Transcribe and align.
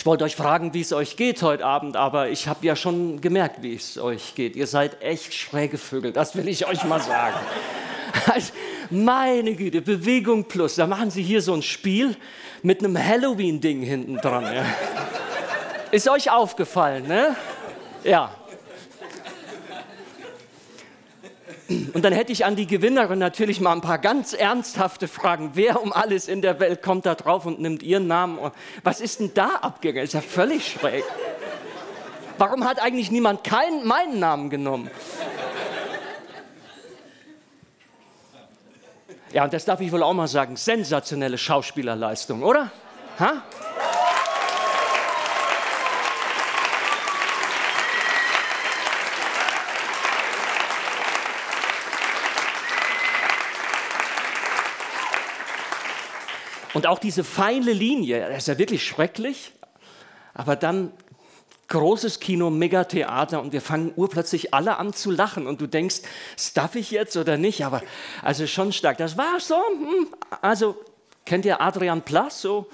Ich 0.00 0.06
wollte 0.06 0.24
euch 0.24 0.34
fragen, 0.34 0.72
wie 0.72 0.80
es 0.80 0.94
euch 0.94 1.16
geht 1.16 1.42
heute 1.42 1.62
Abend, 1.66 1.94
aber 1.94 2.30
ich 2.30 2.48
habe 2.48 2.64
ja 2.64 2.74
schon 2.74 3.20
gemerkt, 3.20 3.62
wie 3.62 3.74
es 3.74 3.98
euch 3.98 4.34
geht. 4.34 4.56
Ihr 4.56 4.66
seid 4.66 5.02
echt 5.02 5.34
schräge 5.34 5.76
Vögel, 5.76 6.10
das 6.10 6.34
will 6.34 6.48
ich 6.48 6.66
euch 6.66 6.84
mal 6.84 7.00
sagen. 7.02 7.36
Also, 8.26 8.54
meine 8.88 9.54
Güte, 9.54 9.82
Bewegung 9.82 10.44
plus. 10.44 10.76
Da 10.76 10.86
machen 10.86 11.10
sie 11.10 11.22
hier 11.22 11.42
so 11.42 11.52
ein 11.52 11.62
Spiel 11.62 12.16
mit 12.62 12.82
einem 12.82 12.98
Halloween-Ding 12.98 13.82
hinten 13.82 14.16
dran. 14.16 14.44
Ja. 14.44 14.64
Ist 15.90 16.08
euch 16.08 16.30
aufgefallen, 16.30 17.06
ne? 17.06 17.36
Ja. 18.02 18.34
Und 21.70 22.04
dann 22.04 22.12
hätte 22.12 22.32
ich 22.32 22.44
an 22.44 22.56
die 22.56 22.66
Gewinnerin 22.66 23.20
natürlich 23.20 23.60
mal 23.60 23.72
ein 23.72 23.80
paar 23.80 23.98
ganz 23.98 24.32
ernsthafte 24.32 25.06
Fragen. 25.06 25.52
Wer 25.54 25.80
um 25.80 25.92
alles 25.92 26.26
in 26.26 26.42
der 26.42 26.58
Welt 26.58 26.82
kommt 26.82 27.06
da 27.06 27.14
drauf 27.14 27.46
und 27.46 27.60
nimmt 27.60 27.84
ihren 27.84 28.08
Namen? 28.08 28.38
Was 28.82 29.00
ist 29.00 29.20
denn 29.20 29.30
da 29.34 29.56
abgegangen? 29.56 30.04
Ist 30.04 30.14
ja 30.14 30.20
völlig 30.20 30.66
schräg. 30.66 31.04
Warum 32.38 32.64
hat 32.64 32.82
eigentlich 32.82 33.12
niemand 33.12 33.44
keinen, 33.44 33.86
meinen 33.86 34.18
Namen 34.18 34.50
genommen? 34.50 34.90
Ja, 39.32 39.44
und 39.44 39.52
das 39.52 39.64
darf 39.64 39.80
ich 39.80 39.92
wohl 39.92 40.02
auch 40.02 40.12
mal 40.12 40.26
sagen. 40.26 40.56
Sensationelle 40.56 41.38
Schauspielerleistung, 41.38 42.42
oder? 42.42 42.72
Ha? 43.20 43.44
Und 56.74 56.86
auch 56.86 56.98
diese 56.98 57.24
feine 57.24 57.72
Linie, 57.72 58.28
das 58.28 58.38
ist 58.38 58.48
ja 58.48 58.58
wirklich 58.58 58.86
schrecklich, 58.86 59.52
aber 60.34 60.56
dann 60.56 60.92
großes 61.70 62.20
Kino, 62.20 62.50
Megatheater 62.50 63.40
und 63.40 63.52
wir 63.52 63.62
fangen 63.62 63.92
urplötzlich 63.96 64.52
alle 64.52 64.76
an 64.78 64.92
zu 64.92 65.10
lachen 65.10 65.46
und 65.46 65.60
du 65.60 65.66
denkst, 65.66 66.02
darf 66.54 66.74
ich 66.74 66.90
jetzt 66.90 67.16
oder 67.16 67.38
nicht? 67.38 67.64
Aber 67.64 67.80
also 68.22 68.46
schon 68.46 68.72
stark. 68.72 68.98
Das 68.98 69.16
war 69.16 69.40
so, 69.40 69.54
hm, 69.54 70.08
also 70.42 70.76
kennt 71.24 71.44
ihr 71.44 71.60
Adrian 71.60 72.02
Plass 72.02 72.42
so? 72.42 72.66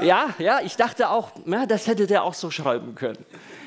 Ja, 0.00 0.34
ja, 0.38 0.60
ich 0.64 0.76
dachte 0.76 1.10
auch, 1.10 1.32
ja, 1.44 1.66
das 1.66 1.86
hätte 1.86 2.06
der 2.06 2.24
auch 2.24 2.34
so 2.34 2.50
schreiben 2.50 2.94
können. 2.94 3.24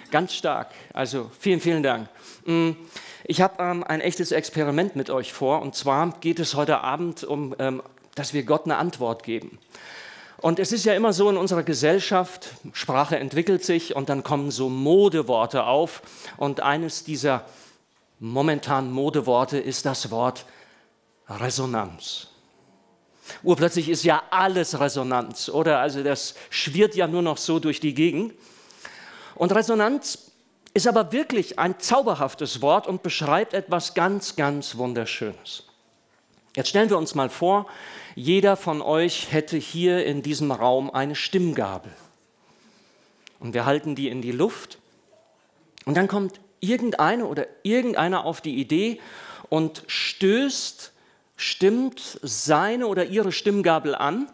Ganz 0.09 0.33
stark. 0.33 0.71
Also 0.91 1.29
vielen, 1.39 1.59
vielen 1.59 1.83
Dank. 1.83 2.09
Hm, 2.45 2.75
ich 3.25 3.41
habe 3.41 3.61
ähm, 3.63 3.83
ein 3.83 4.01
echtes 4.01 4.31
Experiment 4.31 4.95
mit 4.95 5.09
euch 5.11 5.33
vor 5.33 5.61
und 5.61 5.75
zwar 5.75 6.13
geht 6.19 6.39
es 6.39 6.55
heute 6.55 6.81
Abend 6.81 7.23
um 7.23 7.55
ähm, 7.59 7.83
dass 8.15 8.33
wir 8.33 8.43
Gott 8.43 8.65
eine 8.65 8.77
Antwort 8.77 9.23
geben. 9.23 9.59
Und 10.37 10.59
es 10.59 10.71
ist 10.73 10.83
ja 10.83 10.93
immer 10.93 11.13
so 11.13 11.29
in 11.29 11.37
unserer 11.37 11.63
Gesellschaft, 11.63 12.49
Sprache 12.73 13.17
entwickelt 13.17 13.63
sich 13.63 13.95
und 13.95 14.09
dann 14.09 14.23
kommen 14.23 14.51
so 14.51 14.69
Modeworte 14.69 15.63
auf. 15.63 16.01
Und 16.35 16.59
eines 16.59 17.05
dieser 17.05 17.45
momentanen 18.19 18.91
Modeworte 18.91 19.57
ist 19.57 19.85
das 19.85 20.11
Wort 20.11 20.45
Resonanz. 21.29 22.27
Urplötzlich 23.41 23.87
ist 23.87 24.03
ja 24.03 24.21
alles 24.31 24.79
Resonanz, 24.79 25.47
oder? 25.47 25.79
Also 25.79 26.03
das 26.03 26.35
schwirrt 26.49 26.95
ja 26.95 27.07
nur 27.07 27.21
noch 27.21 27.37
so 27.37 27.59
durch 27.59 27.79
die 27.79 27.93
Gegend. 27.93 28.33
Und 29.35 29.53
Resonanz 29.53 30.31
ist 30.73 30.87
aber 30.87 31.11
wirklich 31.11 31.57
ein 31.59 31.79
zauberhaftes 31.79 32.61
Wort 32.61 32.87
und 32.87 33.01
beschreibt 33.03 33.53
etwas 33.53 33.93
ganz, 33.93 34.35
ganz 34.35 34.75
Wunderschönes. 34.75 35.63
Jetzt 36.55 36.69
stellen 36.69 36.89
wir 36.89 36.97
uns 36.97 37.15
mal 37.15 37.29
vor, 37.29 37.65
jeder 38.15 38.55
von 38.55 38.81
euch 38.81 39.31
hätte 39.31 39.57
hier 39.57 40.05
in 40.05 40.21
diesem 40.21 40.51
Raum 40.51 40.91
eine 40.91 41.15
Stimmgabel. 41.15 41.91
Und 43.39 43.55
wir 43.55 43.65
halten 43.65 43.95
die 43.95 44.07
in 44.07 44.21
die 44.21 44.31
Luft. 44.31 44.77
Und 45.85 45.97
dann 45.97 46.07
kommt 46.07 46.39
irgendeine 46.59 47.25
oder 47.25 47.47
irgendeiner 47.63 48.23
auf 48.25 48.39
die 48.39 48.55
Idee 48.55 48.99
und 49.49 49.83
stößt, 49.87 50.93
stimmt 51.35 52.19
seine 52.21 52.85
oder 52.87 53.05
ihre 53.05 53.31
Stimmgabel 53.31 53.95
an. 53.95 54.29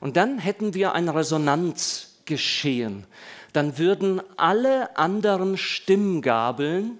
Und 0.00 0.16
dann 0.16 0.38
hätten 0.38 0.74
wir 0.74 0.92
ein 0.92 1.08
Resonanzgeschehen. 1.08 3.04
Dann 3.52 3.78
würden 3.78 4.22
alle 4.36 4.96
anderen 4.96 5.58
Stimmgabeln 5.58 6.98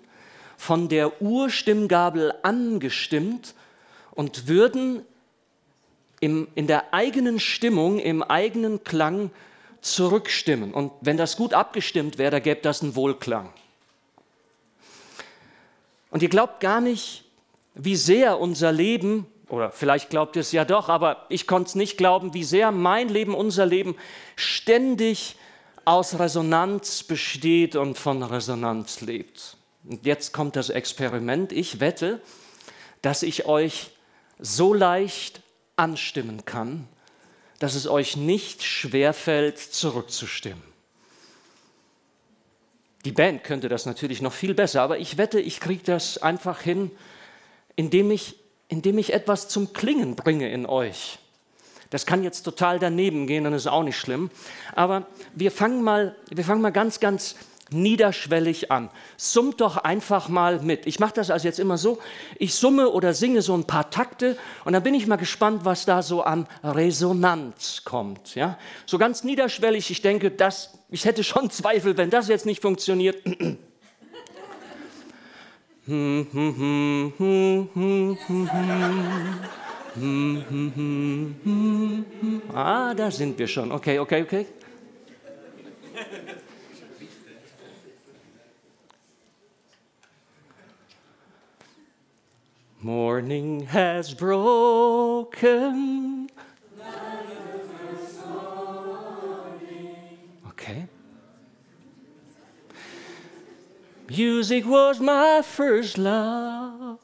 von 0.57 0.89
der 0.89 1.23
Urstimmgabel 1.23 2.35
angestimmt 2.43 3.55
und 4.15 4.49
würden 4.49 5.05
im, 6.21 6.49
in 6.55 6.67
der 6.67 6.95
eigenen 6.95 7.41
Stimmung, 7.41 7.99
im 7.99 8.23
eigenen 8.23 8.85
Klang 8.85 9.31
zurückstimmen. 9.81 10.73
Und 10.73 10.93
wenn 11.01 11.17
das 11.17 11.37
gut 11.37 11.53
abgestimmt 11.53 12.19
wäre, 12.19 12.31
da 12.31 12.39
gäbe 12.39 12.61
das 12.63 12.83
einen 12.83 12.97
Wohlklang. 12.97 13.53
Und 16.11 16.23
ihr 16.23 16.29
glaubt 16.29 16.61
gar 16.61 16.81
nicht, 16.81 17.25
wie 17.75 17.97
sehr 17.97 18.39
unser 18.39 18.73
Leben, 18.73 19.27
oder 19.49 19.71
vielleicht 19.71 20.11
glaubt 20.11 20.37
ihr 20.37 20.41
es 20.41 20.53
ja 20.53 20.65
doch, 20.65 20.89
aber 20.89 21.27
ich 21.29 21.47
konnte 21.47 21.69
es 21.69 21.75
nicht 21.75 21.99
glauben, 21.99 22.35
wie 22.35 22.45
sehr 22.45 22.71
mein 22.71 23.09
Leben, 23.09 23.35
unser 23.35 23.67
Leben 23.67 23.97
ständig 24.37 25.37
aus 25.85 26.19
Resonanz 26.19 27.03
besteht 27.03 27.77
und 27.77 27.99
von 27.99 28.23
Resonanz 28.23 29.01
lebt. 29.01 29.57
Und 29.87 30.07
jetzt 30.07 30.33
kommt 30.33 30.57
das 30.57 30.71
Experiment. 30.71 31.53
Ich 31.53 31.81
wette, 31.81 32.23
dass 33.03 33.23
ich 33.23 33.45
euch 33.45 33.91
so 34.39 34.75
leicht 34.75 35.43
anstimmen 35.77 36.45
kann, 36.45 36.89
dass 37.59 37.75
es 37.75 37.87
euch 37.87 38.17
nicht 38.17 38.63
schwerfällt, 38.63 39.59
zurückzustimmen. 39.59 40.63
Die 43.05 43.13
Band 43.13 43.45
könnte 43.45 43.69
das 43.69 43.87
natürlich 43.87 44.23
noch 44.23 44.33
viel 44.33 44.55
besser, 44.55 44.83
aber 44.83 44.99
ich 44.99 45.19
wette, 45.19 45.39
ich 45.41 45.61
kriege 45.61 45.83
das 45.85 46.19
einfach 46.19 46.61
hin, 46.61 46.91
indem 47.77 48.11
ich, 48.11 48.37
indem 48.69 48.99
ich 48.99 49.13
etwas 49.13 49.49
zum 49.49 49.73
Klingen 49.73 50.17
bringe 50.17 50.51
in 50.51 50.65
euch. 50.65 51.19
Das 51.91 52.07
kann 52.07 52.25
jetzt 52.25 52.43
total 52.43 52.79
daneben 52.79 53.27
gehen, 53.27 53.45
dann 53.45 53.53
ist 53.53 53.67
auch 53.67 53.83
nicht 53.83 53.99
schlimm. 53.99 54.31
Aber 54.75 55.07
wir 55.35 55.53
fangen 55.53 55.83
mal, 55.83 56.17
wir 56.31 56.45
fangen 56.45 56.63
mal 56.63 56.73
ganz, 56.73 56.99
ganz 56.99 57.37
niederschwellig 57.75 58.71
an. 58.71 58.89
Summt 59.17 59.61
doch 59.61 59.77
einfach 59.77 60.29
mal 60.29 60.61
mit. 60.61 60.87
Ich 60.87 60.99
mache 61.01 61.15
das 61.15 61.31
also 61.31 61.47
jetzt 61.47 61.59
immer 61.59 61.77
so, 61.77 61.99
ich 62.39 62.55
summe 62.55 62.89
oder 62.89 63.13
singe 63.13 63.43
so 63.43 63.55
ein 63.55 63.65
paar 63.65 63.91
Takte 63.91 64.37
und 64.65 64.73
dann 64.73 64.83
bin 64.83 64.95
ich 64.95 65.07
mal 65.07 65.17
gespannt, 65.17 65.65
was 65.65 65.85
da 65.85 66.03
so 66.03 66.23
an 66.23 66.47
Resonanz 66.63 67.83
kommt. 67.85 68.35
Ja? 68.35 68.59
So 68.87 68.97
ganz 68.99 69.25
niederschwellig, 69.25 69.91
ich 69.91 70.01
denke, 70.01 70.31
das, 70.31 70.79
ich 70.91 71.05
hätte 71.05 71.25
schon 71.25 71.51
Zweifel, 71.55 71.97
wenn 71.97 72.11
das 72.11 72.29
jetzt 72.29 72.47
nicht 72.47 72.63
funktioniert. 72.63 73.17
ah, 82.55 82.95
da 82.95 83.11
sind 83.11 83.39
wir 83.39 83.47
schon. 83.47 83.71
Okay, 83.71 83.99
okay, 83.99 84.23
okay. 84.23 84.47
Morning 92.85 93.61
has 93.61 94.13
broken. 94.13 94.69
Okay. 100.49 100.87
Music 104.07 104.67
was 104.67 105.01
my 105.01 105.41
first 105.43 105.97
love. 105.97 106.99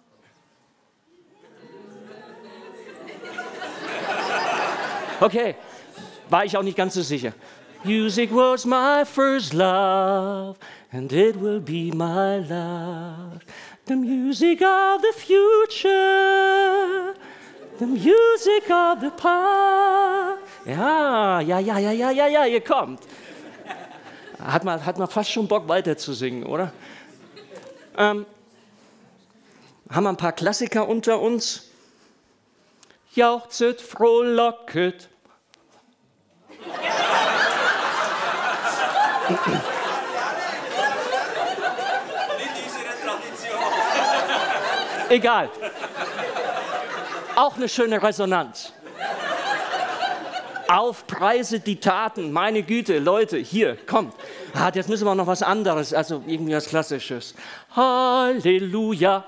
Okay, 5.23 5.57
war 6.29 6.45
ich 6.45 6.55
auch 6.59 6.63
nicht 6.63 6.77
ganz 6.77 6.93
so 6.93 7.01
sicher. 7.01 7.33
Music 7.85 8.31
was 8.31 8.67
my 8.67 9.07
first 9.07 9.55
love, 9.55 10.59
and 10.93 11.11
it 11.11 11.41
will 11.41 11.61
be 11.61 11.91
my 11.91 12.37
love. 12.37 13.41
The 13.91 13.97
music 13.97 14.63
of 14.63 15.03
the 15.03 15.13
future, 15.13 15.91
the 17.81 17.87
music 17.87 18.71
of 18.71 19.01
the 19.01 19.11
past. 19.11 20.39
Ja, 20.65 21.41
ja, 21.41 21.59
ja, 21.59 21.79
ja, 21.79 21.91
ja, 21.91 22.11
ja, 22.11 22.27
ja, 22.29 22.47
ihr 22.47 22.61
kommt. 22.61 23.01
Hat 24.41 24.63
man, 24.63 24.87
hat 24.87 24.97
man 24.97 25.09
fast 25.09 25.33
schon 25.33 25.49
Bock 25.49 25.67
weiter 25.67 25.97
zu 25.97 26.13
singen, 26.13 26.47
oder? 26.47 26.73
Ähm, 27.99 28.27
haben 29.91 30.05
wir 30.05 30.11
ein 30.11 30.17
paar 30.17 30.35
Klassiker 30.35 30.89
unter 30.89 31.21
uns? 31.21 31.69
Jauchzet, 33.17 33.81
frohlocket. 33.81 35.09
Egal. 45.11 45.51
Auch 47.35 47.57
eine 47.57 47.69
schöne 47.69 48.01
Resonanz. 48.01 48.73
Aufpreiset 50.69 51.67
die 51.67 51.81
Taten, 51.81 52.31
meine 52.31 52.63
Güte, 52.63 53.01
Leute, 53.01 53.39
hier, 53.39 53.77
kommt. 53.87 54.15
Ah, 54.55 54.71
jetzt 54.73 54.89
müssen 54.89 55.05
wir 55.05 55.17
noch 55.17 55.27
was 55.27 55.43
anderes, 55.43 55.93
also 55.93 56.23
irgendwie 56.29 56.55
was 56.55 56.67
Klassisches. 56.67 57.35
Halleluja. 57.75 59.25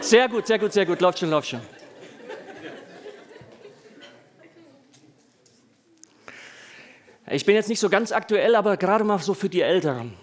Sehr 0.00 0.28
gut, 0.28 0.46
sehr 0.46 0.58
gut, 0.60 0.72
sehr 0.72 0.86
gut, 0.86 1.00
läuft 1.00 1.18
schon, 1.18 1.30
läuft 1.30 1.48
schon. 1.48 1.77
Ich 7.30 7.44
bin 7.44 7.54
jetzt 7.54 7.68
nicht 7.68 7.80
so 7.80 7.88
ganz 7.88 8.12
aktuell, 8.12 8.54
aber 8.54 8.76
gerade 8.76 9.04
mal 9.04 9.18
so 9.18 9.34
für 9.34 9.48
die 9.48 9.60
Älteren. 9.60 10.14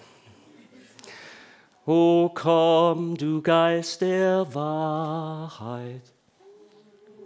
O 1.85 2.31
komm, 2.33 3.15
du 3.15 3.41
Geist 3.43 4.01
der 4.01 4.47
Wahrheit, 4.53 6.01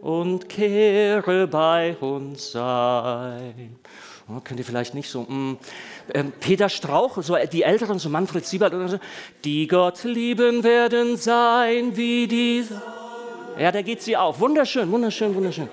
und 0.02 0.50
kehre 0.50 1.48
bei 1.48 1.96
uns 1.98 2.52
sein. 2.52 3.78
Oh, 4.28 4.42
könnt 4.44 4.60
ihr 4.60 4.66
vielleicht 4.66 4.94
nicht 4.94 5.10
so. 5.10 5.22
Mm, 5.22 5.58
ähm, 6.14 6.34
Peter 6.40 6.70
Strauch, 6.70 7.22
so 7.22 7.36
die 7.52 7.64
Älteren, 7.64 8.00
so 8.00 8.10
Manfred 8.10 8.46
Siebert 8.46 8.74
oder 8.74 8.88
so, 8.88 9.00
die 9.44 9.68
Gott 9.68 10.04
lieben 10.04 10.64
werden 10.64 11.18
sein 11.18 11.96
wie 11.96 12.28
die. 12.28 12.66
Ja, 13.58 13.72
da 13.72 13.82
geht 13.82 14.02
sie 14.02 14.16
auf. 14.16 14.40
Wunderschön, 14.40 14.92
wunderschön, 14.92 15.34
wunderschön. 15.36 15.70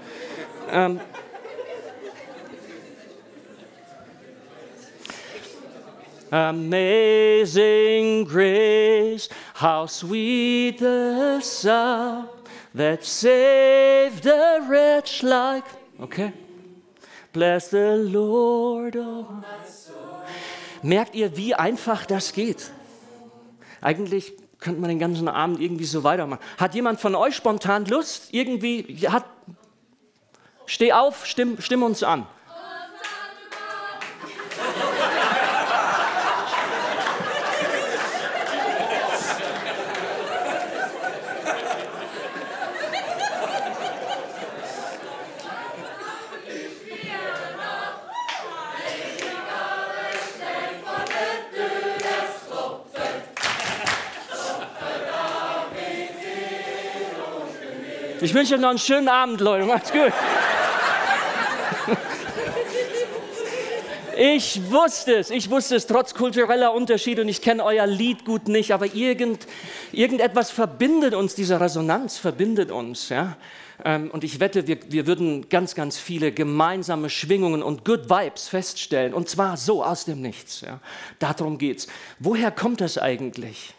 Ähm, 0.70 1.00
Amazing 6.36 8.26
grace, 8.26 9.30
how 9.54 9.86
sweet 9.86 10.78
the 10.78 11.40
sound 11.40 12.28
that 12.74 13.02
saved 13.02 14.26
a 14.26 14.60
wretch 14.68 15.22
like. 15.22 15.64
Okay. 15.98 16.34
Bless 17.32 17.70
the 17.70 17.96
Lord. 17.96 18.96
Oh. 18.98 19.24
Merkt 20.82 21.14
ihr, 21.14 21.34
wie 21.38 21.54
einfach 21.54 22.04
das 22.04 22.34
geht? 22.34 22.70
Eigentlich 23.80 24.34
könnte 24.60 24.82
man 24.82 24.90
den 24.90 24.98
ganzen 24.98 25.28
Abend 25.28 25.58
irgendwie 25.58 25.86
so 25.86 26.04
weitermachen. 26.04 26.42
Hat 26.58 26.74
jemand 26.74 27.00
von 27.00 27.14
euch 27.14 27.34
spontan 27.34 27.86
Lust? 27.86 28.28
Irgendwie, 28.32 29.08
hat, 29.08 29.24
steh 30.66 30.92
auf, 30.92 31.24
stimm, 31.24 31.62
stimm 31.62 31.82
uns 31.82 32.02
an. 32.02 32.26
Wünsche 58.36 58.54
euch 58.54 58.60
noch 58.60 58.68
einen 58.68 58.78
schönen 58.78 59.08
Abend, 59.08 59.40
Leute. 59.40 59.64
Macht's 59.64 59.90
gut. 59.90 60.12
Ich 64.18 64.70
wusste 64.70 65.16
es, 65.16 65.28
ich 65.28 65.50
wusste 65.50 65.76
es, 65.76 65.86
trotz 65.86 66.14
kultureller 66.14 66.72
Unterschiede 66.72 67.20
und 67.20 67.28
ich 67.28 67.42
kenne 67.42 67.62
euer 67.62 67.86
Lied 67.86 68.24
gut 68.24 68.48
nicht, 68.48 68.72
aber 68.72 68.94
irgend, 68.94 69.46
irgendetwas 69.92 70.50
verbindet 70.50 71.12
uns, 71.12 71.34
diese 71.34 71.60
Resonanz 71.60 72.16
verbindet 72.16 72.70
uns. 72.70 73.10
Ja? 73.10 73.36
Ähm, 73.84 74.10
und 74.10 74.24
ich 74.24 74.40
wette, 74.40 74.66
wir, 74.66 74.78
wir 74.88 75.06
würden 75.06 75.50
ganz, 75.50 75.74
ganz 75.74 75.98
viele 75.98 76.32
gemeinsame 76.32 77.10
Schwingungen 77.10 77.62
und 77.62 77.84
Good 77.84 78.08
Vibes 78.08 78.48
feststellen 78.48 79.12
und 79.12 79.28
zwar 79.28 79.58
so 79.58 79.84
aus 79.84 80.06
dem 80.06 80.22
Nichts. 80.22 80.62
Ja? 80.62 80.80
Darum 81.18 81.58
geht's. 81.58 81.86
Woher 82.18 82.50
kommt 82.50 82.80
das 82.80 82.96
eigentlich? 82.96 83.74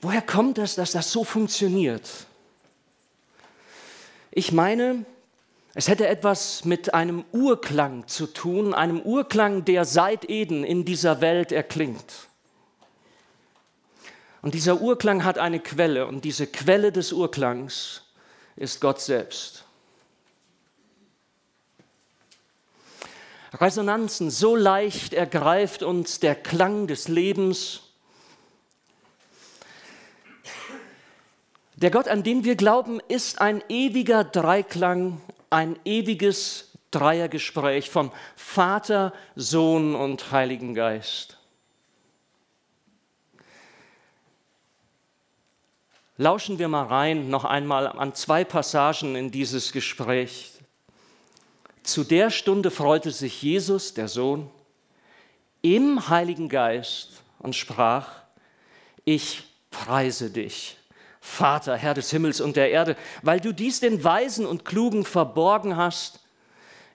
Woher 0.00 0.22
kommt 0.22 0.58
es, 0.58 0.74
dass 0.74 0.90
das 0.90 1.12
so 1.12 1.22
funktioniert? 1.22 2.26
Ich 4.38 4.52
meine, 4.52 5.06
es 5.72 5.88
hätte 5.88 6.08
etwas 6.08 6.66
mit 6.66 6.92
einem 6.92 7.24
Urklang 7.32 8.06
zu 8.06 8.26
tun, 8.26 8.74
einem 8.74 9.00
Urklang, 9.00 9.64
der 9.64 9.86
seit 9.86 10.28
Eden 10.28 10.62
in 10.62 10.84
dieser 10.84 11.22
Welt 11.22 11.52
erklingt. 11.52 12.28
Und 14.42 14.52
dieser 14.52 14.82
Urklang 14.82 15.24
hat 15.24 15.38
eine 15.38 15.58
Quelle 15.58 16.06
und 16.06 16.26
diese 16.26 16.46
Quelle 16.46 16.92
des 16.92 17.14
Urklangs 17.14 18.02
ist 18.56 18.82
Gott 18.82 19.00
selbst. 19.00 19.64
Resonanzen, 23.54 24.28
so 24.30 24.54
leicht 24.54 25.14
ergreift 25.14 25.82
uns 25.82 26.20
der 26.20 26.34
Klang 26.34 26.88
des 26.88 27.08
Lebens 27.08 27.85
Der 31.76 31.90
Gott, 31.90 32.08
an 32.08 32.22
den 32.22 32.44
wir 32.44 32.56
glauben, 32.56 33.00
ist 33.08 33.38
ein 33.42 33.62
ewiger 33.68 34.24
Dreiklang, 34.24 35.20
ein 35.50 35.78
ewiges 35.84 36.70
Dreiergespräch 36.90 37.90
von 37.90 38.10
Vater, 38.34 39.12
Sohn 39.34 39.94
und 39.94 40.32
Heiligen 40.32 40.74
Geist. 40.74 41.36
Lauschen 46.16 46.58
wir 46.58 46.68
mal 46.68 46.86
rein 46.86 47.28
noch 47.28 47.44
einmal 47.44 47.88
an 47.88 48.14
zwei 48.14 48.42
Passagen 48.42 49.14
in 49.14 49.30
dieses 49.30 49.70
Gespräch. 49.70 50.52
Zu 51.82 52.04
der 52.04 52.30
Stunde 52.30 52.70
freute 52.70 53.10
sich 53.10 53.42
Jesus, 53.42 53.92
der 53.92 54.08
Sohn, 54.08 54.48
im 55.60 56.08
Heiligen 56.08 56.48
Geist 56.48 57.22
und 57.38 57.54
sprach, 57.54 58.08
ich 59.04 59.44
preise 59.70 60.30
dich 60.30 60.78
Vater, 61.26 61.76
Herr 61.76 61.92
des 61.92 62.10
Himmels 62.10 62.40
und 62.40 62.56
der 62.56 62.70
Erde, 62.70 62.96
weil 63.20 63.40
du 63.40 63.52
dies 63.52 63.80
den 63.80 64.04
Weisen 64.04 64.46
und 64.46 64.64
Klugen 64.64 65.04
verborgen 65.04 65.76
hast. 65.76 66.20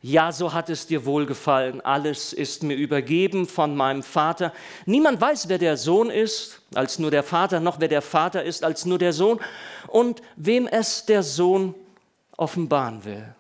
Ja, 0.02 0.32
so 0.32 0.54
hat 0.54 0.70
es 0.70 0.88
dir 0.88 1.06
wohlgefallen. 1.06 1.82
Alles 1.82 2.34
ist 2.34 2.64
mir 2.64 2.76
übergeben 2.76 3.46
von 3.46 3.76
meinem 3.76 4.02
Vater. 4.02 4.54
Niemand 4.86 5.20
weiß, 5.22 5.50
wer 5.50 5.60
der 5.60 5.76
Sohn 5.78 6.10
ist, 6.10 6.62
als 6.74 6.98
nur 6.98 7.12
der 7.12 7.24
Vater, 7.24 7.60
noch 7.60 7.80
wer 7.80 7.90
der 7.90 8.02
Vater 8.02 8.42
ist, 8.42 8.64
als 8.64 8.86
nur 8.86 8.98
der 8.98 9.14
Sohn 9.14 9.40
und 9.88 10.22
wem 10.38 10.66
es 10.66 11.06
der 11.06 11.22
Sohn 11.22 11.76
offenbaren 12.38 13.04
will. 13.04 13.36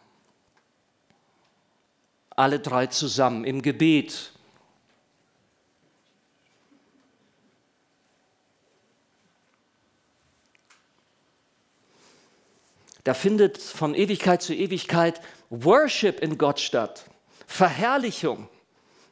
Alle 2.36 2.60
drei 2.60 2.88
zusammen 2.88 3.44
im 3.45 3.62
Gebet 3.62 4.33
Da 13.04 13.14
findet 13.14 13.58
von 13.58 13.96
Ewigkeit 13.96 14.42
zu 14.42 14.54
Ewigkeit 14.54 15.22
Worship 15.50 16.20
in 16.22 16.38
Gott 16.38 16.60
statt, 16.60 17.06
Verherrlichung. 17.48 18.48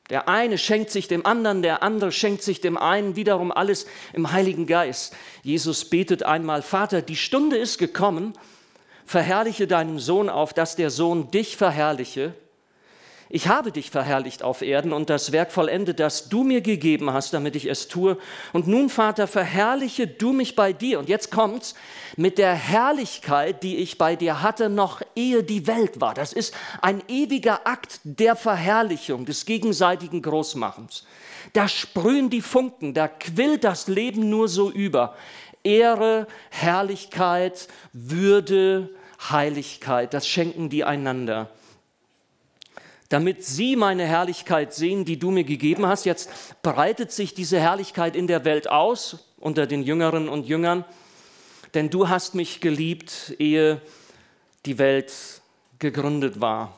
Der 0.10 0.28
eine 0.28 0.58
schenkt 0.58 0.90
sich 0.90 1.08
dem 1.08 1.26
anderen, 1.26 1.62
der 1.62 1.84
andere 1.84 2.12
schenkt 2.12 2.42
sich 2.42 2.62
dem 2.62 2.78
einen, 2.78 3.16
wiederum 3.16 3.52
alles 3.52 3.86
im 4.14 4.32
Heiligen 4.32 4.66
Geist. 4.66 5.16
Jesus 5.44 5.86
betet 5.86 6.24
einmal, 6.24 6.62
Vater, 6.62 7.02
die 7.02 7.16
Stunde 7.16 7.58
ist 7.58 7.78
gekommen, 7.78 8.34
verherrliche 9.06 9.68
deinem 9.68 10.00
Sohn 10.00 10.30
auf, 10.30 10.54
dass 10.54 10.76
der 10.76 10.90
Sohn 10.90 11.30
dich 11.30 11.58
verherrliche 11.58 12.34
ich 13.32 13.48
habe 13.48 13.72
dich 13.72 13.92
verherrlicht 13.92 14.42
auf 14.42 14.64
Erden 14.64 14.92
und 14.92 15.12
das 15.12 15.32
Werk 15.32 15.52
vollendet, 15.52 16.00
das 16.00 16.30
du 16.30 16.44
mir 16.44 16.62
gegeben 16.62 17.14
hast, 17.14 17.32
damit 17.32 17.56
ich 17.56 17.68
es 17.68 17.88
tue. 17.88 18.18
Und 18.54 18.68
nun, 18.68 18.90
Vater, 18.90 19.28
verherrliche 19.28 20.08
du 20.08 20.34
mich 20.34 20.56
bei 20.56 20.74
dir. 20.74 20.98
Und 20.98 21.10
jetzt 21.10 21.30
kommt's 21.30 21.76
mit 22.18 22.40
der 22.40 22.56
Herrlichkeit, 22.56 23.62
die 23.62 23.78
ich 23.78 24.00
bei 24.00 24.16
dir 24.16 24.42
hatte, 24.42 24.68
noch 24.68 25.04
ehe 25.16 25.44
die 25.44 25.68
Welt 25.68 26.02
war. 26.02 26.16
Das 26.16 26.34
ist 26.34 26.56
ein 26.82 27.04
ewiger 27.08 27.68
Akt 27.68 28.00
der 28.04 28.36
Verherrlichung, 28.36 29.28
des 29.28 29.46
gegenseitigen 29.46 30.24
Großmachens. 30.24 31.06
Da 31.54 31.68
sprühen 31.68 32.32
die 32.32 32.42
Funken, 32.42 32.96
da 32.96 33.08
quillt 33.08 33.64
das 33.64 33.88
Leben 33.88 34.32
nur 34.32 34.48
so 34.48 34.72
über. 34.72 35.16
Ehre, 35.64 36.26
Herrlichkeit, 36.50 37.68
Würde, 37.94 38.90
Heiligkeit, 39.30 40.16
das 40.16 40.28
schenken 40.28 40.70
die 40.70 40.84
einander 40.84 41.52
damit 43.10 43.44
sie 43.44 43.76
meine 43.76 44.06
Herrlichkeit 44.06 44.74
sehen, 44.74 45.04
die 45.04 45.18
du 45.18 45.32
mir 45.32 45.44
gegeben 45.44 45.86
hast. 45.88 46.06
Jetzt 46.06 46.30
breitet 46.62 47.12
sich 47.12 47.34
diese 47.34 47.60
Herrlichkeit 47.60 48.16
in 48.16 48.28
der 48.28 48.46
Welt 48.46 48.70
aus 48.70 49.26
unter 49.38 49.66
den 49.66 49.84
Jüngerinnen 49.84 50.30
und 50.30 50.48
Jüngern, 50.48 50.86
denn 51.74 51.90
du 51.90 52.08
hast 52.08 52.36
mich 52.36 52.62
geliebt, 52.62 53.36
ehe 53.40 53.82
die 54.66 54.78
Welt 54.78 55.14
gegründet 55.80 56.40
war. 56.40 56.78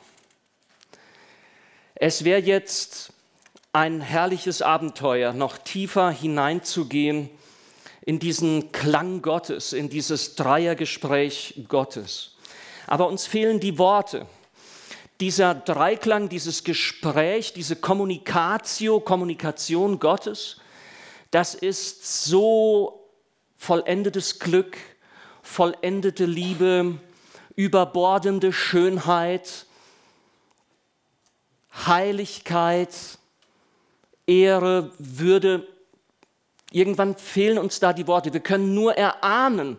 Es 1.96 2.24
wäre 2.24 2.42
jetzt 2.42 3.14
ein 3.74 4.02
herrliches 4.02 4.62
Abenteuer, 4.62 5.34
noch 5.34 5.58
tiefer 5.58 6.12
hineinzugehen 6.12 7.30
in 8.02 8.20
diesen 8.20 8.72
Klang 8.72 9.22
Gottes, 9.22 9.74
in 9.74 9.90
dieses 9.90 10.36
Dreiergespräch 10.36 11.66
Gottes. 11.68 12.36
Aber 12.88 13.08
uns 13.08 13.28
fehlen 13.28 13.60
die 13.60 13.78
Worte. 13.78 14.26
Dieser 15.22 15.54
Dreiklang, 15.54 16.30
dieses 16.30 16.64
Gespräch, 16.64 17.54
diese 17.54 17.76
Kommunikatio, 17.76 19.00
Kommunikation 19.00 20.00
Gottes, 20.00 20.58
das 21.30 21.54
ist 21.54 22.26
so 22.26 23.08
vollendetes 23.56 24.40
Glück, 24.40 24.78
vollendete 25.44 26.26
Liebe, 26.26 26.98
überbordende 27.56 28.52
Schönheit, 28.52 29.68
Heiligkeit, 31.86 32.96
Ehre, 34.26 34.92
Würde. 34.98 35.68
Irgendwann 36.72 37.16
fehlen 37.16 37.60
uns 37.60 37.80
da 37.80 37.94
die 37.94 38.08
Worte. 38.08 38.34
Wir 38.34 38.40
können 38.40 38.74
nur 38.74 38.98
erahnen, 38.98 39.78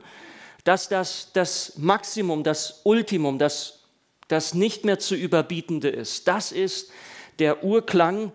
dass 0.62 0.88
das 0.88 1.32
das 1.32 1.76
Maximum, 1.78 2.44
das 2.44 2.82
Ultimum, 2.84 3.40
das, 3.40 3.81
das 4.28 4.54
nicht 4.54 4.84
mehr 4.84 4.98
zu 4.98 5.14
überbietende 5.14 5.88
ist. 5.88 6.28
Das 6.28 6.52
ist 6.52 6.90
der 7.38 7.64
Urklang. 7.64 8.32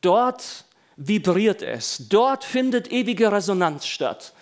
Dort 0.00 0.64
vibriert 0.96 1.62
es. 1.62 2.08
Dort 2.08 2.44
findet 2.44 2.90
ewige 2.92 3.30
Resonanz 3.30 3.86
statt. 3.86 4.32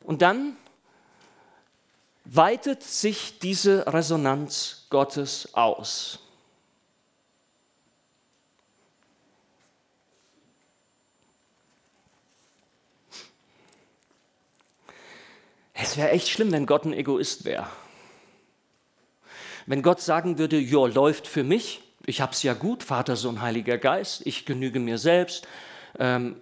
Und 0.00 0.22
dann 0.22 0.56
weitet 2.24 2.82
sich 2.82 3.38
diese 3.38 3.86
Resonanz 3.92 4.86
Gottes 4.90 5.54
aus. 5.54 6.18
Es 15.78 15.96
wäre 15.96 16.10
echt 16.10 16.28
schlimm, 16.28 16.52
wenn 16.52 16.66
Gott 16.66 16.84
ein 16.84 16.94
Egoist 16.94 17.44
wäre. 17.44 17.68
Wenn 19.66 19.82
Gott 19.82 20.00
sagen 20.00 20.38
würde, 20.38 20.58
ja, 20.58 20.86
läuft 20.86 21.26
für 21.26 21.42
mich, 21.42 21.82
ich 22.06 22.20
habe 22.20 22.32
es 22.32 22.42
ja 22.44 22.54
gut, 22.54 22.84
Vater, 22.84 23.16
Sohn, 23.16 23.42
Heiliger 23.42 23.78
Geist, 23.78 24.22
ich 24.24 24.46
genüge 24.46 24.78
mir 24.78 24.96
selbst, 24.96 25.46
ähm, 25.98 26.36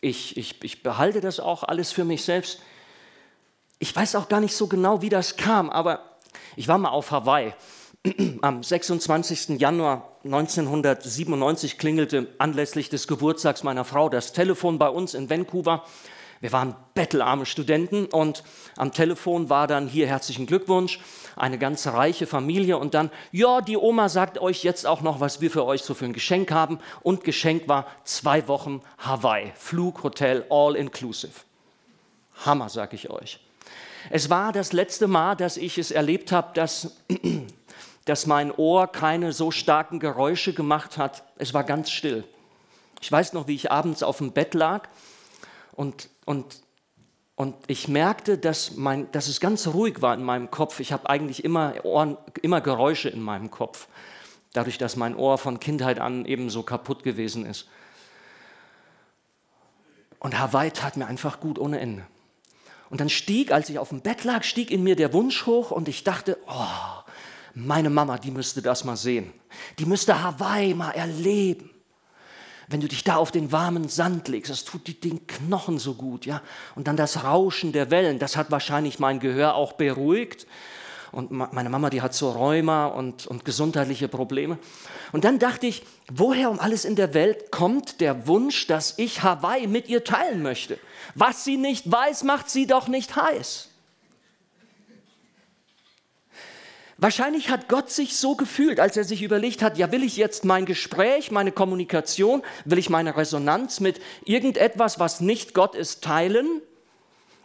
ich, 0.00 0.36
ich, 0.36 0.62
ich 0.62 0.82
behalte 0.82 1.20
das 1.20 1.40
auch 1.40 1.64
alles 1.64 1.92
für 1.92 2.04
mich 2.04 2.24
selbst. 2.24 2.60
Ich 3.78 3.94
weiß 3.94 4.14
auch 4.16 4.28
gar 4.28 4.40
nicht 4.40 4.54
so 4.54 4.68
genau, 4.68 5.02
wie 5.02 5.08
das 5.08 5.36
kam, 5.36 5.70
aber 5.70 6.18
ich 6.56 6.68
war 6.68 6.78
mal 6.78 6.90
auf 6.90 7.10
Hawaii. 7.10 7.54
Am 8.42 8.62
26. 8.62 9.60
Januar 9.60 10.16
1997 10.24 11.78
klingelte 11.78 12.28
anlässlich 12.38 12.88
des 12.88 13.08
Geburtstags 13.08 13.64
meiner 13.64 13.84
Frau 13.84 14.08
das 14.08 14.32
Telefon 14.32 14.78
bei 14.78 14.88
uns 14.88 15.14
in 15.14 15.30
Vancouver. 15.30 15.84
Wir 16.42 16.50
waren 16.50 16.74
bettelarme 16.94 17.46
Studenten 17.46 18.06
und 18.06 18.42
am 18.76 18.90
Telefon 18.90 19.48
war 19.48 19.68
dann 19.68 19.86
hier 19.86 20.08
herzlichen 20.08 20.46
Glückwunsch, 20.46 20.98
eine 21.36 21.56
ganz 21.56 21.86
reiche 21.86 22.26
Familie 22.26 22.78
und 22.78 22.94
dann, 22.94 23.12
ja, 23.30 23.60
die 23.60 23.76
Oma 23.76 24.08
sagt 24.08 24.38
euch 24.38 24.64
jetzt 24.64 24.84
auch 24.84 25.02
noch, 25.02 25.20
was 25.20 25.40
wir 25.40 25.52
für 25.52 25.64
euch 25.64 25.82
so 25.82 25.94
für 25.94 26.04
ein 26.04 26.12
Geschenk 26.12 26.50
haben 26.50 26.80
und 27.04 27.22
Geschenk 27.22 27.68
war 27.68 27.86
zwei 28.02 28.48
Wochen 28.48 28.82
Hawaii, 28.98 29.52
Flug, 29.54 30.02
Hotel, 30.02 30.44
all 30.50 30.74
inclusive. 30.74 31.32
Hammer, 32.44 32.68
sag 32.68 32.92
ich 32.92 33.08
euch. 33.08 33.38
Es 34.10 34.28
war 34.28 34.52
das 34.52 34.72
letzte 34.72 35.06
Mal, 35.06 35.36
dass 35.36 35.56
ich 35.56 35.78
es 35.78 35.92
erlebt 35.92 36.32
habe, 36.32 36.54
dass, 36.54 36.96
dass 38.04 38.26
mein 38.26 38.50
Ohr 38.50 38.88
keine 38.88 39.32
so 39.32 39.52
starken 39.52 40.00
Geräusche 40.00 40.54
gemacht 40.54 40.98
hat. 40.98 41.22
Es 41.38 41.54
war 41.54 41.62
ganz 41.62 41.92
still. 41.92 42.24
Ich 43.00 43.12
weiß 43.12 43.32
noch, 43.32 43.46
wie 43.46 43.54
ich 43.54 43.70
abends 43.70 44.02
auf 44.02 44.18
dem 44.18 44.32
Bett 44.32 44.54
lag 44.54 44.88
und, 45.72 46.08
und, 46.24 46.62
und 47.34 47.54
ich 47.66 47.88
merkte, 47.88 48.38
dass, 48.38 48.76
mein, 48.76 49.10
dass 49.12 49.28
es 49.28 49.40
ganz 49.40 49.66
ruhig 49.66 50.02
war 50.02 50.14
in 50.14 50.22
meinem 50.22 50.50
Kopf. 50.50 50.80
Ich 50.80 50.92
habe 50.92 51.08
eigentlich 51.08 51.44
immer, 51.44 51.84
Ohren, 51.84 52.16
immer 52.42 52.60
Geräusche 52.60 53.08
in 53.08 53.20
meinem 53.20 53.50
Kopf, 53.50 53.88
dadurch, 54.52 54.78
dass 54.78 54.96
mein 54.96 55.16
Ohr 55.16 55.38
von 55.38 55.58
Kindheit 55.60 55.98
an 55.98 56.24
eben 56.24 56.50
so 56.50 56.62
kaputt 56.62 57.02
gewesen 57.02 57.46
ist. 57.46 57.68
Und 60.18 60.38
Hawaii 60.38 60.70
tat 60.70 60.96
mir 60.96 61.06
einfach 61.06 61.40
gut 61.40 61.58
ohne 61.58 61.80
Ende. 61.80 62.06
Und 62.90 63.00
dann 63.00 63.08
stieg, 63.08 63.50
als 63.50 63.70
ich 63.70 63.78
auf 63.78 63.88
dem 63.88 64.02
Bett 64.02 64.22
lag, 64.22 64.44
stieg 64.44 64.70
in 64.70 64.82
mir 64.82 64.94
der 64.94 65.12
Wunsch 65.14 65.46
hoch 65.46 65.70
und 65.70 65.88
ich 65.88 66.04
dachte, 66.04 66.38
oh, 66.46 67.02
meine 67.54 67.90
Mama, 67.90 68.18
die 68.18 68.30
müsste 68.30 68.62
das 68.62 68.84
mal 68.84 68.96
sehen. 68.96 69.32
Die 69.78 69.86
müsste 69.86 70.22
Hawaii 70.22 70.74
mal 70.74 70.90
erleben. 70.90 71.70
Wenn 72.68 72.80
du 72.80 72.88
dich 72.88 73.04
da 73.04 73.16
auf 73.16 73.30
den 73.30 73.52
warmen 73.52 73.88
Sand 73.88 74.28
legst, 74.28 74.50
das 74.50 74.64
tut 74.64 75.04
den 75.04 75.26
Knochen 75.26 75.78
so 75.78 75.94
gut, 75.94 76.26
ja. 76.26 76.42
Und 76.74 76.86
dann 76.86 76.96
das 76.96 77.24
Rauschen 77.24 77.72
der 77.72 77.90
Wellen, 77.90 78.18
das 78.18 78.36
hat 78.36 78.50
wahrscheinlich 78.50 78.98
mein 78.98 79.20
Gehör 79.20 79.54
auch 79.54 79.72
beruhigt. 79.72 80.46
Und 81.12 81.30
meine 81.30 81.68
Mama, 81.68 81.90
die 81.90 82.00
hat 82.00 82.14
so 82.14 82.30
Rheuma 82.30 82.86
und, 82.86 83.26
und 83.26 83.44
gesundheitliche 83.44 84.08
Probleme. 84.08 84.58
Und 85.12 85.24
dann 85.24 85.38
dachte 85.38 85.66
ich, 85.66 85.82
woher 86.10 86.50
um 86.50 86.58
alles 86.58 86.86
in 86.86 86.96
der 86.96 87.12
Welt 87.12 87.50
kommt 87.50 88.00
der 88.00 88.26
Wunsch, 88.26 88.66
dass 88.66 88.94
ich 88.96 89.22
Hawaii 89.22 89.66
mit 89.66 89.88
ihr 89.88 90.04
teilen 90.04 90.42
möchte? 90.42 90.78
Was 91.14 91.44
sie 91.44 91.58
nicht 91.58 91.90
weiß, 91.90 92.22
macht 92.22 92.48
sie 92.48 92.66
doch 92.66 92.88
nicht 92.88 93.14
heiß. 93.14 93.71
Wahrscheinlich 97.02 97.50
hat 97.50 97.68
Gott 97.68 97.90
sich 97.90 98.16
so 98.16 98.36
gefühlt, 98.36 98.78
als 98.78 98.96
er 98.96 99.02
sich 99.02 99.22
überlegt 99.22 99.60
hat, 99.60 99.76
ja, 99.76 99.90
will 99.90 100.04
ich 100.04 100.16
jetzt 100.16 100.44
mein 100.44 100.66
Gespräch, 100.66 101.32
meine 101.32 101.50
Kommunikation, 101.50 102.42
will 102.64 102.78
ich 102.78 102.90
meine 102.90 103.16
Resonanz 103.16 103.80
mit 103.80 104.00
irgendetwas, 104.24 105.00
was 105.00 105.20
nicht 105.20 105.52
Gott 105.52 105.74
ist, 105.74 106.04
teilen? 106.04 106.62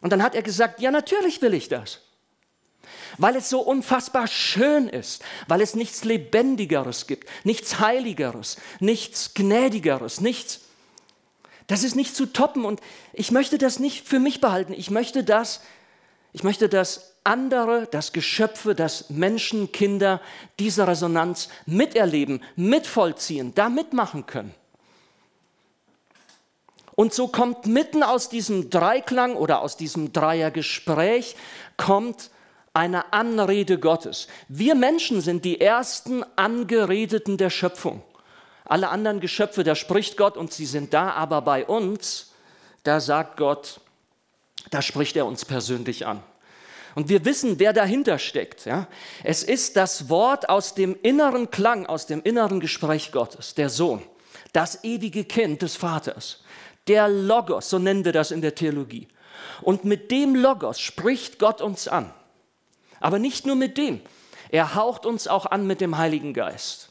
Und 0.01 0.13
dann 0.13 0.21
hat 0.21 0.35
er 0.35 0.43
gesagt, 0.43 0.79
ja, 0.79 0.91
natürlich 0.91 1.41
will 1.41 1.55
ich 1.55 1.69
das 1.69 2.01
weil 3.17 3.35
es 3.35 3.49
so 3.49 3.61
unfassbar 3.61 4.27
schön 4.27 4.87
ist, 4.87 5.23
weil 5.47 5.61
es 5.61 5.75
nichts 5.75 6.03
Lebendigeres 6.03 7.07
gibt, 7.07 7.27
nichts 7.43 7.79
Heiligeres, 7.79 8.57
nichts 8.79 9.33
Gnädigeres, 9.33 10.21
nichts. 10.21 10.61
Das 11.65 11.83
ist 11.83 11.95
nicht 11.95 12.15
zu 12.15 12.27
toppen 12.27 12.63
und 12.63 12.79
ich 13.13 13.31
möchte 13.31 13.57
das 13.57 13.79
nicht 13.79 14.07
für 14.07 14.19
mich 14.19 14.39
behalten. 14.39 14.73
Ich 14.73 14.91
möchte 14.91 15.23
das, 15.23 15.61
ich 16.31 16.43
möchte, 16.43 16.69
dass 16.69 17.16
andere, 17.27 17.87
dass 17.91 18.13
Geschöpfe, 18.13 18.73
dass 18.73 19.09
Menschen, 19.09 19.71
Kinder 19.71 20.21
diese 20.59 20.87
Resonanz 20.87 21.49
miterleben, 21.65 22.41
mitvollziehen, 22.55 23.53
da 23.53 23.69
mitmachen 23.69 24.25
können. 24.25 24.55
Und 26.95 27.13
so 27.13 27.27
kommt 27.27 27.67
mitten 27.67 28.01
aus 28.01 28.29
diesem 28.29 28.71
Dreiklang 28.71 29.35
oder 29.35 29.61
aus 29.61 29.77
diesem 29.77 30.13
Dreiergespräch 30.13 31.35
kommt 31.77 32.31
eine 32.73 33.13
Anrede 33.13 33.77
Gottes. 33.77 34.27
Wir 34.47 34.73
Menschen 34.73 35.21
sind 35.21 35.45
die 35.45 35.61
ersten 35.61 36.23
Angeredeten 36.35 37.37
der 37.37 37.51
Schöpfung. 37.51 38.01
Alle 38.65 38.89
anderen 38.89 39.19
Geschöpfe, 39.19 39.63
da 39.63 39.75
spricht 39.75 40.17
Gott 40.17 40.37
und 40.37 40.51
sie 40.51 40.65
sind 40.65 40.93
da, 40.93 41.11
aber 41.11 41.41
bei 41.41 41.65
uns, 41.65 42.33
da 42.83 42.99
sagt 42.99 43.37
Gott, 43.37 43.79
da 44.71 44.81
spricht 44.81 45.15
er 45.15 45.25
uns 45.25 45.45
persönlich 45.45 46.05
an. 46.07 46.23
Und 46.97 47.09
wir 47.09 47.25
wissen, 47.25 47.59
wer 47.59 47.73
dahinter 47.73 48.17
steckt. 48.17 48.65
Ja? 48.65 48.87
Es 49.23 49.43
ist 49.43 49.75
das 49.77 50.09
Wort 50.09 50.49
aus 50.49 50.73
dem 50.73 50.97
inneren 51.03 51.51
Klang, 51.51 51.85
aus 51.85 52.07
dem 52.07 52.23
inneren 52.23 52.59
Gespräch 52.59 53.11
Gottes, 53.11 53.53
der 53.53 53.69
Sohn, 53.69 54.01
das 54.51 54.83
ewige 54.83 55.23
Kind 55.23 55.61
des 55.61 55.75
Vaters, 55.75 56.41
der 56.87 57.07
Logos, 57.07 57.69
so 57.69 57.77
nennen 57.77 58.03
wir 58.03 58.13
das 58.13 58.31
in 58.31 58.41
der 58.41 58.55
Theologie. 58.55 59.07
Und 59.61 59.85
mit 59.85 60.09
dem 60.09 60.33
Logos 60.33 60.79
spricht 60.79 61.37
Gott 61.37 61.61
uns 61.61 61.87
an. 61.87 62.11
Aber 62.99 63.19
nicht 63.19 63.45
nur 63.45 63.55
mit 63.55 63.77
dem. 63.77 64.01
Er 64.49 64.73
haucht 64.73 65.05
uns 65.05 65.27
auch 65.27 65.45
an 65.45 65.67
mit 65.67 65.81
dem 65.81 65.99
Heiligen 65.99 66.33
Geist. 66.33 66.89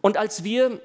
Und 0.00 0.16
als 0.16 0.42
wir 0.42 0.80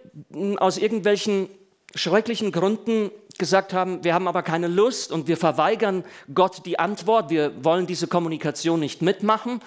aus 0.57 0.77
irgendwelchen 0.77 1.47
schrecklichen 1.95 2.51
Gründen 2.51 3.09
gesagt 3.39 3.73
haben, 3.73 4.03
wir 4.03 4.13
haben 4.13 4.27
aber 4.27 4.43
keine 4.43 4.67
Lust 4.67 5.11
und 5.11 5.27
wir 5.27 5.37
verweigern 5.37 6.03
Gott 6.33 6.65
die 6.65 6.77
Antwort, 6.77 7.29
wir 7.29 7.63
wollen 7.63 7.87
diese 7.87 8.07
Kommunikation 8.07 8.79
nicht 8.79 9.01
mitmachen, 9.01 9.61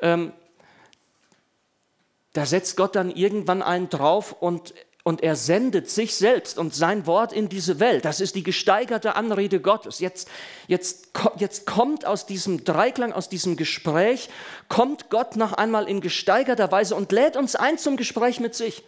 ähm, 0.00 0.32
da 2.32 2.46
setzt 2.46 2.76
Gott 2.76 2.96
dann 2.96 3.14
irgendwann 3.14 3.62
einen 3.62 3.88
drauf 3.88 4.32
und 4.32 4.74
und 5.06 5.22
er 5.22 5.36
sendet 5.36 5.90
sich 5.90 6.14
selbst 6.14 6.56
und 6.56 6.74
sein 6.74 7.06
Wort 7.06 7.34
in 7.34 7.50
diese 7.50 7.78
Welt. 7.78 8.06
Das 8.06 8.20
ist 8.20 8.36
die 8.36 8.42
gesteigerte 8.42 9.16
Anrede 9.16 9.60
Gottes. 9.60 10.00
Jetzt, 10.00 10.28
jetzt, 10.66 11.08
jetzt 11.36 11.66
kommt 11.66 12.06
aus 12.06 12.24
diesem 12.24 12.64
Dreiklang, 12.64 13.12
aus 13.12 13.28
diesem 13.28 13.56
Gespräch, 13.56 14.30
kommt 14.70 15.10
Gott 15.10 15.36
noch 15.36 15.52
einmal 15.52 15.90
in 15.90 16.00
gesteigerter 16.00 16.72
Weise 16.72 16.94
und 16.94 17.12
lädt 17.12 17.36
uns 17.36 17.54
ein 17.54 17.76
zum 17.76 17.98
Gespräch 17.98 18.40
mit 18.40 18.54
sich. 18.54 18.82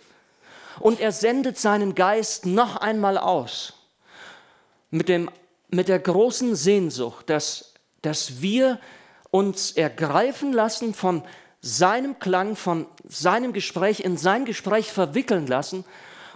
Und 0.81 1.01
er 1.01 1.13
sendet 1.13 1.59
seinen 1.59 1.95
Geist 1.95 2.47
noch 2.47 2.77
einmal 2.77 3.19
aus 3.19 3.76
mit, 4.91 5.09
dem, 5.09 5.31
mit 5.69 5.89
der 5.89 5.99
großen 5.99 6.55
Sehnsucht, 6.57 7.29
dass, 7.31 7.75
dass 8.03 8.41
wir 8.41 8.81
uns 9.31 9.73
ergreifen 9.73 10.53
lassen 10.53 10.95
von 10.95 11.23
seinem 11.61 12.19
Klang, 12.19 12.57
von 12.57 12.87
seinem 13.09 13.53
Gespräch 13.53 14.01
in 14.01 14.17
sein 14.17 14.45
Gespräch 14.45 14.93
verwickeln 14.93 15.47
lassen 15.47 15.85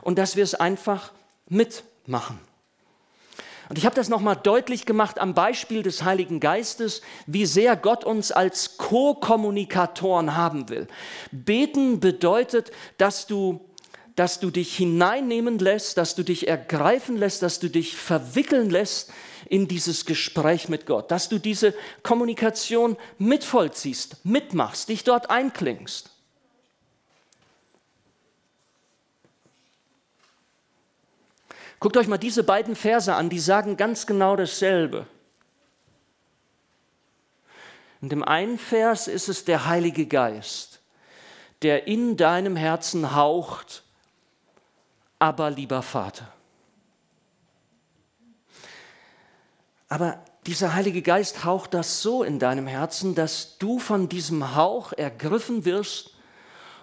und 0.03 0.19
dass 0.19 0.37
wir 0.37 0.45
es 0.45 0.55
einfach 0.55 1.13
mitmachen. 1.49 2.41
Und 3.71 3.79
ich 3.79 3.87
habe 3.87 3.95
das 3.95 4.09
nochmal 4.09 4.35
deutlich 4.35 4.85
gemacht 4.85 5.21
am 5.21 5.33
Beispiel 5.33 5.85
des 5.85 6.03
Heiligen 6.03 6.41
Geistes, 6.41 7.03
wie 7.27 7.47
sehr 7.47 7.77
Gott 7.77 8.05
uns 8.05 8.33
als 8.33 8.79
Co-Kommunikatoren 8.79 10.37
haben 10.37 10.69
will. 10.69 10.89
Beten 11.31 12.01
bedeutet, 12.01 12.73
dass 12.99 13.29
du, 13.29 13.61
dass 14.21 14.39
du 14.39 14.51
dich 14.51 14.77
hineinnehmen 14.77 15.59
lässt, 15.59 15.97
dass 15.97 16.15
du 16.15 16.23
dich 16.23 16.47
ergreifen 16.47 17.17
lässt, 17.17 17.41
dass 17.41 17.59
du 17.59 17.71
dich 17.71 17.97
verwickeln 17.97 18.69
lässt 18.69 19.15
in 19.49 19.67
dieses 19.67 20.05
Gespräch 20.05 20.69
mit 20.69 20.85
Gott, 20.85 21.11
dass 21.11 21.31
du 21.31 21.39
diese 21.39 21.73
Kommunikation 22.03 22.99
mitvollziehst, 23.17 24.23
mitmachst, 24.27 24.91
dich 24.91 25.05
dort 25.05 25.31
einklingst. 25.31 26.11
Guckt 31.79 31.97
euch 31.97 32.07
mal 32.07 32.19
diese 32.19 32.45
beiden 32.45 32.77
Verse 32.77 33.15
an, 33.15 33.31
die 33.31 33.41
sagen 33.41 33.79
ganz 33.79 34.07
genau 34.07 34.37
dasselbe. 34.37 35.07
In 38.03 38.11
dem 38.11 38.23
einen 38.23 38.59
Vers 38.59 39.09
ist 39.09 39.31
es 39.31 39.47
der 39.47 39.65
Heilige 39.65 40.05
Geist, 40.05 40.83
der 41.63 41.87
in 41.87 42.19
deinem 42.19 42.55
Herzen 42.55 43.15
haucht, 43.15 43.83
aber 45.21 45.51
lieber 45.51 45.83
Vater. 45.83 46.27
Aber 49.89 50.25
dieser 50.47 50.75
Heilige 50.75 51.03
Geist 51.03 51.45
haucht 51.45 51.75
das 51.75 52.03
so 52.03 52.25
in 52.25 52.41
deinem 52.41 52.67
Herzen, 52.67 53.15
dass 53.15 53.59
du 53.59 53.79
von 53.79 54.09
diesem 54.09 54.57
Hauch 54.57 54.93
ergriffen 54.93 55.65
wirst 55.65 56.15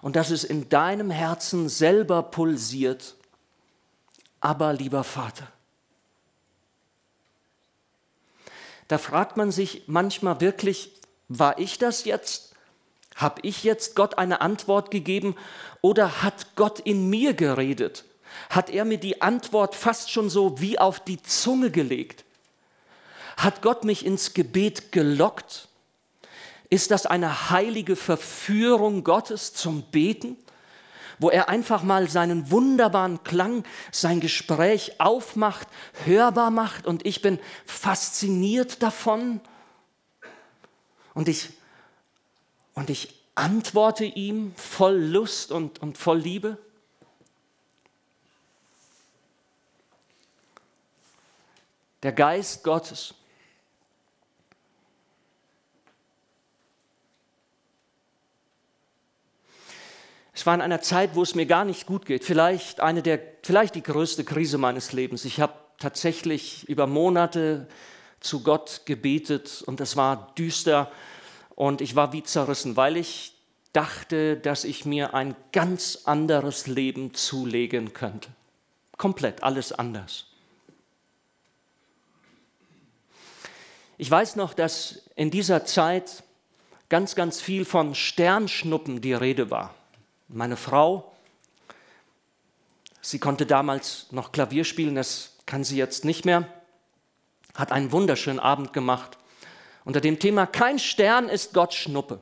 und 0.01 0.15
dass 0.15 0.29
es 0.29 0.45
in 0.45 0.69
deinem 0.69 1.11
Herzen 1.11 1.67
selber 1.67 2.23
pulsiert 2.23 3.17
aber 4.39 4.73
lieber 4.73 5.03
Vater. 5.03 5.47
Da 8.87 8.97
fragt 8.97 9.35
man 9.35 9.51
sich 9.51 9.83
manchmal 9.87 10.39
wirklich, 10.39 10.91
war 11.27 11.59
ich 11.59 11.77
das 11.77 12.05
jetzt? 12.05 12.53
Habe 13.15 13.41
ich 13.41 13.63
jetzt 13.63 13.95
Gott 13.95 14.17
eine 14.17 14.41
Antwort 14.41 14.91
gegeben 14.91 15.35
oder 15.81 16.21
hat 16.21 16.55
Gott 16.55 16.79
in 16.79 17.09
mir 17.09 17.33
geredet? 17.33 18.05
Hat 18.49 18.69
er 18.69 18.85
mir 18.85 18.97
die 18.97 19.21
Antwort 19.21 19.75
fast 19.75 20.11
schon 20.11 20.29
so 20.29 20.59
wie 20.59 20.79
auf 20.79 20.99
die 20.99 21.21
Zunge 21.21 21.71
gelegt? 21.71 22.23
Hat 23.37 23.61
Gott 23.61 23.83
mich 23.83 24.05
ins 24.05 24.33
Gebet 24.33 24.91
gelockt? 24.91 25.67
Ist 26.69 26.91
das 26.91 27.05
eine 27.05 27.49
heilige 27.49 27.95
Verführung 27.95 29.03
Gottes 29.03 29.53
zum 29.53 29.83
Beten? 29.83 30.37
wo 31.19 31.29
er 31.29 31.49
einfach 31.49 31.83
mal 31.83 32.09
seinen 32.09 32.51
wunderbaren 32.51 33.23
Klang, 33.23 33.63
sein 33.91 34.19
Gespräch 34.19 34.99
aufmacht, 34.99 35.67
hörbar 36.05 36.51
macht 36.51 36.85
und 36.85 37.05
ich 37.05 37.21
bin 37.21 37.39
fasziniert 37.65 38.83
davon 38.83 39.41
und 41.13 41.27
ich, 41.27 41.49
und 42.75 42.89
ich 42.89 43.15
antworte 43.33 44.05
ihm 44.05 44.53
voll 44.55 44.97
Lust 44.97 45.51
und, 45.51 45.81
und 45.81 45.97
voll 45.97 46.19
Liebe. 46.19 46.57
Der 52.03 52.11
Geist 52.11 52.63
Gottes 52.63 53.13
Es 60.37 60.45
war 60.45 60.53
in 60.53 60.61
einer 60.61 60.81
Zeit, 60.81 61.15
wo 61.15 61.23
es 61.23 61.33
mir 61.33 61.47
gar 61.47 61.65
nicht 61.65 61.87
gut 61.87 62.05
geht. 62.05 62.23
Vielleicht 62.23 62.79
eine 62.79 63.01
der, 63.01 63.19
vielleicht 63.41 63.73
die 63.73 63.81
größte 63.81 64.23
Krise 64.23 64.59
meines 64.59 64.93
Lebens. 64.93 65.25
Ich 65.25 65.41
habe 65.41 65.53
tatsächlich 65.79 66.69
über 66.69 66.85
Monate 66.85 67.67
zu 68.19 68.43
Gott 68.43 68.83
gebetet 68.85 69.63
und 69.65 69.81
es 69.81 69.95
war 69.95 70.35
düster 70.37 70.91
und 71.55 71.81
ich 71.81 71.95
war 71.95 72.13
wie 72.13 72.21
zerrissen, 72.21 72.77
weil 72.77 72.97
ich 72.97 73.33
dachte, 73.73 74.37
dass 74.37 74.63
ich 74.63 74.85
mir 74.85 75.15
ein 75.15 75.35
ganz 75.53 76.03
anderes 76.05 76.67
Leben 76.67 77.15
zulegen 77.15 77.93
könnte. 77.93 78.29
Komplett 78.95 79.41
alles 79.41 79.71
anders. 79.71 80.27
Ich 83.97 84.09
weiß 84.11 84.35
noch, 84.35 84.53
dass 84.53 85.03
in 85.15 85.31
dieser 85.31 85.65
Zeit 85.65 86.23
ganz, 86.87 87.15
ganz 87.15 87.41
viel 87.41 87.65
von 87.65 87.95
Sternschnuppen 87.95 89.01
die 89.01 89.13
Rede 89.13 89.49
war. 89.49 89.73
Meine 90.27 90.57
Frau, 90.57 91.15
sie 93.01 93.19
konnte 93.19 93.45
damals 93.45 94.07
noch 94.11 94.31
Klavier 94.31 94.65
spielen, 94.65 94.95
das 94.95 95.37
kann 95.45 95.63
sie 95.63 95.77
jetzt 95.77 96.05
nicht 96.05 96.25
mehr, 96.25 96.47
hat 97.55 97.71
einen 97.71 97.91
wunderschönen 97.91 98.39
Abend 98.39 98.71
gemacht 98.73 99.17
unter 99.87 100.01
dem 100.01 100.19
Thema 100.19 100.45
Kein 100.45 100.79
Stern 100.79 101.29
ist 101.29 101.53
Gott 101.53 101.73
Schnuppe. 101.73 102.19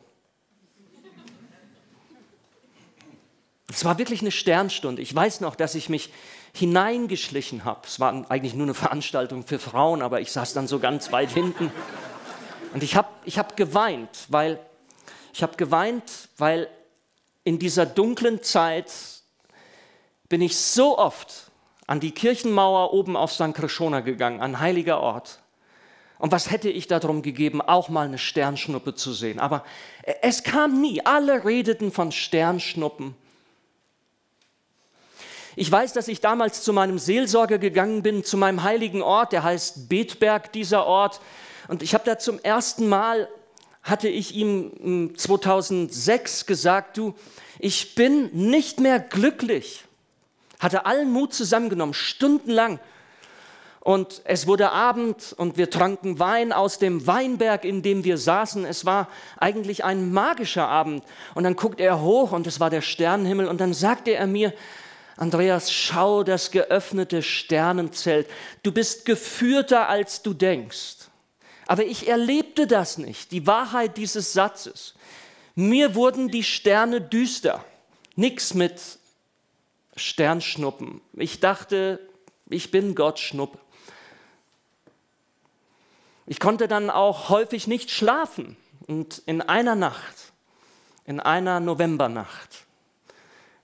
Es 3.69 3.83
war 3.83 3.97
wirklich 3.97 4.21
eine 4.21 4.31
Sternstunde. 4.31 5.01
Ich 5.01 5.13
weiß 5.13 5.41
noch, 5.41 5.55
dass 5.55 5.75
ich 5.75 5.89
mich 5.89 6.11
hineingeschlichen 6.53 7.65
habe. 7.65 7.81
Es 7.85 7.99
war 7.99 8.29
eigentlich 8.29 8.53
nur 8.53 8.65
eine 8.65 8.73
Veranstaltung 8.73 9.45
für 9.45 9.59
Frauen, 9.59 10.01
aber 10.01 10.21
ich 10.21 10.31
saß 10.31 10.53
dann 10.53 10.67
so 10.67 10.79
ganz 10.79 11.11
weit 11.11 11.31
hinten. 11.31 11.71
Und 12.73 12.83
ich 12.83 12.95
habe 12.95 13.09
ich 13.25 13.39
hab 13.39 13.57
geweint, 13.57 14.27
weil 14.29 14.59
ich 15.33 15.43
habe 15.43 15.57
geweint, 15.57 16.29
weil 16.37 16.69
in 17.43 17.59
dieser 17.59 17.85
dunklen 17.85 18.43
Zeit 18.43 18.91
bin 20.29 20.41
ich 20.41 20.57
so 20.57 20.97
oft 20.97 21.51
an 21.87 21.99
die 21.99 22.11
Kirchenmauer 22.11 22.93
oben 22.93 23.15
auf 23.15 23.31
St. 23.31 23.53
Krishona 23.53 23.99
gegangen, 23.99 24.41
ein 24.41 24.59
heiliger 24.59 24.99
Ort. 24.99 25.39
Und 26.17 26.31
was 26.31 26.49
hätte 26.49 26.69
ich 26.69 26.87
darum 26.87 27.21
gegeben, 27.21 27.61
auch 27.61 27.89
mal 27.89 28.05
eine 28.05 28.17
Sternschnuppe 28.17 28.95
zu 28.95 29.13
sehen? 29.13 29.39
Aber 29.39 29.65
es 30.21 30.43
kam 30.43 30.79
nie. 30.81 31.05
Alle 31.05 31.43
redeten 31.43 31.91
von 31.91 32.11
Sternschnuppen. 32.11 33.15
Ich 35.57 35.71
weiß, 35.71 35.93
dass 35.93 36.09
ich 36.09 36.19
damals 36.19 36.63
zu 36.63 36.73
meinem 36.73 36.99
Seelsorger 36.99 37.59
gegangen 37.59 38.03
bin, 38.03 38.23
zu 38.23 38.37
meinem 38.37 38.63
heiligen 38.63 39.01
Ort, 39.01 39.31
der 39.31 39.43
heißt 39.43 39.87
Betberg, 39.87 40.51
dieser 40.51 40.85
Ort. 40.85 41.21
Und 41.69 41.81
ich 41.81 41.93
habe 41.93 42.03
da 42.03 42.19
zum 42.19 42.39
ersten 42.39 42.89
Mal 42.89 43.29
hatte 43.81 44.09
ich 44.09 44.35
ihm 44.35 45.13
2006 45.15 46.45
gesagt, 46.45 46.97
du, 46.97 47.13
ich 47.59 47.95
bin 47.95 48.29
nicht 48.33 48.79
mehr 48.79 48.99
glücklich. 48.99 49.85
Hatte 50.59 50.85
allen 50.85 51.11
Mut 51.11 51.33
zusammengenommen, 51.33 51.93
stundenlang. 51.93 52.79
Und 53.79 54.23
es 54.25 54.47
wurde 54.47 54.71
Abend 54.71 55.35
und 55.37 55.57
wir 55.57 55.69
tranken 55.69 56.17
Wein 56.17 56.51
aus 56.51 56.79
dem 56.79 57.05
Weinberg, 57.05 57.63
in 57.63 57.83
dem 57.83 58.03
wir 58.03 58.17
saßen. 58.17 58.65
Es 58.65 58.85
war 58.85 59.07
eigentlich 59.37 59.85
ein 59.85 60.11
magischer 60.11 60.67
Abend. 60.67 61.03
Und 61.35 61.43
dann 61.43 61.55
guckt 61.55 61.79
er 61.79 62.01
hoch 62.01 62.31
und 62.31 62.47
es 62.47 62.59
war 62.59 62.71
der 62.71 62.81
Sternenhimmel. 62.81 63.47
Und 63.47 63.61
dann 63.61 63.75
sagte 63.75 64.15
er 64.15 64.25
mir, 64.25 64.53
Andreas, 65.17 65.71
schau 65.71 66.23
das 66.23 66.51
geöffnete 66.51 67.23
Sternenzelt. 67.23 68.27
Du 68.63 68.71
bist 68.71 69.05
geführter, 69.05 69.87
als 69.87 70.21
du 70.21 70.33
denkst. 70.33 71.09
Aber 71.67 71.83
ich 71.83 72.07
erlebte 72.07 72.67
das 72.67 72.97
nicht, 72.97 73.31
die 73.31 73.47
Wahrheit 73.47 73.97
dieses 73.97 74.33
Satzes. 74.33 74.93
Mir 75.55 75.95
wurden 75.95 76.27
die 76.29 76.43
Sterne 76.43 77.01
düster. 77.01 77.63
Nichts 78.15 78.53
mit 78.53 78.81
Sternschnuppen. 79.95 81.01
Ich 81.13 81.39
dachte, 81.39 81.99
ich 82.49 82.71
bin 82.71 82.93
Gott 82.93 83.19
Schnupp. 83.19 83.57
Ich 86.27 86.39
konnte 86.39 86.67
dann 86.67 86.89
auch 86.89 87.29
häufig 87.29 87.67
nicht 87.67 87.89
schlafen. 87.89 88.57
Und 88.87 89.23
in 89.25 89.41
einer 89.41 89.75
Nacht, 89.75 90.33
in 91.05 91.19
einer 91.19 91.59
Novembernacht, 91.59 92.64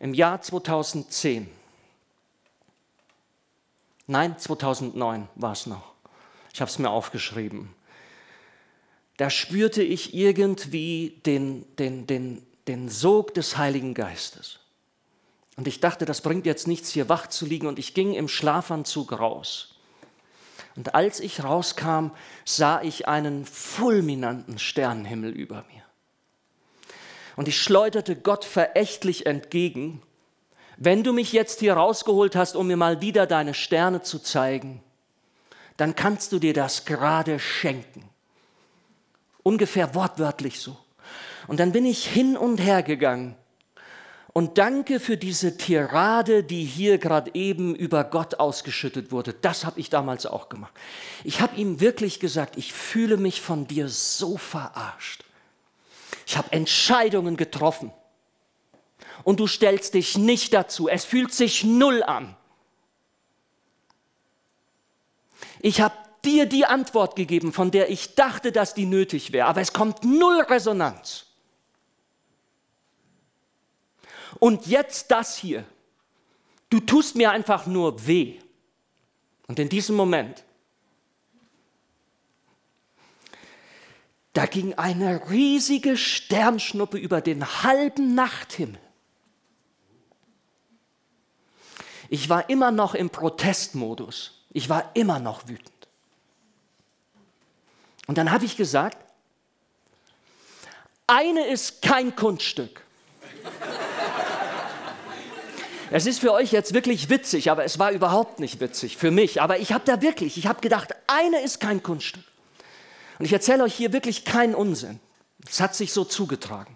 im 0.01 0.15
Jahr 0.15 0.41
2010, 0.41 1.47
nein, 4.07 4.37
2009 4.37 5.29
war 5.35 5.51
es 5.53 5.67
noch, 5.67 5.93
ich 6.53 6.59
habe 6.59 6.69
es 6.69 6.79
mir 6.79 6.89
aufgeschrieben, 6.89 7.73
da 9.17 9.29
spürte 9.29 9.83
ich 9.83 10.15
irgendwie 10.15 11.21
den, 11.27 11.65
den, 11.77 12.07
den, 12.07 12.41
den 12.67 12.89
Sog 12.89 13.35
des 13.35 13.57
Heiligen 13.57 13.93
Geistes. 13.93 14.59
Und 15.57 15.67
ich 15.67 15.79
dachte, 15.79 16.05
das 16.05 16.21
bringt 16.21 16.47
jetzt 16.47 16.67
nichts, 16.67 16.89
hier 16.89 17.07
wach 17.07 17.27
zu 17.27 17.45
liegen. 17.45 17.67
Und 17.67 17.77
ich 17.77 17.93
ging 17.93 18.15
im 18.15 18.27
Schlafanzug 18.27 19.11
raus. 19.11 19.75
Und 20.75 20.95
als 20.95 21.19
ich 21.19 21.43
rauskam, 21.43 22.07
sah 22.45 22.81
ich 22.81 23.07
einen 23.07 23.45
fulminanten 23.45 24.57
Sternenhimmel 24.57 25.31
über 25.31 25.65
mir. 25.71 25.80
Und 27.41 27.47
ich 27.47 27.59
schleuderte 27.59 28.15
Gott 28.15 28.45
verächtlich 28.45 29.25
entgegen, 29.25 30.03
wenn 30.77 31.03
du 31.03 31.11
mich 31.11 31.33
jetzt 31.33 31.59
hier 31.59 31.73
rausgeholt 31.73 32.35
hast, 32.35 32.55
um 32.55 32.67
mir 32.67 32.77
mal 32.77 33.01
wieder 33.01 33.25
deine 33.25 33.55
Sterne 33.55 34.03
zu 34.03 34.19
zeigen, 34.19 34.83
dann 35.75 35.95
kannst 35.95 36.33
du 36.33 36.37
dir 36.37 36.53
das 36.53 36.85
gerade 36.85 37.39
schenken. 37.39 38.07
Ungefähr 39.41 39.95
wortwörtlich 39.95 40.59
so. 40.59 40.77
Und 41.47 41.59
dann 41.59 41.71
bin 41.71 41.83
ich 41.83 42.05
hin 42.05 42.37
und 42.37 42.59
her 42.59 42.83
gegangen 42.83 43.35
Und 44.33 44.59
danke 44.59 44.99
für 44.99 45.17
diese 45.17 45.57
Tirade, 45.57 46.43
die 46.43 46.63
hier 46.63 46.99
gerade 46.99 47.31
eben 47.33 47.73
über 47.73 48.03
Gott 48.03 48.35
ausgeschüttet 48.35 49.11
wurde. 49.11 49.33
Das 49.33 49.65
habe 49.65 49.79
ich 49.79 49.89
damals 49.89 50.27
auch 50.27 50.47
gemacht. 50.47 50.73
Ich 51.23 51.41
habe 51.41 51.55
ihm 51.55 51.79
wirklich 51.79 52.19
gesagt, 52.19 52.55
ich 52.55 52.71
fühle 52.71 53.17
mich 53.17 53.41
von 53.41 53.65
dir 53.65 53.89
so 53.89 54.37
verarscht. 54.37 55.23
Ich 56.25 56.37
habe 56.37 56.51
Entscheidungen 56.51 57.37
getroffen. 57.37 57.91
Und 59.23 59.39
du 59.39 59.47
stellst 59.47 59.93
dich 59.93 60.17
nicht 60.17 60.53
dazu. 60.53 60.87
Es 60.87 61.05
fühlt 61.05 61.33
sich 61.33 61.63
null 61.63 62.03
an. 62.03 62.35
Ich 65.61 65.81
habe 65.81 65.95
dir 66.25 66.45
die 66.45 66.65
Antwort 66.65 67.15
gegeben, 67.15 67.53
von 67.53 67.71
der 67.71 67.89
ich 67.89 68.15
dachte, 68.15 68.51
dass 68.51 68.73
die 68.73 68.85
nötig 68.85 69.31
wäre, 69.31 69.47
aber 69.47 69.61
es 69.61 69.73
kommt 69.73 70.03
null 70.03 70.41
Resonanz. 70.41 71.25
Und 74.39 74.67
jetzt 74.67 75.11
das 75.11 75.37
hier. 75.37 75.65
Du 76.69 76.79
tust 76.79 77.15
mir 77.15 77.31
einfach 77.31 77.65
nur 77.67 78.07
weh. 78.07 78.39
Und 79.47 79.59
in 79.59 79.69
diesem 79.69 79.95
Moment, 79.95 80.43
da 84.33 84.45
ging 84.45 84.73
eine 84.75 85.29
riesige 85.29 85.97
Sternschnuppe 85.97 86.97
über 86.97 87.21
den 87.21 87.45
halben 87.63 88.15
Nachthimmel. 88.15 88.79
Ich 92.09 92.29
war 92.29 92.49
immer 92.49 92.71
noch 92.71 92.93
im 92.93 93.09
Protestmodus. 93.09 94.43
Ich 94.51 94.69
war 94.69 94.91
immer 94.95 95.19
noch 95.19 95.47
wütend. 95.47 95.71
Und 98.07 98.17
dann 98.17 98.31
habe 98.31 98.45
ich 98.45 98.57
gesagt, 98.57 98.97
eine 101.07 101.45
ist 101.47 101.81
kein 101.81 102.15
Kunststück. 102.15 102.83
Es 105.93 106.05
ist 106.05 106.19
für 106.19 106.31
euch 106.31 106.53
jetzt 106.53 106.73
wirklich 106.73 107.09
witzig, 107.09 107.51
aber 107.51 107.65
es 107.65 107.77
war 107.77 107.91
überhaupt 107.91 108.39
nicht 108.39 108.61
witzig 108.61 108.95
für 108.95 109.11
mich. 109.11 109.41
Aber 109.41 109.59
ich 109.59 109.73
habe 109.73 109.83
da 109.85 110.01
wirklich, 110.01 110.37
ich 110.37 110.47
habe 110.47 110.61
gedacht, 110.61 110.95
eine 111.07 111.41
ist 111.41 111.59
kein 111.59 111.83
Kunststück. 111.83 112.23
Und 113.21 113.25
ich 113.25 113.33
erzähle 113.33 113.63
euch 113.65 113.75
hier 113.75 113.93
wirklich 113.93 114.25
keinen 114.25 114.55
Unsinn. 114.55 114.99
Es 115.47 115.59
hat 115.61 115.75
sich 115.75 115.93
so 115.93 116.03
zugetragen. 116.03 116.75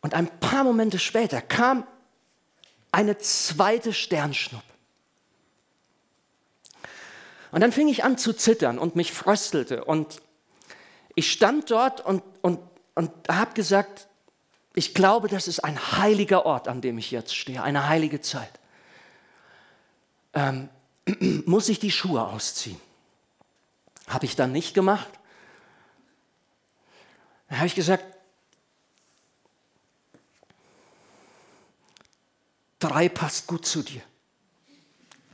Und 0.00 0.14
ein 0.14 0.26
paar 0.40 0.64
Momente 0.64 0.98
später 0.98 1.42
kam 1.42 1.86
eine 2.92 3.18
zweite 3.18 3.92
Sternschnuppe. 3.92 4.64
Und 7.50 7.60
dann 7.60 7.72
fing 7.72 7.88
ich 7.88 8.04
an 8.04 8.16
zu 8.16 8.32
zittern 8.32 8.78
und 8.78 8.96
mich 8.96 9.12
fröstelte. 9.12 9.84
Und 9.84 10.22
ich 11.14 11.30
stand 11.30 11.70
dort 11.70 12.00
und, 12.00 12.22
und, 12.40 12.60
und 12.94 13.10
habe 13.28 13.52
gesagt, 13.52 14.08
ich 14.74 14.94
glaube, 14.94 15.28
das 15.28 15.46
ist 15.46 15.60
ein 15.60 15.78
heiliger 15.98 16.46
Ort, 16.46 16.68
an 16.68 16.80
dem 16.80 16.96
ich 16.96 17.10
jetzt 17.10 17.36
stehe, 17.36 17.62
eine 17.62 17.86
heilige 17.86 18.22
Zeit. 18.22 18.60
Ähm, 20.32 20.70
muss 21.44 21.68
ich 21.68 21.80
die 21.80 21.90
Schuhe 21.90 22.26
ausziehen? 22.26 22.80
Habe 24.06 24.26
ich 24.26 24.36
dann 24.36 24.52
nicht 24.52 24.74
gemacht. 24.74 25.08
Dann 27.48 27.58
habe 27.58 27.66
ich 27.66 27.74
gesagt, 27.74 28.04
drei 32.78 33.08
passt 33.08 33.46
gut 33.46 33.66
zu 33.66 33.82
dir. 33.82 34.02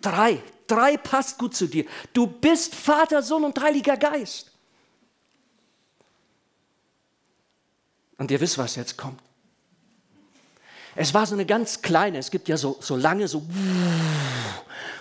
Drei, 0.01 0.43
drei 0.67 0.97
passt 0.97 1.39
gut 1.39 1.55
zu 1.55 1.67
dir. 1.67 1.85
Du 2.13 2.27
bist 2.27 2.75
Vater, 2.75 3.23
Sohn 3.23 3.45
und 3.45 3.61
Heiliger 3.61 3.97
Geist. 3.97 4.51
Und 8.19 8.31
ihr 8.31 8.41
wisst, 8.41 8.59
was 8.59 8.77
jetzt 8.77 8.97
kommt. 8.97 9.21
Es 11.01 11.15
war 11.15 11.25
so 11.25 11.35
eine 11.35 11.47
ganz 11.47 11.81
kleine, 11.81 12.19
es 12.19 12.31
gibt 12.31 12.47
ja 12.47 12.59
so, 12.59 12.77
so 12.79 12.95
lange, 12.95 13.27
so. 13.27 13.39
Und 13.39 13.49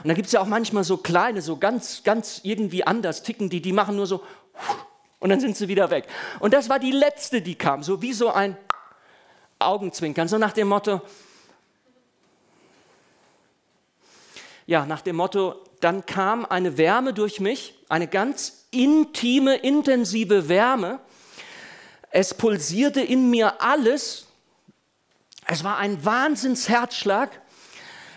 dann 0.05 0.15
gibt 0.15 0.27
es 0.27 0.31
ja 0.31 0.39
auch 0.39 0.45
manchmal 0.45 0.85
so 0.85 0.95
kleine, 0.95 1.41
so 1.41 1.57
ganz, 1.57 2.03
ganz 2.05 2.39
irgendwie 2.43 2.87
anders 2.87 3.21
ticken 3.21 3.49
die, 3.49 3.61
die 3.61 3.73
machen 3.73 3.97
nur 3.97 4.07
so. 4.07 4.23
Und 5.19 5.29
dann 5.29 5.41
sind 5.41 5.57
sie 5.57 5.67
wieder 5.67 5.89
weg. 5.89 6.07
Und 6.39 6.53
das 6.53 6.69
war 6.69 6.79
die 6.79 6.93
letzte, 6.93 7.41
die 7.41 7.55
kam, 7.55 7.83
so 7.83 8.01
wie 8.01 8.13
so 8.13 8.31
ein 8.31 8.55
Augenzwinkern, 9.59 10.29
so 10.29 10.37
nach 10.37 10.53
dem 10.53 10.69
Motto, 10.69 11.01
ja, 14.67 14.85
nach 14.85 15.01
dem 15.01 15.17
Motto, 15.17 15.55
dann 15.81 16.05
kam 16.05 16.45
eine 16.45 16.77
Wärme 16.77 17.13
durch 17.13 17.41
mich, 17.41 17.77
eine 17.89 18.07
ganz 18.07 18.67
intime, 18.71 19.57
intensive 19.57 20.47
Wärme. 20.47 21.01
Es 22.09 22.33
pulsierte 22.33 23.01
in 23.01 23.29
mir 23.29 23.61
alles, 23.61 24.28
es 25.51 25.63
war 25.63 25.77
ein 25.77 26.05
Wahnsinnsherzschlag. 26.05 27.41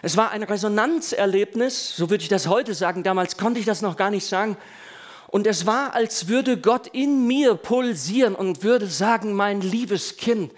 Es 0.03 0.18
war 0.18 0.33
ein 0.33 0.42
Resonanzerlebnis, 0.42 1.97
so 1.97 2.11
würde 2.11 2.23
ich 2.23 2.29
das 2.29 2.47
heute 2.47 2.75
sagen. 2.75 3.05
Damals 3.05 3.38
konnte 3.38 3.59
ich 3.59 3.64
das 3.64 3.81
noch 3.81 3.97
gar 3.97 4.11
nicht 4.11 4.27
sagen. 4.27 4.59
Und 5.29 5.47
es 5.47 5.64
war, 5.64 5.95
als 5.95 6.29
würde 6.29 6.59
Gott 6.61 6.88
in 6.88 7.27
mir 7.27 7.55
pulsieren 7.55 8.35
und 8.35 8.62
würde 8.62 8.87
sagen, 8.87 9.33
mein 9.33 9.62
liebes 9.62 10.18
Kind, 10.18 10.53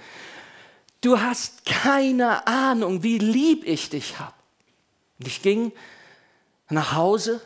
du 1.01 1.21
hast 1.21 1.65
keine 1.65 2.45
Ahnung, 2.49 3.05
wie 3.05 3.19
lieb 3.19 3.65
ich 3.65 3.91
dich 3.91 4.19
habe. 4.19 4.35
Und 5.21 5.29
ich 5.29 5.43
ging 5.43 5.71
nach 6.71 6.95
Hause 6.95 7.41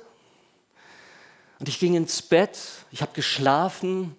und 1.58 1.68
ich 1.68 1.78
ging 1.78 1.96
ins 1.96 2.22
Bett, 2.22 2.58
ich 2.92 3.02
habe 3.02 3.12
geschlafen 3.12 4.16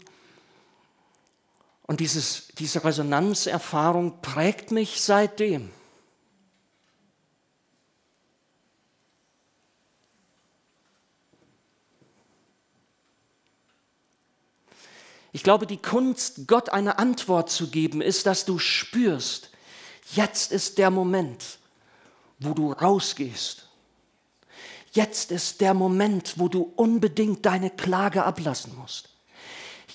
und 1.90 2.02
dieses, 2.02 2.50
diese 2.60 2.84
Resonanzerfahrung 2.84 4.22
prägt 4.22 4.70
mich 4.70 5.02
seitdem. 5.02 5.72
Ich 15.32 15.42
glaube, 15.42 15.66
die 15.66 15.82
Kunst, 15.82 16.46
Gott 16.46 16.70
eine 16.70 17.00
Antwort 17.00 17.50
zu 17.50 17.72
geben, 17.72 18.02
ist, 18.02 18.28
dass 18.28 18.46
du 18.46 18.60
spürst, 18.60 19.50
jetzt 20.14 20.52
ist 20.52 20.78
der 20.78 20.92
Moment, 20.92 21.58
wo 22.38 22.54
du 22.54 22.72
rausgehst. 22.72 23.68
Jetzt 24.92 25.32
ist 25.32 25.60
der 25.60 25.74
Moment, 25.74 26.36
wo 26.38 26.50
du 26.50 26.72
unbedingt 26.76 27.48
deine 27.48 27.72
Klage 27.72 28.26
ablassen 28.26 28.76
musst. 28.76 29.10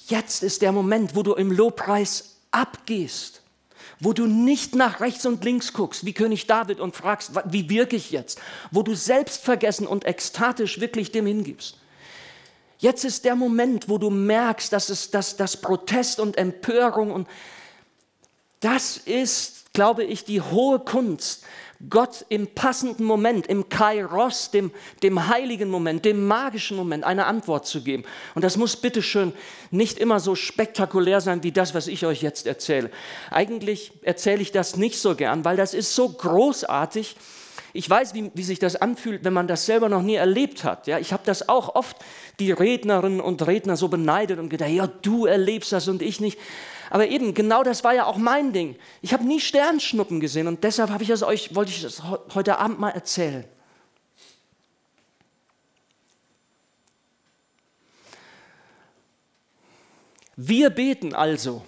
Jetzt 0.07 0.43
ist 0.43 0.63
der 0.63 0.73
Moment, 0.73 1.17
wo 1.17 1.23
du 1.23 1.35
im 1.35 1.51
Lobpreis 1.51 2.37
abgehst, 2.51 3.43
wo 4.01 4.13
du 4.13 4.27
nicht 4.27 4.75
nach 4.75 5.01
rechts 5.01 5.25
und 5.25 5.45
links 5.45 5.73
guckst, 5.73 6.05
wie 6.05 6.13
König 6.13 6.47
David, 6.47 6.81
und 6.81 6.95
fragst, 6.95 7.33
wie 7.47 7.71
wirke 7.71 7.97
ich 7.97 8.11
jetzt, 8.11 8.41
wo 8.71 8.83
du 8.83 8.95
selbstvergessen 8.95 9.87
und 9.87 10.05
ekstatisch 10.05 10.81
wirklich 10.81 11.11
dem 11.11 11.27
hingibst. 11.27 11.79
Jetzt 12.79 13.05
ist 13.05 13.25
der 13.25 13.35
Moment, 13.35 13.89
wo 13.89 13.97
du 13.97 14.11
merkst, 14.11 14.73
dass 14.73 14.91
es 14.91 15.11
dass, 15.11 15.37
dass 15.37 15.57
Protest 15.57 16.21
und 16.21 16.37
Empörung 16.37 17.11
und 17.11 17.29
das 18.61 18.97
ist, 18.97 19.73
glaube 19.75 20.05
ich, 20.05 20.25
die 20.25 20.41
hohe 20.41 20.81
Kunst, 20.81 21.45
Gott 21.91 22.25
im 22.29 22.47
passenden 22.49 23.05
Moment, 23.05 23.47
im 23.47 23.69
Kairos, 23.69 24.51
dem, 24.51 24.71
dem 25.03 25.29
heiligen 25.29 25.71
Moment, 25.71 26.05
dem 26.05 26.27
magischen 26.27 26.77
Moment, 26.77 27.05
eine 27.05 27.27
Antwort 27.27 27.67
zu 27.67 27.83
geben. 27.83 28.05
Und 28.35 28.43
das 28.43 28.57
muss 28.57 28.77
bitteschön 28.77 29.33
nicht 29.71 29.99
immer 29.99 30.21
so 30.21 30.35
spektakulär 30.35 31.21
sein 31.21 31.43
wie 31.43 31.53
das, 31.53 31.75
was 31.75 31.87
ich 31.87 32.07
euch 32.07 32.23
jetzt 32.23 32.47
erzähle. 32.47 32.91
Eigentlich 33.31 33.93
erzähle 34.03 34.43
ich 34.43 34.53
das 34.53 34.77
nicht 34.77 34.99
so 34.99 35.15
gern, 35.15 35.45
weil 35.45 35.57
das 35.57 35.75
ist 35.75 35.95
so 35.95 36.09
großartig. 36.09 37.17
Ich 37.73 37.91
weiß, 37.91 38.15
wie, 38.15 38.31
wie 38.35 38.45
sich 38.45 38.61
das 38.61 38.77
anfühlt, 38.77 39.25
wenn 39.25 39.33
man 39.33 39.49
das 39.49 39.67
selber 39.67 39.89
noch 39.89 40.03
nie 40.03 40.15
erlebt 40.15 40.63
hat. 40.63 40.87
Ja, 40.87 41.01
ich 41.01 41.13
habe 41.13 41.25
das 41.27 41.49
auch 41.49 41.75
oft 41.75 41.97
die 42.39 42.53
Rednerinnen 42.53 43.21
und 43.21 43.45
Redner 43.47 43.77
so 43.77 43.89
beneidet 43.89 44.39
und 44.39 44.49
gedacht, 44.49 44.71
ja, 44.71 44.87
du 44.87 45.27
erlebst 45.27 45.73
das 45.73 45.89
und 45.89 46.01
ich 46.01 46.21
nicht. 46.21 46.39
Aber 46.91 47.09
eben, 47.09 47.35
genau 47.35 47.63
das 47.63 47.85
war 47.85 47.95
ja 47.95 48.07
auch 48.07 48.17
mein 48.17 48.53
Ding. 48.53 48.77
Ich 49.03 49.13
habe 49.13 49.25
nie 49.25 49.41
Sternschnuppen 49.41 50.21
gesehen 50.21 50.49
und 50.49 50.65
deshalb 50.65 50.91
ich 51.03 51.11
es 51.11 51.23
euch, 51.23 51.55
wollte 51.55 51.71
ich 51.71 51.83
das 51.83 52.03
heute 52.35 52.59
Abend 52.59 52.81
mal 52.81 52.91
erzählen. 52.91 53.45
Wir 60.37 60.71
beten 60.71 61.15
also, 61.15 61.65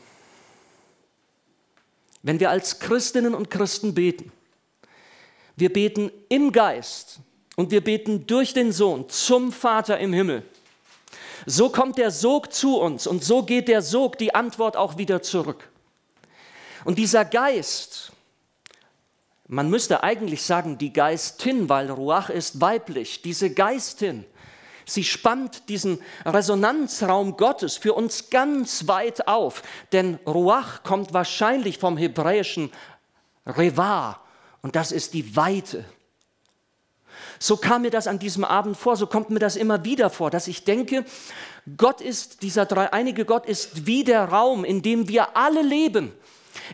wenn 2.23 2.41
wir 2.41 2.51
als 2.51 2.81
Christinnen 2.81 3.35
und 3.35 3.51
Christen 3.51 3.95
beten. 3.95 4.33
Wir 5.55 5.73
beten 5.73 6.11
im 6.29 6.53
Geist 6.53 7.21
und 7.55 7.71
wir 7.71 7.83
beten 7.83 8.27
durch 8.27 8.53
den 8.53 8.73
Sohn 8.73 9.09
zum 9.09 9.53
Vater 9.53 9.99
im 9.99 10.13
Himmel. 10.13 10.43
So 11.47 11.69
kommt 11.69 11.97
der 11.97 12.11
Sog 12.11 12.53
zu 12.53 12.79
uns 12.79 13.07
und 13.07 13.23
so 13.23 13.45
geht 13.45 13.69
der 13.69 13.81
Sog 13.81 14.19
die 14.19 14.35
Antwort 14.35 14.77
auch 14.77 14.99
wieder 14.99 15.23
zurück. 15.23 15.71
Und 16.85 16.99
dieser 16.99 17.25
Geist, 17.25 18.13
man 19.47 19.71
müsste 19.71 20.03
eigentlich 20.03 20.43
sagen 20.43 20.77
die 20.77 20.93
Geistin, 20.93 21.69
weil 21.69 21.91
Ruach 21.91 22.31
ist 22.31 22.61
weiblich, 22.61 23.23
diese 23.23 23.51
Geistin, 23.51 24.25
Sie 24.89 25.03
spannt 25.03 25.69
diesen 25.69 25.99
Resonanzraum 26.25 27.37
Gottes 27.37 27.77
für 27.77 27.93
uns 27.93 28.31
ganz 28.31 28.87
weit 28.87 29.27
auf, 29.27 29.63
denn 29.91 30.21
Ruach 30.25 30.85
kommt 30.85 31.13
wahrscheinlich 31.13 31.79
vom 31.79 31.97
hebräischen 31.97 32.71
Reva 33.45 34.21
und 34.63 34.77
das 34.77 34.93
ist 34.93 35.13
die 35.15 35.35
Weite. 35.35 35.85
So 37.39 37.57
kam 37.57 37.83
mir 37.83 37.91
das 37.91 38.07
an 38.07 38.19
diesem 38.19 38.45
Abend 38.45 38.77
vor, 38.77 38.97
so 38.97 39.07
kommt 39.07 39.31
mir 39.31 39.39
das 39.39 39.57
immer 39.57 39.85
wieder 39.85 40.11
vor, 40.11 40.31
dass 40.31 40.49
ich 40.49 40.65
denke, 40.65 41.05
Gott 41.77 42.01
ist, 42.01 42.43
dieser 42.43 42.67
dreieinige 42.67 43.25
Gott 43.25 43.47
ist 43.47 43.87
wie 43.87 44.05
der 44.05 44.25
Raum, 44.25 44.65
in 44.65 44.83
dem 44.83 45.09
wir 45.09 45.37
alle 45.37 45.63
leben. 45.63 46.13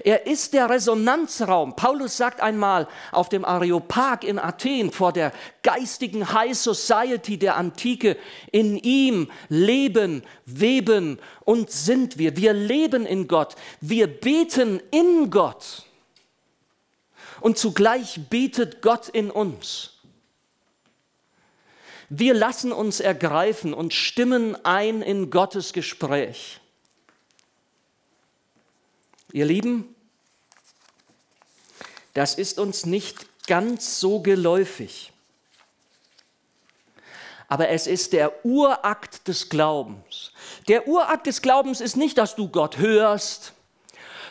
Er 0.04 0.26
ist 0.26 0.52
der 0.52 0.70
Resonanzraum. 0.70 1.76
Paulus 1.76 2.16
sagt 2.16 2.40
einmal 2.40 2.88
auf 3.10 3.28
dem 3.28 3.44
Areopag 3.44 4.24
in 4.24 4.38
Athen 4.38 4.92
vor 4.92 5.12
der 5.12 5.32
geistigen 5.62 6.32
High 6.32 6.56
Society 6.56 7.38
der 7.38 7.56
Antike, 7.56 8.16
in 8.50 8.76
ihm 8.78 9.30
leben, 9.48 10.22
weben 10.46 11.18
und 11.44 11.70
sind 11.70 12.18
wir. 12.18 12.36
Wir 12.36 12.52
leben 12.52 13.06
in 13.06 13.28
Gott. 13.28 13.56
Wir 13.80 14.06
beten 14.06 14.80
in 14.90 15.30
Gott. 15.30 15.84
Und 17.40 17.58
zugleich 17.58 18.20
betet 18.30 18.82
Gott 18.82 19.08
in 19.08 19.30
uns. 19.30 19.91
Wir 22.14 22.34
lassen 22.34 22.72
uns 22.72 23.00
ergreifen 23.00 23.72
und 23.72 23.94
stimmen 23.94 24.54
ein 24.66 25.00
in 25.00 25.30
Gottes 25.30 25.72
Gespräch. 25.72 26.60
Ihr 29.32 29.46
Lieben, 29.46 29.94
das 32.12 32.34
ist 32.34 32.58
uns 32.58 32.84
nicht 32.84 33.46
ganz 33.46 33.98
so 33.98 34.20
geläufig. 34.20 35.10
Aber 37.48 37.70
es 37.70 37.86
ist 37.86 38.12
der 38.12 38.44
Urakt 38.44 39.26
des 39.26 39.48
Glaubens. 39.48 40.32
Der 40.68 40.86
Urakt 40.86 41.26
des 41.26 41.40
Glaubens 41.40 41.80
ist 41.80 41.96
nicht, 41.96 42.18
dass 42.18 42.36
du 42.36 42.48
Gott 42.48 42.76
hörst, 42.76 43.54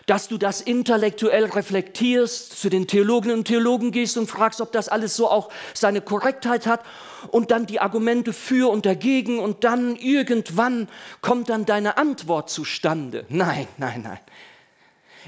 dass 0.05 0.27
du 0.27 0.37
das 0.37 0.61
intellektuell 0.61 1.45
reflektierst, 1.45 2.59
zu 2.59 2.69
den 2.69 2.87
Theologinnen 2.87 3.39
und 3.39 3.45
Theologen 3.45 3.91
gehst 3.91 4.17
und 4.17 4.27
fragst, 4.27 4.61
ob 4.61 4.71
das 4.71 4.89
alles 4.89 5.15
so 5.15 5.29
auch 5.29 5.49
seine 5.73 6.01
Korrektheit 6.01 6.65
hat 6.65 6.81
und 7.29 7.51
dann 7.51 7.65
die 7.65 7.79
Argumente 7.79 8.33
für 8.33 8.71
und 8.71 8.85
dagegen 8.85 9.39
und 9.39 9.63
dann 9.63 9.95
irgendwann 9.95 10.89
kommt 11.21 11.49
dann 11.49 11.65
deine 11.65 11.97
Antwort 11.97 12.49
zustande. 12.49 13.25
Nein, 13.29 13.67
nein, 13.77 14.01
nein. 14.01 14.19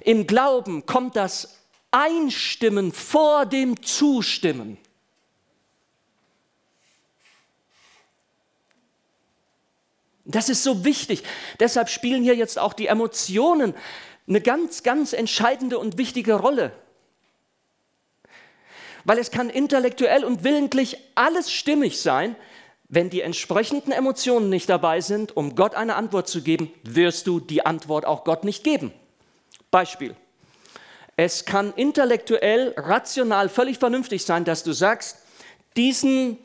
Im 0.03 0.25
Glauben 0.25 0.85
kommt 0.85 1.15
das 1.15 1.59
Einstimmen 1.91 2.91
vor 2.91 3.45
dem 3.45 3.81
Zustimmen. 3.83 4.77
Das 10.25 10.49
ist 10.49 10.63
so 10.63 10.85
wichtig. 10.85 11.23
Deshalb 11.59 11.89
spielen 11.89 12.23
hier 12.23 12.35
jetzt 12.35 12.57
auch 12.57 12.73
die 12.73 12.87
Emotionen 12.87 13.73
eine 14.27 14.41
ganz, 14.41 14.83
ganz 14.83 15.13
entscheidende 15.13 15.77
und 15.77 15.97
wichtige 15.97 16.35
Rolle. 16.35 16.71
Weil 19.05 19.17
es 19.17 19.31
kann 19.31 19.49
intellektuell 19.49 20.23
und 20.23 20.43
willentlich 20.43 20.97
alles 21.15 21.51
stimmig 21.51 22.01
sein, 22.01 22.35
wenn 22.87 23.09
die 23.09 23.21
entsprechenden 23.21 23.91
Emotionen 23.91 24.49
nicht 24.49 24.69
dabei 24.69 25.01
sind, 25.01 25.35
um 25.35 25.55
Gott 25.55 25.75
eine 25.75 25.95
Antwort 25.95 26.27
zu 26.27 26.41
geben, 26.41 26.71
wirst 26.83 27.27
du 27.27 27.39
die 27.39 27.65
Antwort 27.65 28.05
auch 28.05 28.23
Gott 28.23 28.43
nicht 28.43 28.63
geben. 28.63 28.93
Beispiel. 29.71 30.15
Es 31.15 31.45
kann 31.45 31.73
intellektuell, 31.75 32.73
rational 32.77 33.49
völlig 33.49 33.77
vernünftig 33.77 34.25
sein, 34.25 34.45
dass 34.45 34.63
du 34.63 34.73
sagst, 34.73 35.17
diesen 35.75 36.37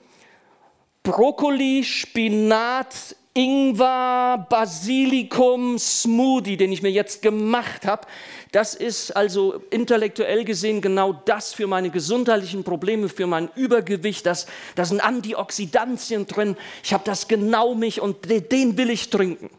Brokkoli, 1.03 1.85
Spinat, 1.85 3.17
Ingwer, 3.35 4.47
Basilikum, 4.49 5.79
Smoothie, 5.79 6.57
den 6.57 6.73
ich 6.73 6.83
mir 6.83 6.91
jetzt 6.91 7.23
gemacht 7.23 7.87
habe. 7.87 8.07
Das 8.53 8.75
ist 8.75 9.13
also 9.13 9.63
intellektuell 9.71 10.45
gesehen 10.45 10.81
genau 10.81 11.13
das 11.13 11.53
für 11.53 11.67
meine 11.67 11.91
gesundheitlichen 11.91 12.65
Probleme, 12.65 13.09
für 13.09 13.27
mein 13.27 13.51
Übergewicht. 13.55 14.27
Das, 14.27 14.47
da 14.75 14.85
sind 14.85 15.01
Antioxidantien 15.01 16.27
drin. 16.27 16.57
Ich 16.83 16.93
habe 16.93 17.05
das 17.05 17.29
genau 17.29 17.75
mich 17.75 18.01
und 18.01 18.29
den 18.29 18.77
will 18.77 18.91
ich 18.91 19.11
trinken. 19.11 19.51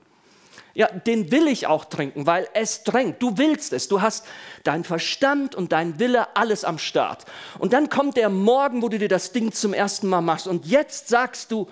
Ja, 0.74 0.88
den 0.88 1.32
will 1.32 1.48
ich 1.48 1.68
auch 1.68 1.86
trinken, 1.86 2.26
weil 2.26 2.48
es 2.54 2.84
drängt. 2.84 3.22
Du 3.22 3.38
willst 3.38 3.74
es. 3.74 3.88
Du 3.88 4.02
hast 4.02 4.26
dein 4.64 4.84
Verstand 4.84 5.56
und 5.56 5.72
dein 5.72 6.00
Wille 6.00 6.36
alles 6.38 6.64
am 6.64 6.78
Start. 6.78 7.26
Und 7.58 7.74
dann 7.74 7.90
kommt 7.90 8.18
der 8.18 8.30
Morgen, 8.30 8.82
wo 8.82 8.90
du 8.90 8.98
dir 8.98 9.10
das 9.10 9.32
Ding 9.32 9.52
zum 9.52 9.74
ersten 9.74 10.08
Mal 10.08 10.22
machst. 10.22 10.48
Und 10.48 10.66
jetzt 10.68 11.10
sagst 11.10 11.52
du, 11.52 11.68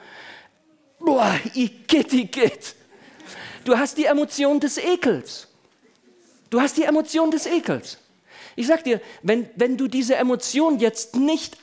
boah, 1.00 1.40
igitt, 1.54 2.14
igitt. 2.14 2.76
Du 3.64 3.78
hast 3.78 3.98
die 3.98 4.06
Emotion 4.06 4.60
des 4.60 4.78
Ekels. 4.78 5.48
Du 6.50 6.62
hast 6.62 6.78
die 6.78 6.84
Emotion 6.84 7.32
des 7.32 7.46
Ekels. 7.46 7.98
Ich 8.56 8.68
sag 8.68 8.84
dir, 8.84 9.02
wenn, 9.22 9.50
wenn 9.56 9.78
du 9.78 9.88
diese 9.88 10.16
Emotion 10.16 10.80
jetzt 10.80 11.16
nicht 11.16 11.58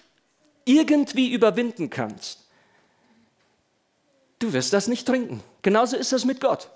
irgendwie 0.65 1.33
überwinden 1.33 1.91
kannst, 1.91 2.41
du 4.39 4.53
wirst 4.53 4.73
das 4.73 4.87
nicht 4.87 5.07
trinken. 5.07 5.43
Genauso 5.63 5.97
ist 5.97 6.13
das 6.13 6.25
mit 6.25 6.41
Gott. 6.41 6.69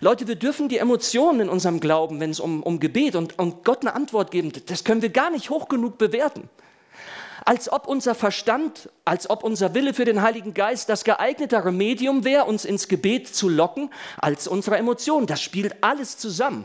Leute, 0.00 0.28
wir 0.28 0.36
dürfen 0.36 0.68
die 0.68 0.78
Emotionen 0.78 1.40
in 1.40 1.48
unserem 1.48 1.80
Glauben, 1.80 2.20
wenn 2.20 2.30
es 2.30 2.40
um, 2.40 2.62
um 2.62 2.80
Gebet 2.80 3.16
und 3.16 3.38
um 3.38 3.62
Gott 3.62 3.80
eine 3.80 3.94
Antwort 3.94 4.30
geben, 4.30 4.52
das 4.66 4.84
können 4.84 5.02
wir 5.02 5.08
gar 5.08 5.30
nicht 5.30 5.50
hoch 5.50 5.68
genug 5.68 5.98
bewerten 5.98 6.48
als 7.44 7.70
ob 7.70 7.86
unser 7.86 8.14
Verstand, 8.14 8.90
als 9.04 9.28
ob 9.28 9.44
unser 9.44 9.74
Wille 9.74 9.94
für 9.94 10.04
den 10.04 10.22
Heiligen 10.22 10.54
Geist 10.54 10.88
das 10.88 11.04
geeignetere 11.04 11.72
Medium 11.72 12.24
wäre, 12.24 12.44
uns 12.44 12.64
ins 12.64 12.88
Gebet 12.88 13.28
zu 13.28 13.48
locken, 13.48 13.90
als 14.18 14.48
unsere 14.48 14.76
Emotionen. 14.76 15.26
Das 15.26 15.42
spielt 15.42 15.82
alles 15.82 16.16
zusammen. 16.16 16.64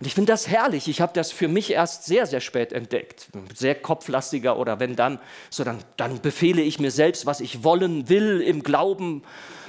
Und 0.00 0.06
ich 0.06 0.14
finde 0.14 0.32
das 0.32 0.48
herrlich. 0.48 0.88
Ich 0.88 1.00
habe 1.00 1.12
das 1.14 1.30
für 1.30 1.48
mich 1.48 1.70
erst 1.70 2.04
sehr, 2.04 2.26
sehr 2.26 2.40
spät 2.40 2.72
entdeckt. 2.72 3.28
Sehr 3.54 3.74
kopflastiger 3.74 4.58
oder 4.58 4.80
wenn 4.80 4.96
dann, 4.96 5.20
so 5.50 5.62
dann, 5.62 5.78
dann 5.96 6.20
befehle 6.20 6.62
ich 6.62 6.80
mir 6.80 6.90
selbst, 6.90 7.26
was 7.26 7.40
ich 7.40 7.62
wollen 7.62 8.08
will 8.08 8.40
im 8.40 8.62
Glauben 8.62 9.22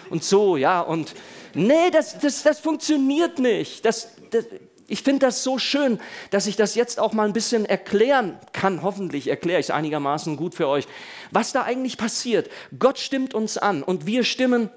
und 0.10 0.24
so, 0.24 0.58
ja. 0.58 0.82
Und 0.82 1.14
nee, 1.54 1.92
das, 1.92 2.18
das, 2.18 2.44
das 2.44 2.60
funktioniert 2.60 3.40
nicht. 3.40 3.86
Das, 3.86 4.10
das, 4.32 4.46
ich 4.88 5.02
finde 5.02 5.26
das 5.26 5.44
so 5.44 5.58
schön, 5.58 6.00
dass 6.30 6.46
ich 6.46 6.56
das 6.56 6.76
jetzt 6.76 7.00
auch 7.00 7.14
mal 7.14 7.26
ein 7.26 7.34
bisschen 7.34 7.66
erklären 7.66 8.38
kann. 8.54 8.84
Hoffentlich 8.84 9.28
erkläre 9.28 9.60
ich 9.60 9.68
es 9.68 9.72
einigermaßen 9.72 10.38
gut 10.38 10.54
für 10.54 10.68
euch, 10.68 10.88
was 11.32 11.52
da 11.52 11.64
eigentlich 11.64 11.98
passiert. 11.98 12.50
Gott 12.78 13.00
stimmt 13.00 13.34
uns 13.34 13.58
an 13.58 13.82
und 13.82 14.06
wir 14.06 14.24
stimmen 14.24 14.70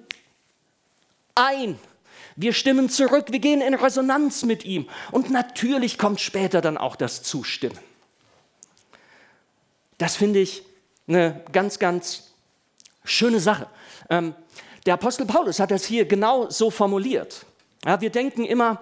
ein. 1.35 1.79
Wir 2.37 2.53
stimmen 2.53 2.88
zurück, 2.88 3.27
wir 3.31 3.40
gehen 3.40 3.61
in 3.61 3.75
Resonanz 3.75 4.44
mit 4.44 4.64
ihm. 4.64 4.88
Und 5.11 5.31
natürlich 5.31 5.99
kommt 5.99 6.21
später 6.21 6.61
dann 6.61 6.79
auch 6.79 6.97
das 6.97 7.23
Zustimmen. 7.23 7.79
Das 9.99 10.16
finde 10.16 10.38
ich 10.38 10.62
eine 11.09 11.42
ganz, 11.53 11.79
ganz 11.79 12.33
schöne 13.05 13.40
Sache. 13.40 13.66
Ähm, 14.09 14.35
der 14.87 14.94
Apostel 14.94 15.27
Paulus 15.27 15.59
hat 15.59 15.71
das 15.71 15.85
hier 15.85 16.07
genau 16.07 16.49
so 16.49 16.71
formuliert. 16.71 17.44
Ja, 17.85 18.01
wir 18.01 18.11
denken 18.11 18.44
immer, 18.44 18.81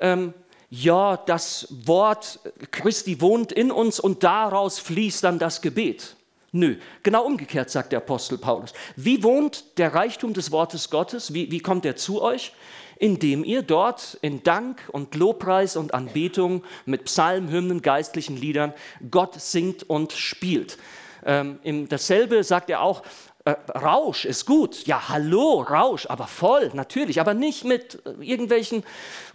ähm, 0.00 0.34
ja, 0.70 1.16
das 1.16 1.66
Wort 1.84 2.38
Christi 2.70 3.20
wohnt 3.20 3.50
in 3.52 3.72
uns 3.72 3.98
und 3.98 4.22
daraus 4.22 4.78
fließt 4.78 5.24
dann 5.24 5.40
das 5.40 5.60
Gebet. 5.60 6.14
Nö, 6.52 6.76
genau 7.02 7.24
umgekehrt 7.24 7.70
sagt 7.70 7.92
der 7.92 7.98
Apostel 7.98 8.38
Paulus. 8.38 8.72
Wie 8.96 9.22
wohnt 9.22 9.78
der 9.78 9.94
Reichtum 9.94 10.32
des 10.32 10.50
Wortes 10.50 10.90
Gottes? 10.90 11.34
Wie, 11.34 11.50
wie 11.50 11.60
kommt 11.60 11.84
er 11.84 11.96
zu 11.96 12.22
euch? 12.22 12.52
Indem 12.98 13.44
ihr 13.44 13.62
dort 13.62 14.18
in 14.20 14.42
Dank 14.42 14.88
und 14.92 15.14
Lobpreis 15.14 15.76
und 15.76 15.94
Anbetung 15.94 16.64
mit 16.86 17.04
Psalmen, 17.04 17.50
Hymnen, 17.50 17.82
geistlichen 17.82 18.36
Liedern 18.36 18.74
Gott 19.10 19.40
singt 19.40 19.88
und 19.88 20.12
spielt. 20.12 20.76
Ähm, 21.24 21.58
dasselbe 21.88 22.42
sagt 22.44 22.70
er 22.70 22.82
auch, 22.82 23.02
äh, 23.50 23.78
Rausch 23.78 24.24
ist 24.24 24.46
gut. 24.46 24.86
Ja, 24.86 25.08
hallo, 25.08 25.62
Rausch, 25.62 26.06
aber 26.06 26.26
voll, 26.26 26.70
natürlich, 26.74 27.20
aber 27.20 27.34
nicht 27.34 27.64
mit 27.64 28.04
äh, 28.06 28.10
irgendwelchen 28.20 28.84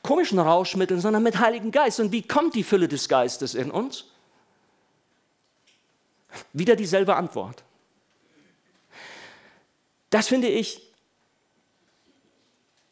komischen 0.02 0.40
Rauschmitteln, 0.40 1.02
sondern 1.02 1.24
mit 1.24 1.40
Heiligen 1.40 1.72
Geist. 1.72 2.00
Und 2.00 2.12
wie 2.12 2.22
kommt 2.22 2.56
die 2.56 2.64
Fülle 2.64 2.88
des 2.88 3.10
Geistes 3.10 3.56
in 3.56 3.72
uns? 3.72 4.06
Wieder 6.54 6.76
dieselbe 6.76 7.16
Antwort. 7.16 7.64
Das 10.10 10.28
finde 10.28 10.48
ich 10.48 10.82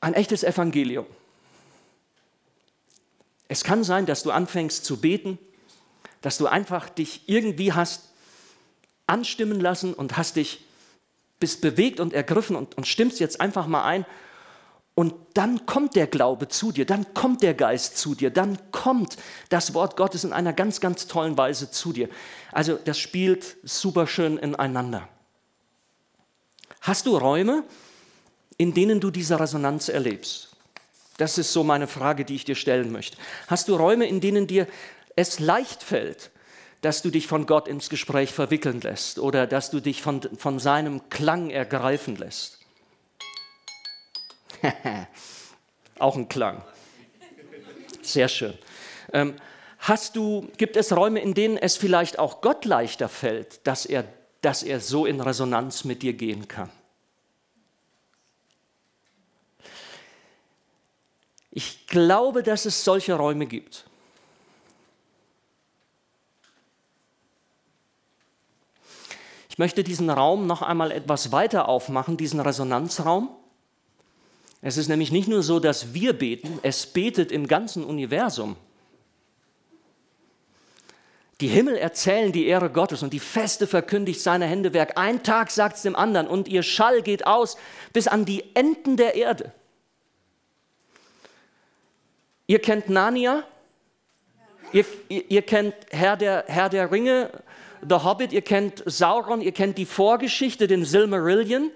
ein 0.02 0.14
echtes 0.14 0.44
Evangelium. 0.44 1.06
Es 3.48 3.64
kann 3.64 3.84
sein, 3.84 4.06
dass 4.06 4.24
du 4.24 4.32
anfängst 4.32 4.84
zu 4.84 5.00
beten, 5.00 5.38
dass 6.22 6.38
du 6.38 6.48
einfach 6.48 6.90
dich 6.90 7.24
irgendwie 7.28 7.74
hast 7.74 8.10
anstimmen 9.08 9.60
lassen 9.60 9.94
und 9.94 10.18
hast 10.18 10.38
dich 10.38 10.66
bist 11.44 11.60
bewegt 11.60 12.00
und 12.00 12.14
ergriffen 12.14 12.56
und, 12.56 12.78
und 12.78 12.88
stimmst 12.88 13.20
jetzt 13.20 13.42
einfach 13.42 13.68
mal 13.68 13.84
ein. 13.84 14.06
Und 14.96 15.14
dann 15.34 15.66
kommt 15.66 15.94
der 15.98 16.08
Glaube 16.08 16.48
zu 16.48 16.72
dir, 16.72 16.86
dann 16.86 17.14
kommt 17.14 17.42
der 17.42 17.54
Geist 17.54 17.98
zu 17.98 18.16
dir, 18.16 18.30
dann 18.30 18.58
kommt 18.72 19.18
das 19.50 19.74
Wort 19.74 19.98
Gottes 19.98 20.24
in 20.24 20.32
einer 20.32 20.54
ganz, 20.54 20.80
ganz 20.80 21.06
tollen 21.06 21.38
Weise 21.38 21.70
zu 21.70 21.92
dir. 21.92 22.08
Also 22.54 22.80
das 22.86 22.98
spielt 22.98 23.58
super 23.62 24.08
schön 24.08 24.38
ineinander. 24.38 25.10
Hast 26.80 27.08
du 27.08 27.18
Räume, 27.18 27.66
in 28.56 28.74
denen 28.74 29.02
du 29.02 29.12
diese 29.12 29.38
Resonanz 29.38 29.90
erlebst? 29.90 30.56
Das 31.18 31.38
ist 31.38 31.52
so 31.52 31.66
meine 31.66 31.88
Frage, 31.88 32.24
die 32.24 32.36
ich 32.36 32.46
dir 32.46 32.56
stellen 32.56 32.90
möchte. 32.90 33.18
Hast 33.48 33.68
du 33.68 33.76
Räume, 33.76 34.08
in 34.08 34.22
denen 34.22 34.48
dir 34.48 34.66
es 35.18 35.42
leicht 35.42 35.84
fällt, 35.84 36.32
dass 36.84 37.02
du 37.02 37.10
dich 37.10 37.28
von 37.28 37.46
Gott 37.46 37.70
ins 37.70 37.90
Gespräch 37.90 38.34
verwickeln 38.34 38.82
lässt 38.82 39.18
oder 39.18 39.48
dass 39.48 39.72
du 39.72 39.80
dich 39.80 40.02
von, 40.02 40.22
von 40.38 40.60
seinem 40.60 41.10
Klang 41.10 41.50
ergreifen 41.50 42.18
lässt? 42.18 42.60
Auch 46.00 46.18
ein 46.18 46.28
Klang. 46.28 46.62
Sehr 48.02 48.28
schön. 48.28 48.58
Ähm, 49.14 49.36
hast 49.80 50.18
du, 50.18 50.50
gibt 50.58 50.76
es 50.76 50.94
Räume, 50.94 51.22
in 51.22 51.34
denen 51.34 51.56
es 51.56 51.78
vielleicht 51.78 52.20
auch 52.20 52.42
Gott 52.42 52.66
leichter 52.66 53.08
fällt, 53.08 53.66
dass 53.66 53.86
er, 53.86 54.04
dass 54.42 54.62
er 54.62 54.82
so 54.82 55.06
in 55.06 55.22
Resonanz 55.22 55.86
mit 55.86 56.02
dir 56.02 56.12
gehen 56.12 56.50
kann? 56.50 56.70
Ich 61.50 61.88
glaube, 61.88 62.44
dass 62.44 62.66
es 62.66 62.84
solche 62.84 63.14
Räume 63.14 63.46
gibt. 63.46 63.86
Ich 69.54 69.60
möchte 69.60 69.84
diesen 69.84 70.10
Raum 70.10 70.48
noch 70.48 70.64
einmal 70.64 70.92
etwas 70.92 71.32
weiter 71.32 71.70
aufmachen, 71.70 72.18
diesen 72.18 72.40
Resonanzraum. 72.40 73.30
Es 74.64 74.78
ist 74.78 74.88
nämlich 74.88 75.12
nicht 75.12 75.28
nur 75.28 75.44
so, 75.44 75.60
dass 75.60 75.94
wir 75.94 76.14
beten, 76.14 76.58
es 76.64 76.88
betet 76.88 77.32
im 77.32 77.46
ganzen 77.46 77.84
Universum. 77.84 78.56
Die 81.40 81.50
Himmel 81.50 81.78
erzählen 81.78 82.32
die 82.32 82.48
Ehre 82.48 82.72
Gottes 82.72 83.04
und 83.04 83.14
die 83.14 83.20
Feste 83.20 83.68
verkündigt 83.68 84.22
seine 84.22 84.48
Händewerk. 84.48 84.98
Ein 84.98 85.22
Tag 85.22 85.52
sagt 85.52 85.76
es 85.76 85.84
dem 85.84 85.96
anderen 85.96 86.26
und 86.26 86.48
ihr 86.48 86.64
Schall 86.64 87.04
geht 87.04 87.28
aus 87.28 87.56
bis 87.92 88.08
an 88.08 88.26
die 88.26 88.44
Enden 88.56 88.98
der 88.98 89.14
Erde. 89.14 89.52
Ihr 92.48 92.60
kennt 92.60 92.90
Narnia? 92.90 93.44
Ihr, 94.72 94.86
ihr, 95.10 95.30
ihr, 95.30 95.42
kennt 95.44 95.76
Herr 95.92 96.18
der, 96.18 96.46
Herr 96.48 96.70
der 96.70 96.92
Ringe, 96.92 97.30
The 97.88 97.96
Hobbit, 98.04 98.34
ihr 98.34 98.42
kennt 98.42 98.84
Sauron, 98.86 99.42
ihr 99.42 99.52
kennt 99.52 99.78
die 99.78 99.86
Vorgeschichte, 99.86 100.68
den 100.68 100.86
Silmarillion. 100.86 101.72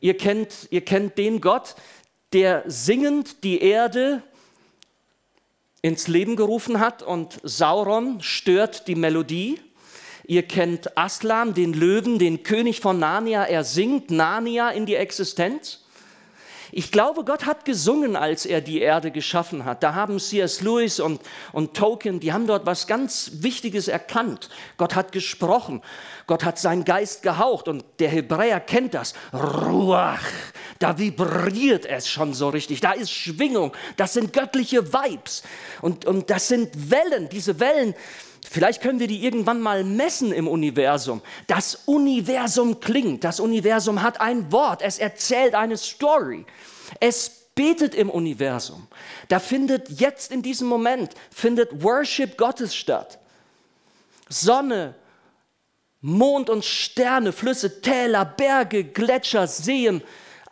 Ihr 0.00 0.16
kennt, 0.16 0.68
ihr 0.70 0.82
kennt 0.82 1.18
den 1.18 1.40
Gott, 1.40 1.74
der 2.32 2.64
singend 2.66 3.44
die 3.44 3.60
Erde 3.60 4.22
ins 5.82 6.08
Leben 6.08 6.36
gerufen 6.36 6.80
hat 6.80 7.02
und 7.02 7.40
Sauron 7.42 8.20
stört 8.20 8.88
die 8.88 8.94
Melodie. 8.94 9.60
Ihr 10.26 10.42
kennt 10.42 10.98
Aslan, 10.98 11.54
den 11.54 11.72
Löwen, 11.72 12.18
den 12.18 12.42
König 12.42 12.80
von 12.80 12.98
Narnia. 12.98 13.44
Er 13.44 13.62
singt 13.62 14.10
Narnia 14.10 14.70
in 14.70 14.84
die 14.84 14.96
Existenz. 14.96 15.85
Ich 16.72 16.90
glaube, 16.90 17.24
Gott 17.24 17.46
hat 17.46 17.64
gesungen, 17.64 18.16
als 18.16 18.46
er 18.46 18.60
die 18.60 18.80
Erde 18.80 19.10
geschaffen 19.10 19.64
hat. 19.64 19.82
Da 19.82 19.94
haben 19.94 20.18
C.S. 20.18 20.60
Lewis 20.60 21.00
und, 21.00 21.20
und 21.52 21.74
Tolkien, 21.74 22.20
die 22.20 22.32
haben 22.32 22.46
dort 22.46 22.66
was 22.66 22.86
ganz 22.86 23.30
Wichtiges 23.34 23.88
erkannt. 23.88 24.48
Gott 24.76 24.94
hat 24.94 25.12
gesprochen. 25.12 25.82
Gott 26.26 26.44
hat 26.44 26.58
seinen 26.58 26.84
Geist 26.84 27.22
gehaucht 27.22 27.68
und 27.68 27.84
der 27.98 28.08
Hebräer 28.08 28.60
kennt 28.60 28.94
das. 28.94 29.14
Ruach, 29.32 30.22
da 30.78 30.98
vibriert 30.98 31.86
es 31.86 32.08
schon 32.08 32.34
so 32.34 32.48
richtig. 32.48 32.80
Da 32.80 32.92
ist 32.92 33.12
Schwingung. 33.12 33.72
Das 33.96 34.12
sind 34.12 34.32
göttliche 34.32 34.92
Vibes. 34.92 35.42
Und, 35.82 36.04
und 36.04 36.30
das 36.30 36.48
sind 36.48 36.90
Wellen. 36.90 37.28
Diese 37.28 37.60
Wellen, 37.60 37.94
Vielleicht 38.50 38.80
können 38.80 39.00
wir 39.00 39.08
die 39.08 39.24
irgendwann 39.24 39.60
mal 39.60 39.84
messen 39.84 40.32
im 40.32 40.46
Universum. 40.46 41.20
Das 41.46 41.82
Universum 41.86 42.80
klingt, 42.80 43.24
das 43.24 43.40
Universum 43.40 44.02
hat 44.02 44.20
ein 44.20 44.50
Wort, 44.52 44.82
es 44.82 44.98
erzählt 44.98 45.54
eine 45.54 45.76
Story. 45.76 46.46
Es 47.00 47.28
betet 47.54 47.94
im 47.94 48.08
Universum. 48.08 48.86
Da 49.28 49.40
findet 49.40 50.00
jetzt 50.00 50.30
in 50.30 50.42
diesem 50.42 50.68
Moment 50.68 51.14
findet 51.30 51.82
Worship 51.82 52.38
Gottes 52.38 52.74
statt. 52.74 53.18
Sonne, 54.28 54.94
Mond 56.00 56.48
und 56.48 56.64
Sterne, 56.64 57.32
Flüsse, 57.32 57.80
Täler, 57.80 58.24
Berge, 58.24 58.84
Gletscher, 58.84 59.46
Seen, 59.48 60.02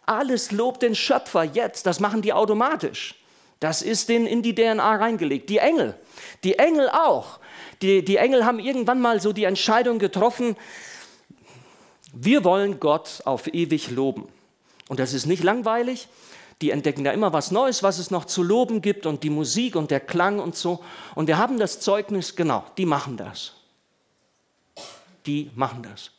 alles 0.06 0.50
lobt 0.50 0.82
den 0.82 0.94
Schöpfer 0.94 1.44
jetzt. 1.44 1.86
Das 1.86 2.00
machen 2.00 2.22
die 2.22 2.32
automatisch. 2.32 3.14
Das 3.60 3.82
ist 3.82 4.08
denen 4.08 4.26
in 4.26 4.42
die 4.42 4.54
DNA 4.54 4.96
reingelegt. 4.96 5.48
Die 5.48 5.58
Engel, 5.58 5.94
die 6.42 6.58
Engel 6.58 6.90
auch. 6.90 7.38
Die, 7.84 8.02
die 8.02 8.16
Engel 8.16 8.46
haben 8.46 8.60
irgendwann 8.60 9.02
mal 9.02 9.20
so 9.20 9.34
die 9.34 9.44
Entscheidung 9.44 9.98
getroffen, 9.98 10.56
wir 12.14 12.42
wollen 12.42 12.80
Gott 12.80 13.20
auf 13.26 13.52
ewig 13.52 13.90
loben. 13.90 14.26
Und 14.88 15.00
das 15.00 15.12
ist 15.12 15.26
nicht 15.26 15.42
langweilig. 15.42 16.08
Die 16.62 16.70
entdecken 16.70 17.04
da 17.04 17.12
immer 17.12 17.34
was 17.34 17.50
Neues, 17.50 17.82
was 17.82 17.98
es 17.98 18.10
noch 18.10 18.24
zu 18.24 18.42
loben 18.42 18.80
gibt 18.80 19.04
und 19.04 19.22
die 19.22 19.28
Musik 19.28 19.76
und 19.76 19.90
der 19.90 20.00
Klang 20.00 20.40
und 20.40 20.56
so. 20.56 20.82
Und 21.14 21.26
wir 21.26 21.36
haben 21.36 21.58
das 21.58 21.80
Zeugnis, 21.80 22.36
genau, 22.36 22.64
die 22.78 22.86
machen 22.86 23.18
das. 23.18 23.52
Die 25.26 25.50
machen 25.54 25.82
das. 25.82 26.10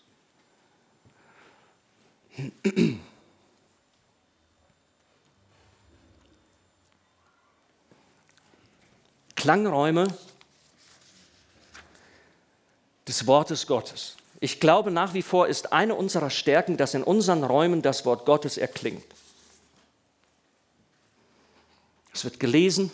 Klangräume 9.36 10.10
des 13.08 13.28
Wortes 13.28 13.68
Gottes. 13.68 14.16
Ich 14.40 14.60
glaube 14.60 14.92
nach 14.92 15.14
wie 15.14 15.22
vor 15.22 15.48
ist 15.48 15.74
eine 15.74 15.96
unserer 15.96 16.30
Stärken, 16.30 16.78
dass 16.78 16.94
in 16.94 17.04
unseren 17.04 17.44
Räumen 17.44 17.82
das 17.82 18.06
Wort 18.06 18.26
Gottes 18.26 18.58
erklingt. 18.58 19.06
Es 22.14 22.24
wird 22.24 22.40
gelesen. 22.40 22.92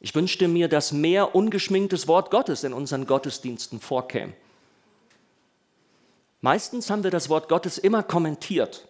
Ich 0.00 0.14
wünschte 0.14 0.48
mir, 0.48 0.68
dass 0.68 0.92
mehr 0.92 1.34
ungeschminktes 1.34 2.06
Wort 2.08 2.30
Gottes 2.30 2.64
in 2.64 2.72
unseren 2.72 3.06
Gottesdiensten 3.06 3.80
vorkäme. 3.80 4.32
Meistens 6.40 6.90
haben 6.90 7.02
wir 7.02 7.10
das 7.10 7.28
Wort 7.28 7.48
Gottes 7.48 7.78
immer 7.78 8.02
kommentiert. 8.02 8.86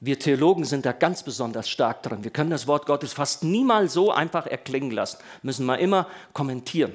Wir 0.00 0.18
Theologen 0.18 0.64
sind 0.64 0.86
da 0.86 0.92
ganz 0.92 1.22
besonders 1.22 1.68
stark 1.68 2.02
drin. 2.02 2.24
Wir 2.24 2.30
können 2.30 2.50
das 2.50 2.66
Wort 2.66 2.86
Gottes 2.86 3.12
fast 3.12 3.42
niemals 3.42 3.92
so 3.92 4.12
einfach 4.12 4.46
erklingen 4.46 4.90
lassen, 4.90 5.18
müssen 5.42 5.66
wir 5.66 5.78
immer 5.78 6.06
kommentieren, 6.32 6.94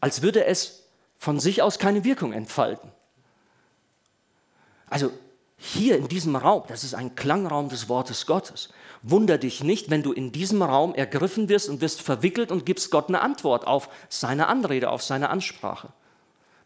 als 0.00 0.22
würde 0.22 0.44
es 0.44 0.79
von 1.20 1.38
sich 1.38 1.60
aus 1.60 1.78
keine 1.78 2.02
Wirkung 2.02 2.32
entfalten. 2.32 2.90
Also 4.88 5.12
hier 5.58 5.98
in 5.98 6.08
diesem 6.08 6.34
Raum, 6.34 6.64
das 6.68 6.82
ist 6.82 6.94
ein 6.94 7.14
Klangraum 7.14 7.68
des 7.68 7.90
Wortes 7.90 8.24
Gottes. 8.24 8.70
Wunder 9.02 9.36
dich 9.36 9.62
nicht, 9.62 9.90
wenn 9.90 10.02
du 10.02 10.12
in 10.12 10.32
diesem 10.32 10.62
Raum 10.62 10.94
ergriffen 10.94 11.50
wirst 11.50 11.68
und 11.68 11.82
wirst 11.82 12.00
verwickelt 12.00 12.50
und 12.50 12.64
gibst 12.64 12.90
Gott 12.90 13.08
eine 13.08 13.20
Antwort 13.20 13.66
auf 13.66 13.90
seine 14.08 14.46
Anrede, 14.46 14.88
auf 14.88 15.02
seine 15.02 15.28
Ansprache. 15.28 15.90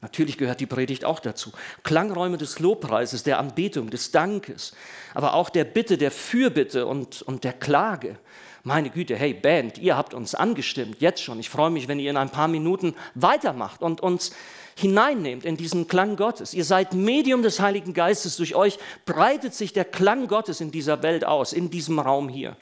Natürlich 0.01 0.39
gehört 0.39 0.61
die 0.61 0.67
Predigt 0.67 1.05
auch 1.05 1.19
dazu. 1.19 1.51
Klangräume 1.83 2.39
des 2.39 2.61
Lobpreises, 2.61 3.25
der 3.25 3.41
Anbetung, 3.41 3.91
des 3.91 4.13
Dankes, 4.13 4.73
aber 5.15 5.35
auch 5.35 5.51
der 5.51 5.65
Bitte, 5.65 5.99
der 5.99 6.13
Fürbitte 6.13 6.87
und, 6.87 7.23
und 7.23 7.43
der 7.43 7.55
Klage 7.55 8.19
meine 8.65 8.89
Güte, 8.89 9.15
hey 9.15 9.35
Band, 9.35 9.77
ihr 9.77 9.95
habt 9.97 10.15
uns 10.15 10.35
angestimmt, 10.35 10.97
jetzt 11.01 11.23
schon. 11.23 11.39
Ich 11.39 11.51
freue 11.51 11.71
mich, 11.71 11.87
wenn 11.87 12.01
ihr 12.01 12.11
in 12.11 12.17
ein 12.17 12.31
paar 12.31 12.49
Minuten 12.49 12.95
weitermacht 13.15 13.83
und 13.83 14.01
uns 14.01 14.33
hineinnehmt 14.75 15.45
in 15.45 15.59
diesen 15.59 15.87
Klang 15.87 16.17
Gottes. 16.17 16.55
Ihr 16.55 16.65
seid 16.65 16.95
Medium 16.95 17.43
des 17.43 17.61
Heiligen 17.61 17.93
Geistes. 17.93 18.39
Durch 18.39 18.55
euch 18.55 18.79
breitet 19.05 19.55
sich 19.55 19.75
der 19.75 19.85
Klang 19.85 20.29
Gottes 20.29 20.63
in 20.63 20.71
dieser 20.71 21.03
Welt 21.03 21.27
aus, 21.27 21.53
in 21.53 21.71
diesem 21.71 21.99
Raum 21.99 22.31
hier. 22.31 22.57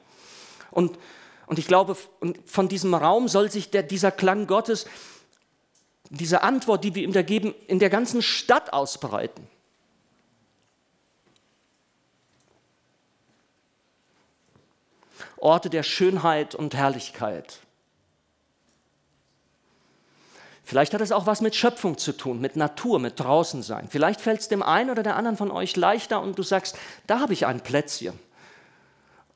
Und, 0.73 0.99
und 1.47 1.61
ich 1.61 1.69
glaube, 1.69 1.97
von 2.47 2.69
diesem 2.69 2.95
Raum 2.95 3.29
soll 3.29 3.51
sich 3.51 3.71
der, 3.71 3.85
dieser 3.85 4.11
Klang 4.11 4.49
Gottes, 4.49 4.87
diese 6.11 6.43
Antwort, 6.43 6.83
die 6.83 6.97
wir 6.97 7.05
ihm 7.05 7.13
da 7.13 7.23
geben, 7.23 7.55
in 7.69 7.79
der 7.79 7.91
ganzen 7.91 8.23
Stadt 8.23 8.73
ausbreiten. 8.73 9.47
Orte 15.43 15.71
der 15.71 15.83
Schönheit 15.83 16.55
und 16.55 16.75
Herrlichkeit. 16.75 17.59
Vielleicht 20.63 20.95
hat 20.95 21.01
es 21.01 21.11
auch 21.11 21.27
was 21.27 21.41
mit 21.41 21.57
Schöpfung 21.57 21.99
zu 21.99 22.13
tun, 22.13 22.41
mit 22.41 22.55
Natur, 22.55 23.01
mit 23.01 23.19
draußen 23.19 23.63
sein. 23.63 23.89
Vielleicht 23.91 24.21
fällt 24.21 24.41
es 24.41 24.49
dem 24.49 24.63
einen 24.63 24.91
oder 24.91 25.03
der 25.03 25.17
anderen 25.17 25.37
von 25.37 25.51
euch 25.51 25.77
leichter 25.77 26.23
und 26.23 26.39
du 26.39 26.45
sagst, 26.45 26.79
da 27.09 27.19
habe 27.19 27.33
ich 27.33 27.45
ein 27.45 27.61
Plätzchen. 27.61 28.19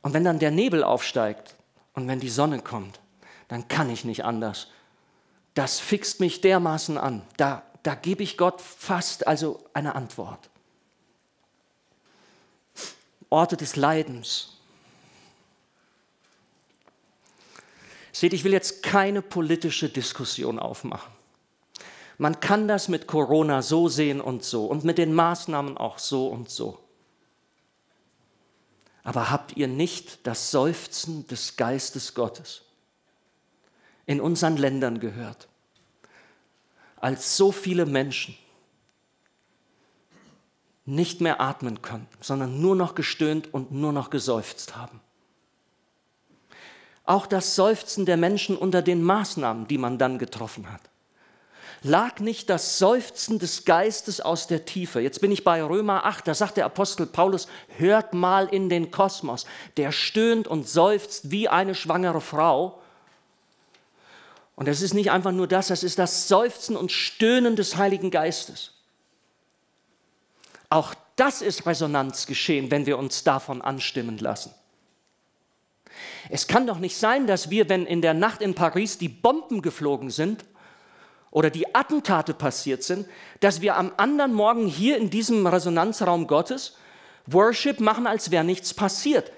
Und 0.01 0.15
wenn 0.15 0.23
dann 0.23 0.39
der 0.39 0.53
Nebel 0.53 0.85
aufsteigt 0.85 1.57
und 1.95 2.07
wenn 2.07 2.21
die 2.21 2.31
Sonne 2.31 2.61
kommt, 2.61 3.01
dann 3.49 3.67
kann 3.67 3.91
ich 3.91 4.05
nicht 4.05 4.25
anders. 4.25 4.69
Das 5.55 5.81
fixt 5.81 6.21
mich 6.21 6.41
dermaßen 6.41 6.99
an. 6.99 7.23
Da, 7.37 7.65
da 7.83 7.97
gebe 7.97 8.23
ich 8.23 8.39
Gott 8.39 8.61
fast 8.61 9.27
also 9.27 9.65
eine 9.75 9.97
Antwort. 9.97 10.51
Orte 13.29 13.57
des 13.57 13.75
Leidens, 13.75 14.56
Seht, 18.17 18.33
ich 18.33 18.45
will 18.45 18.53
jetzt 18.55 18.83
keine 18.83 19.21
politische 19.21 19.91
Diskussion 19.91 20.59
aufmachen. 20.59 21.13
Man 22.17 22.41
kann 22.41 22.67
das 22.67 22.89
mit 22.89 23.07
Corona 23.07 23.61
so 23.61 23.91
sehen 23.91 24.23
und 24.23 24.43
so 24.43 24.65
und 24.65 24.85
mit 24.85 24.97
den 24.97 25.13
Maßnahmen 25.13 25.77
auch 25.77 25.99
so 25.99 26.29
und 26.29 26.49
so. 26.49 26.79
Aber 29.05 29.29
habt 29.29 29.59
ihr 29.59 29.69
nicht 29.69 30.27
das 30.27 30.51
Seufzen 30.51 31.27
des 31.27 31.59
Geistes 31.59 32.15
Gottes 32.15 32.63
in 34.07 34.23
unseren 34.23 34.57
Ländern 34.57 34.99
gehört, 34.99 35.47
als 36.97 37.37
so 37.37 37.53
viele 37.53 37.85
Menschen 37.85 38.35
nicht 40.87 41.21
mehr 41.21 41.43
atmen 41.43 41.83
konnten, 41.83 42.17
sondern 42.23 42.63
nur 42.63 42.77
noch 42.77 42.95
gestöhnt 42.95 43.53
und 43.53 43.73
nur 43.73 43.93
noch 43.93 44.09
geseufzt 44.09 44.75
haben? 44.75 45.03
Auch 47.07 47.27
das 47.27 47.55
Seufzen 47.55 48.05
der 48.05 48.17
Menschen 48.17 48.57
unter 48.57 48.83
den 48.83 49.03
Maßnahmen, 49.03 49.67
die 49.67 49.79
man 49.79 49.97
dann 49.99 50.19
getroffen 50.19 50.71
hat 50.71 50.83
lag 51.87 52.19
nicht 52.21 52.51
das 52.51 52.79
Seufzen 52.79 53.39
des 53.39 53.65
Geistes 53.65 54.21
aus 54.21 54.47
der 54.47 54.65
Tiefe. 54.65 55.01
Jetzt 55.01 55.21
bin 55.21 55.31
ich 55.31 55.45
bei 55.45 55.63
Römer 55.63 56.05
8, 56.05 56.27
da 56.27 56.35
sagt 56.35 56.57
der 56.57 56.67
Apostel 56.67 57.07
Paulus, 57.07 57.49
hört 57.77 58.13
mal 58.13 58.47
in 58.47 58.69
den 58.69 58.91
Kosmos, 58.91 59.47
der 59.77 59.93
stöhnt 59.93 60.49
und 60.49 60.69
seufzt 60.69 61.31
wie 61.31 61.49
eine 61.49 61.75
schwangere 61.75 62.21
Frau. 62.21 62.81
Und 64.57 64.69
es 64.69 64.83
ist 64.83 64.95
nicht 64.95 65.11
einfach 65.11 65.33
nur 65.33 65.47
das, 65.47 65.71
es 65.71 65.83
ist 65.83 65.99
das 65.99 66.29
Seufzen 66.29 66.77
und 66.77 66.91
Stöhnen 66.91 67.57
des 67.57 67.77
Heiligen 67.77 68.11
Geistes. 68.11 68.73
Auch 70.69 70.95
das 71.15 71.43
ist 71.43 71.67
Resonanzgeschehen, 71.67 72.71
wenn 72.71 72.87
wir 72.87 72.99
uns 72.99 73.23
davon 73.23 73.63
anstimmen 73.63 74.19
lassen. 74.19 74.53
Es 76.31 76.47
kann 76.47 76.67
doch 76.67 76.79
nicht 76.79 76.97
sein, 76.97 77.27
dass 77.27 77.51
wir, 77.51 77.69
wenn 77.69 77.87
in 77.87 78.03
der 78.03 78.15
Nacht 78.15 78.43
in 78.43 78.55
Paris 78.55 78.99
die 78.99 79.09
Bomben 79.09 79.63
geflogen 79.63 80.11
sind, 80.11 80.45
oder 81.37 81.51
die 81.51 81.75
Attentate 81.75 82.33
passiert 82.33 82.83
sind, 82.83 83.07
dass 83.41 83.61
wir 83.61 83.77
am 83.77 83.93
anderen 83.99 84.33
Morgen 84.33 84.67
hier 84.67 84.97
in 84.97 85.11
diesem 85.11 85.47
Resonanzraum 85.47 86.29
Gottes 86.29 86.79
Worship 87.27 87.79
machen, 87.79 88.07
als 88.07 88.31
wäre 88.31 88.43
nichts 88.43 88.73
passiert. 88.73 89.31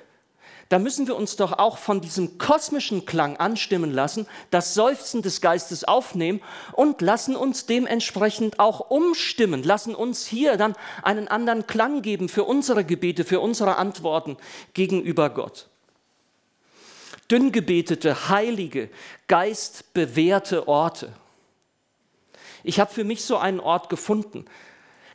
Da 0.68 0.78
müssen 0.78 1.09
wir 1.09 1.16
uns 1.16 1.34
doch 1.34 1.59
auch 1.59 1.76
von 1.76 2.01
diesem 2.01 2.39
kosmischen 2.39 3.05
Klang 3.05 3.39
anstimmen 3.39 3.91
lassen, 3.91 4.28
das 4.53 4.74
Seufzen 4.74 5.22
des 5.22 5.41
Geistes 5.41 5.82
aufnehmen 5.82 6.41
und 6.72 7.01
lassen 7.01 7.34
uns 7.34 7.66
dementsprechend 7.66 8.61
auch 8.61 8.91
umstimmen, 8.91 9.64
lassen 9.64 9.97
uns 9.97 10.24
hier 10.24 10.57
dann 10.57 10.76
einen 11.03 11.26
anderen 11.26 11.66
Klang 11.66 12.03
geben 12.03 12.28
für 12.28 12.45
unsere 12.45 12.84
Gebete, 12.84 13.24
für 13.24 13.41
unsere 13.41 13.74
Antworten 13.74 14.36
gegenüber 14.72 15.30
Gott. 15.30 15.68
Dünn 17.31 17.53
gebetete, 17.53 18.29
heilige, 18.29 18.89
geistbewährte 19.26 20.66
Orte 20.66 21.12
ich 22.62 22.81
habe 22.81 22.93
für 22.93 23.05
mich 23.05 23.22
so 23.24 23.37
einen 23.37 23.61
Ort 23.61 23.89
gefunden. 23.89 24.45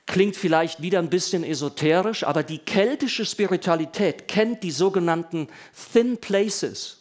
Klingt 0.05 0.36
vielleicht 0.36 0.82
wieder 0.82 0.99
ein 0.99 1.09
bisschen 1.09 1.43
esoterisch, 1.43 2.24
aber 2.24 2.43
die 2.43 2.57
keltische 2.57 3.26
Spiritualität 3.26 4.28
kennt 4.28 4.64
die 4.64 4.72
sogenannten 4.72 5.47
Thin 5.93 6.18
Places. 6.18 6.99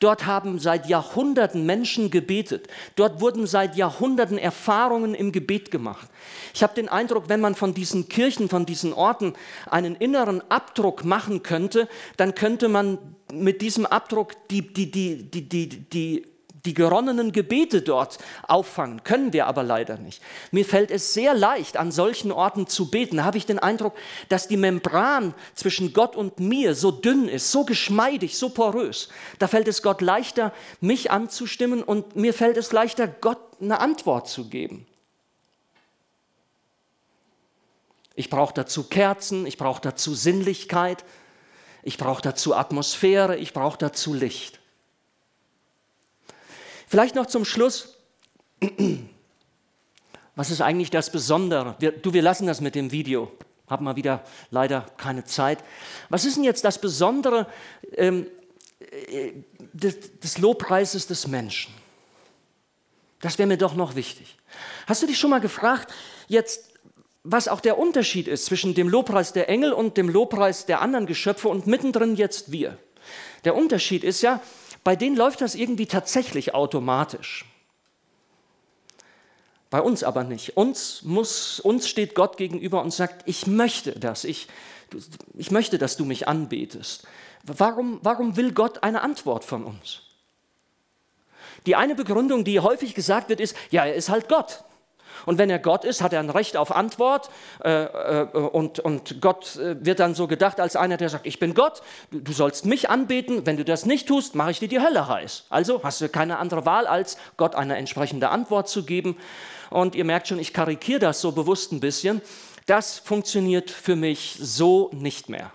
Dort 0.00 0.26
haben 0.26 0.58
seit 0.58 0.88
Jahrhunderten 0.88 1.66
Menschen 1.66 2.10
gebetet. 2.10 2.68
Dort 2.96 3.20
wurden 3.20 3.46
seit 3.46 3.76
Jahrhunderten 3.76 4.38
Erfahrungen 4.38 5.14
im 5.14 5.30
Gebet 5.30 5.70
gemacht. 5.70 6.08
Ich 6.52 6.62
habe 6.62 6.74
den 6.74 6.88
Eindruck, 6.88 7.28
wenn 7.28 7.40
man 7.40 7.54
von 7.54 7.74
diesen 7.74 8.08
Kirchen, 8.08 8.48
von 8.48 8.66
diesen 8.66 8.92
Orten 8.92 9.34
einen 9.70 9.94
inneren 9.94 10.42
Abdruck 10.50 11.04
machen 11.04 11.42
könnte, 11.42 11.88
dann 12.16 12.34
könnte 12.34 12.68
man 12.68 12.98
mit 13.42 13.62
diesem 13.62 13.86
Abdruck 13.86 14.48
die, 14.48 14.62
die, 14.72 14.90
die, 14.90 15.30
die, 15.30 15.48
die, 15.48 15.68
die 15.68 16.34
die 16.64 16.74
geronnenen 16.74 17.32
Gebete 17.32 17.82
dort 17.82 18.18
auffangen. 18.48 19.04
Können 19.04 19.32
wir 19.32 19.46
aber 19.46 19.62
leider 19.62 19.98
nicht. 19.98 20.22
Mir 20.50 20.64
fällt 20.64 20.90
es 20.90 21.12
sehr 21.12 21.34
leicht, 21.34 21.76
an 21.76 21.92
solchen 21.92 22.32
Orten 22.32 22.66
zu 22.66 22.90
beten. 22.90 23.18
Da 23.18 23.24
habe 23.24 23.36
ich 23.36 23.46
den 23.46 23.58
Eindruck, 23.58 23.94
dass 24.28 24.48
die 24.48 24.56
Membran 24.56 25.34
zwischen 25.54 25.92
Gott 25.92 26.16
und 26.16 26.40
mir 26.40 26.74
so 26.74 26.90
dünn 26.90 27.28
ist, 27.28 27.52
so 27.52 27.64
geschmeidig, 27.64 28.38
so 28.38 28.48
porös. 28.48 29.08
Da 29.38 29.46
fällt 29.46 29.68
es 29.68 29.82
Gott 29.82 30.00
leichter, 30.00 30.52
mich 30.80 31.10
anzustimmen 31.10 31.82
und 31.82 32.16
mir 32.16 32.32
fällt 32.32 32.56
es 32.56 32.72
leichter, 32.72 33.08
Gott 33.08 33.40
eine 33.60 33.80
Antwort 33.80 34.28
zu 34.28 34.48
geben. 34.48 34.86
Ich 38.14 38.30
brauche 38.30 38.54
dazu 38.54 38.84
Kerzen, 38.84 39.44
ich 39.44 39.58
brauche 39.58 39.82
dazu 39.82 40.14
Sinnlichkeit, 40.14 41.04
ich 41.84 41.98
brauche 41.98 42.22
dazu 42.22 42.54
Atmosphäre, 42.54 43.36
ich 43.36 43.52
brauche 43.52 43.78
dazu 43.78 44.14
Licht. 44.14 44.58
Vielleicht 46.88 47.14
noch 47.14 47.26
zum 47.26 47.44
Schluss. 47.44 47.96
Was 50.34 50.50
ist 50.50 50.62
eigentlich 50.62 50.90
das 50.90 51.10
Besondere? 51.10 51.76
Wir, 51.78 51.92
du, 51.92 52.12
wir 52.12 52.22
lassen 52.22 52.46
das 52.46 52.60
mit 52.60 52.74
dem 52.74 52.90
Video. 52.90 53.30
Haben 53.68 53.84
mal 53.84 53.96
wieder 53.96 54.24
leider 54.50 54.86
keine 54.96 55.24
Zeit. 55.24 55.62
Was 56.08 56.24
ist 56.24 56.36
denn 56.36 56.44
jetzt 56.44 56.64
das 56.64 56.78
Besondere 56.80 57.46
ähm, 57.92 58.26
äh, 59.08 59.32
des, 59.72 60.18
des 60.18 60.38
Lobpreises 60.38 61.06
des 61.06 61.26
Menschen? 61.26 61.72
Das 63.20 63.38
wäre 63.38 63.46
mir 63.46 63.58
doch 63.58 63.74
noch 63.74 63.94
wichtig. 63.94 64.36
Hast 64.86 65.02
du 65.02 65.06
dich 65.06 65.18
schon 65.18 65.30
mal 65.30 65.40
gefragt, 65.40 65.92
jetzt, 66.28 66.73
was 67.24 67.48
auch 67.48 67.60
der 67.60 67.78
Unterschied 67.78 68.28
ist 68.28 68.44
zwischen 68.44 68.74
dem 68.74 68.88
Lobpreis 68.88 69.32
der 69.32 69.48
Engel 69.48 69.72
und 69.72 69.96
dem 69.96 70.10
Lobpreis 70.10 70.66
der 70.66 70.82
anderen 70.82 71.06
Geschöpfe 71.06 71.48
und 71.48 71.66
mittendrin 71.66 72.16
jetzt 72.16 72.52
wir? 72.52 72.78
Der 73.44 73.56
Unterschied 73.56 74.04
ist 74.04 74.20
ja, 74.20 74.40
bei 74.84 74.94
denen 74.94 75.16
läuft 75.16 75.40
das 75.40 75.54
irgendwie 75.54 75.86
tatsächlich 75.86 76.54
automatisch. 76.54 77.46
Bei 79.70 79.80
uns 79.80 80.04
aber 80.04 80.22
nicht. 80.22 80.56
Uns, 80.56 81.02
muss, 81.02 81.58
uns 81.60 81.88
steht 81.88 82.14
Gott 82.14 82.36
gegenüber 82.36 82.82
und 82.82 82.92
sagt, 82.92 83.26
ich 83.26 83.46
möchte 83.46 83.98
das, 83.98 84.24
ich, 84.24 84.46
ich 85.34 85.50
möchte, 85.50 85.78
dass 85.78 85.96
du 85.96 86.04
mich 86.04 86.28
anbetest. 86.28 87.06
Warum, 87.42 87.98
warum 88.02 88.36
will 88.36 88.52
Gott 88.52 88.82
eine 88.82 89.00
Antwort 89.00 89.44
von 89.44 89.64
uns? 89.64 90.02
Die 91.66 91.74
eine 91.74 91.94
Begründung, 91.94 92.44
die 92.44 92.60
häufig 92.60 92.94
gesagt 92.94 93.30
wird, 93.30 93.40
ist, 93.40 93.56
ja, 93.70 93.86
er 93.86 93.94
ist 93.94 94.10
halt 94.10 94.28
Gott. 94.28 94.62
Und 95.26 95.38
wenn 95.38 95.50
er 95.50 95.58
Gott 95.58 95.84
ist, 95.84 96.02
hat 96.02 96.12
er 96.12 96.20
ein 96.20 96.30
Recht 96.30 96.56
auf 96.56 96.74
Antwort. 96.74 97.30
Äh, 97.62 97.84
äh, 97.84 98.26
und, 98.32 98.80
und 98.80 99.20
Gott 99.20 99.56
äh, 99.56 99.76
wird 99.84 100.00
dann 100.00 100.14
so 100.14 100.26
gedacht 100.26 100.60
als 100.60 100.76
einer, 100.76 100.96
der 100.96 101.08
sagt, 101.08 101.26
ich 101.26 101.38
bin 101.38 101.54
Gott, 101.54 101.82
du 102.10 102.32
sollst 102.32 102.66
mich 102.66 102.90
anbeten. 102.90 103.46
Wenn 103.46 103.56
du 103.56 103.64
das 103.64 103.86
nicht 103.86 104.08
tust, 104.08 104.34
mache 104.34 104.50
ich 104.50 104.58
dir 104.58 104.68
die 104.68 104.80
Hölle 104.80 105.08
heiß. 105.08 105.46
Also 105.50 105.82
hast 105.82 106.00
du 106.00 106.08
keine 106.08 106.38
andere 106.38 106.66
Wahl, 106.66 106.86
als 106.86 107.16
Gott 107.36 107.54
eine 107.54 107.76
entsprechende 107.76 108.28
Antwort 108.28 108.68
zu 108.68 108.84
geben. 108.84 109.16
Und 109.70 109.94
ihr 109.94 110.04
merkt 110.04 110.28
schon, 110.28 110.38
ich 110.38 110.52
karikiere 110.52 111.00
das 111.00 111.20
so 111.20 111.32
bewusst 111.32 111.72
ein 111.72 111.80
bisschen. 111.80 112.20
Das 112.66 112.98
funktioniert 112.98 113.70
für 113.70 113.96
mich 113.96 114.36
so 114.40 114.90
nicht 114.92 115.28
mehr. 115.28 115.50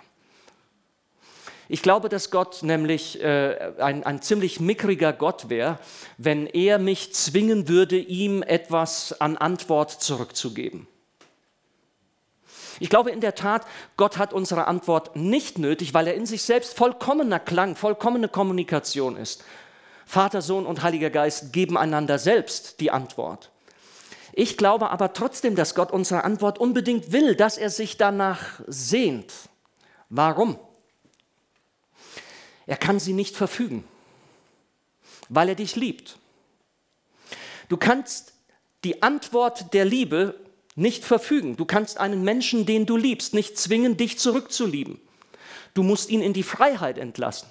Ich 1.71 1.83
glaube, 1.83 2.09
dass 2.09 2.31
Gott 2.31 2.63
nämlich 2.63 3.21
äh, 3.23 3.73
ein, 3.77 4.03
ein 4.03 4.23
ziemlich 4.23 4.59
mickriger 4.59 5.13
Gott 5.13 5.49
wäre, 5.49 5.77
wenn 6.17 6.47
er 6.47 6.79
mich 6.79 7.13
zwingen 7.13 7.67
würde, 7.67 7.97
ihm 7.97 8.41
etwas 8.41 9.21
an 9.21 9.37
Antwort 9.37 9.91
zurückzugeben. 9.91 10.87
Ich 12.79 12.89
glaube 12.89 13.11
in 13.11 13.21
der 13.21 13.35
Tat, 13.35 13.67
Gott 13.97 14.17
hat 14.17 14.33
unsere 14.33 14.65
Antwort 14.65 15.15
nicht 15.15 15.59
nötig, 15.59 15.93
weil 15.93 16.07
er 16.07 16.15
in 16.15 16.25
sich 16.25 16.41
selbst 16.41 16.75
vollkommener 16.75 17.39
Klang, 17.39 17.75
vollkommene 17.75 18.29
Kommunikation 18.29 19.15
ist. 19.15 19.43
Vater, 20.07 20.41
Sohn 20.41 20.65
und 20.65 20.81
Heiliger 20.81 21.11
Geist 21.11 21.53
geben 21.53 21.77
einander 21.77 22.17
selbst 22.17 22.79
die 22.79 22.89
Antwort. 22.89 23.51
Ich 24.33 24.57
glaube 24.57 24.89
aber 24.89 25.13
trotzdem, 25.13 25.55
dass 25.55 25.75
Gott 25.75 25.91
unsere 25.91 26.23
Antwort 26.23 26.57
unbedingt 26.57 27.11
will, 27.11 27.35
dass 27.35 27.59
er 27.59 27.69
sich 27.69 27.97
danach 27.97 28.59
sehnt. 28.65 29.31
Warum? 30.09 30.57
Er 32.69 32.77
kann 32.77 32.99
sie 32.99 33.13
nicht 33.13 33.35
verfügen, 33.35 33.83
weil 35.27 35.49
er 35.49 35.55
dich 35.55 35.75
liebt. 35.75 36.19
Du 37.67 37.77
kannst 37.77 38.33
die 38.83 39.01
Antwort 39.01 39.73
der 39.73 39.85
Liebe 39.85 40.39
nicht 40.75 41.03
verfügen. 41.03 41.57
Du 41.57 41.65
kannst 41.65 41.97
einen 41.97 42.23
Menschen, 42.23 42.67
den 42.67 42.85
du 42.85 42.95
liebst, 42.95 43.33
nicht 43.33 43.57
zwingen, 43.57 43.97
dich 43.97 44.19
zurückzulieben. 44.19 45.01
Du 45.73 45.81
musst 45.81 46.11
ihn 46.11 46.21
in 46.21 46.33
die 46.33 46.43
Freiheit 46.43 46.99
entlassen. 46.99 47.49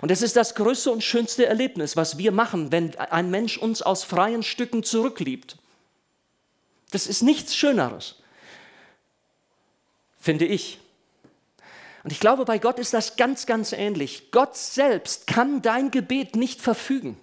Und 0.00 0.12
es 0.12 0.22
ist 0.22 0.36
das 0.36 0.54
größte 0.54 0.92
und 0.92 1.02
schönste 1.02 1.46
Erlebnis, 1.46 1.96
was 1.96 2.16
wir 2.16 2.30
machen, 2.30 2.70
wenn 2.70 2.96
ein 2.96 3.28
Mensch 3.28 3.58
uns 3.58 3.82
aus 3.82 4.04
freien 4.04 4.44
Stücken 4.44 4.84
zurückliebt. 4.84 5.56
Das 6.92 7.08
ist 7.08 7.22
nichts 7.22 7.56
Schöneres, 7.56 8.22
finde 10.20 10.44
ich. 10.44 10.78
Und 12.06 12.12
ich 12.12 12.20
glaube, 12.20 12.44
bei 12.44 12.60
Gott 12.60 12.78
ist 12.78 12.94
das 12.94 13.16
ganz, 13.16 13.46
ganz 13.46 13.72
ähnlich. 13.72 14.30
Gott 14.30 14.56
selbst 14.56 15.26
kann 15.26 15.60
dein 15.60 15.90
Gebet 15.90 16.36
nicht 16.36 16.62
verfügen. 16.62 17.20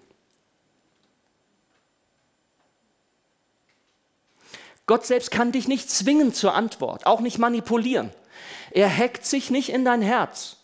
Gott 4.85 5.05
selbst 5.05 5.31
kann 5.31 5.53
dich 5.53 5.69
nicht 5.69 5.89
zwingen 5.89 6.33
zur 6.33 6.53
Antwort, 6.53 7.05
auch 7.05 7.21
nicht 7.21 7.37
manipulieren. 7.37 8.11
Er 8.71 8.93
hackt 8.93 9.25
sich 9.25 9.49
nicht 9.49 9.69
in 9.69 9.85
dein 9.85 10.01
Herz 10.01 10.57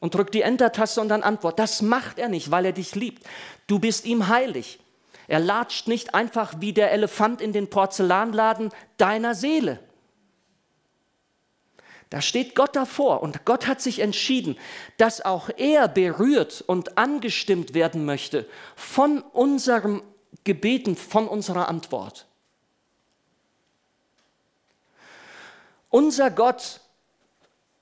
und 0.00 0.16
drückt 0.16 0.34
die 0.34 0.42
Enter-Taste 0.42 1.00
und 1.00 1.08
dann 1.08 1.22
Antwort. 1.22 1.60
Das 1.60 1.82
macht 1.82 2.18
er 2.18 2.28
nicht, 2.28 2.50
weil 2.50 2.64
er 2.64 2.72
dich 2.72 2.96
liebt. 2.96 3.24
Du 3.68 3.78
bist 3.78 4.06
ihm 4.06 4.26
heilig. 4.26 4.80
Er 5.28 5.38
latscht 5.38 5.86
nicht 5.86 6.16
einfach 6.16 6.54
wie 6.58 6.72
der 6.72 6.90
Elefant 6.90 7.40
in 7.40 7.52
den 7.52 7.70
Porzellanladen 7.70 8.72
deiner 8.96 9.36
Seele. 9.36 9.78
Da 12.12 12.20
steht 12.20 12.54
Gott 12.54 12.76
davor 12.76 13.22
und 13.22 13.46
Gott 13.46 13.66
hat 13.66 13.80
sich 13.80 14.00
entschieden, 14.00 14.58
dass 14.98 15.22
auch 15.22 15.48
er 15.56 15.88
berührt 15.88 16.62
und 16.66 16.98
angestimmt 16.98 17.72
werden 17.72 18.04
möchte 18.04 18.46
von 18.76 19.22
unserem 19.22 20.02
Gebeten, 20.44 20.94
von 20.94 21.26
unserer 21.26 21.70
Antwort. 21.70 22.26
Unser 25.88 26.30
Gott 26.30 26.80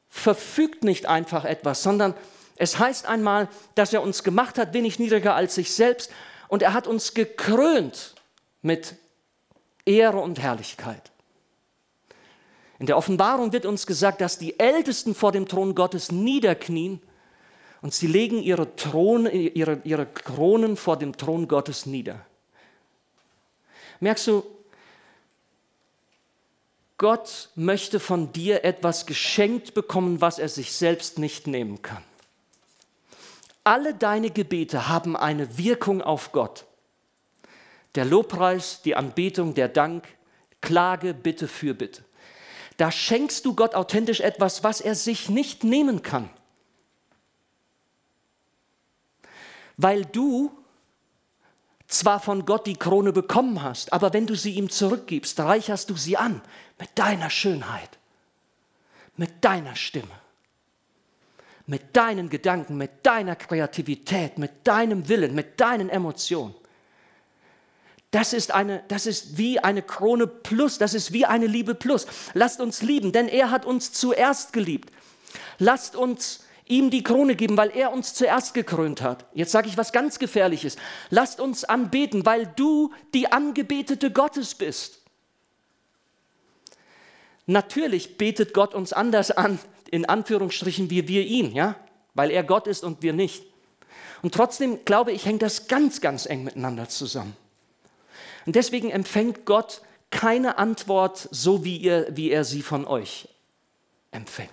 verfügt 0.09 0.85
nicht 0.85 1.07
einfach 1.07 1.45
etwas, 1.45 1.83
sondern 1.83 2.15
es 2.55 2.79
heißt 2.79 3.07
einmal, 3.07 3.49
dass 3.75 3.93
er 3.93 4.01
uns 4.01 4.23
gemacht 4.23 4.59
hat, 4.59 4.75
wenig 4.75 5.01
niedriger 5.01 5.35
als 5.35 5.57
sich 5.57 5.75
selbst, 5.75 6.13
und 6.47 6.63
er 6.63 6.73
hat 6.73 6.87
uns 6.87 7.15
gekrönt 7.15 8.15
mit 8.63 8.95
Ehre 9.85 10.19
und 10.19 10.39
Herrlichkeit. 10.39 11.11
In 12.81 12.87
der 12.87 12.97
Offenbarung 12.97 13.53
wird 13.53 13.67
uns 13.67 13.87
gesagt, 13.87 14.23
dass 14.23 14.39
die 14.39 14.59
Ältesten 14.59 15.15
vor 15.15 15.33
dem 15.33 15.47
Thron 15.47 15.75
Gottes 15.75 16.11
niederknien 16.11 17.01
und 17.83 17.93
sie 17.93 18.07
legen 18.07 18.43
ihre, 18.43 18.75
Throne, 18.75 19.31
ihre, 19.31 19.83
ihre 19.85 20.07
Kronen 20.07 20.79
vor 20.79 20.97
dem 20.97 21.15
Thron 21.15 21.47
Gottes 21.47 21.85
nieder. 21.85 22.25
Merkst 24.01 24.29
du, 24.29 24.43
Gott 26.97 27.51
möchte 27.55 28.01
von 28.01 28.33
dir 28.33 28.65
etwas 28.65 29.05
geschenkt 29.05 29.75
bekommen, 29.75 30.23
was 30.23 30.39
er 30.39 30.49
sich 30.49 30.73
selbst 30.73 31.19
nicht 31.19 31.47
nehmen 31.47 31.83
kann. 31.83 32.03
Alle 33.63 33.95
deine 33.95 34.31
Gebete 34.31 34.89
haben 34.89 35.17
eine 35.19 35.59
Wirkung 35.59 36.01
auf 36.01 36.33
Gott. 36.33 36.65
Der 37.95 38.07
Lobpreis, 38.07 38.81
die 38.83 38.97
Anbetung, 38.97 39.53
der 39.53 39.69
Dank, 39.69 40.09
Klage, 40.63 41.13
Bitte, 41.13 41.47
Fürbitte. 41.47 42.05
Da 42.81 42.91
schenkst 42.91 43.45
du 43.45 43.55
Gott 43.55 43.75
authentisch 43.75 44.21
etwas, 44.21 44.65
was 44.65 44.81
er 44.81 44.95
sich 44.95 45.29
nicht 45.29 45.65
nehmen 45.65 46.01
kann. 46.01 46.31
Weil 49.77 50.07
du 50.07 50.51
zwar 51.89 52.21
von 52.21 52.47
Gott 52.47 52.67
die 52.67 52.79
Krone 52.79 53.13
bekommen 53.13 53.63
hast, 53.63 53.93
aber 53.93 54.15
wenn 54.15 54.27
du 54.27 54.35
sie 54.35 54.53
ihm 54.53 54.71
zurückgibst, 54.71 55.39
reicherst 55.41 55.91
du 55.91 55.95
sie 55.95 56.17
an 56.17 56.41
mit 56.79 56.89
deiner 56.95 57.29
Schönheit, 57.29 57.99
mit 59.15 59.45
deiner 59.45 59.77
Stimme, 59.77 60.19
mit 61.67 61.95
deinen 61.95 62.31
Gedanken, 62.31 62.79
mit 62.79 63.05
deiner 63.05 63.37
Kreativität, 63.37 64.39
mit 64.39 64.67
deinem 64.67 65.07
Willen, 65.07 65.35
mit 65.35 65.61
deinen 65.61 65.91
Emotionen. 65.91 66.55
Das 68.11 68.33
ist, 68.33 68.53
eine, 68.53 68.83
das 68.89 69.07
ist 69.07 69.39
wie 69.39 69.61
eine 69.61 69.83
Krone 69.83 70.27
plus, 70.27 70.79
das 70.79 70.95
ist 70.95 71.13
wie 71.13 71.27
eine 71.27 71.47
Liebe 71.47 71.75
plus. 71.75 72.07
Lasst 72.35 72.61
uns 72.61 72.83
lieben, 72.83 73.13
denn 73.13 73.29
er 73.29 73.51
hat 73.51 73.65
uns 73.65 73.93
zuerst 73.93 74.53
geliebt. 74.53 74.91
Lasst 75.59 75.95
uns 75.95 76.45
ihm 76.67 76.91
die 76.91 77.05
Krone 77.05 77.37
geben, 77.37 77.57
weil 77.57 77.71
er 77.71 77.93
uns 77.93 78.15
zuerst 78.15 78.55
gekrönt 78.55 79.03
hat. 79.03 79.27
Jetzt 79.35 79.53
sage 79.53 79.69
ich 79.69 79.77
was 79.77 79.93
ganz 79.93 80.19
Gefährliches. 80.19 80.77
Lasst 81.11 81.41
uns 81.41 81.65
anbeten, 81.65 82.27
weil 82.27 82.47
du 82.57 82.93
die 83.15 83.31
Angebetete 83.31 84.11
Gottes 84.11 84.55
bist. 84.55 85.01
Natürlich 87.47 88.17
betet 88.17 88.55
Gott 88.55 88.75
uns 88.75 88.93
anders 88.93 89.31
an, 89.31 89.59
in 89.91 90.09
Anführungsstrichen, 90.09 90.91
wie 90.91 91.09
wir 91.09 91.25
ihn, 91.27 91.53
ja, 91.53 91.75
weil 92.15 92.31
er 92.31 92.45
Gott 92.45 92.67
ist 92.67 92.85
und 92.85 93.03
wir 93.03 93.13
nicht. 93.13 93.45
Und 94.23 94.35
trotzdem 94.35 94.85
glaube 94.85 95.13
ich, 95.13 95.27
hängt 95.27 95.43
das 95.43 95.67
ganz, 95.67 96.01
ganz 96.01 96.27
eng 96.27 96.45
miteinander 96.45 96.89
zusammen. 96.89 97.37
Und 98.47 98.57
deswegen 98.57 98.91
empfängt 98.91 99.45
Gott 99.45 99.83
keine 100.11 100.59
Antwort 100.59 101.29
so, 101.31 101.65
wie, 101.65 101.77
ihr, 101.77 102.09
wie 102.11 102.31
er 102.31 102.45
sie 102.45 102.63
von 102.63 102.87
euch 102.87 103.29
empfängt. 104.11 104.51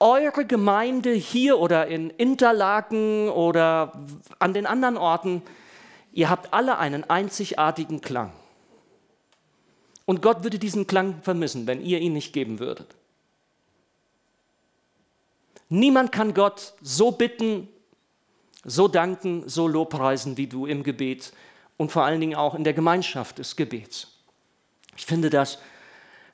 Eure 0.00 0.44
Gemeinde 0.44 1.12
hier 1.12 1.58
oder 1.58 1.86
in 1.88 2.10
Interlaken 2.10 3.28
oder 3.28 3.92
an 4.38 4.54
den 4.54 4.66
anderen 4.66 4.96
Orten, 4.96 5.42
ihr 6.12 6.30
habt 6.30 6.52
alle 6.52 6.78
einen 6.78 7.08
einzigartigen 7.08 8.00
Klang. 8.00 8.32
Und 10.04 10.22
Gott 10.22 10.42
würde 10.42 10.58
diesen 10.58 10.86
Klang 10.86 11.20
vermissen, 11.22 11.66
wenn 11.66 11.84
ihr 11.84 12.00
ihn 12.00 12.12
nicht 12.14 12.32
geben 12.32 12.60
würdet. 12.60 12.94
Niemand 15.68 16.12
kann 16.12 16.32
Gott 16.32 16.74
so 16.80 17.10
bitten, 17.10 17.68
so 18.64 18.88
danken, 18.88 19.48
so 19.48 19.68
lobpreisen 19.68 20.36
wie 20.36 20.46
du 20.46 20.66
im 20.66 20.82
Gebet 20.82 21.32
und 21.78 21.90
vor 21.90 22.04
allen 22.04 22.20
Dingen 22.20 22.34
auch 22.34 22.54
in 22.54 22.64
der 22.64 22.74
Gemeinschaft 22.74 23.38
des 23.38 23.56
Gebets. 23.56 24.08
Ich 24.98 25.06
finde 25.06 25.30
das 25.30 25.58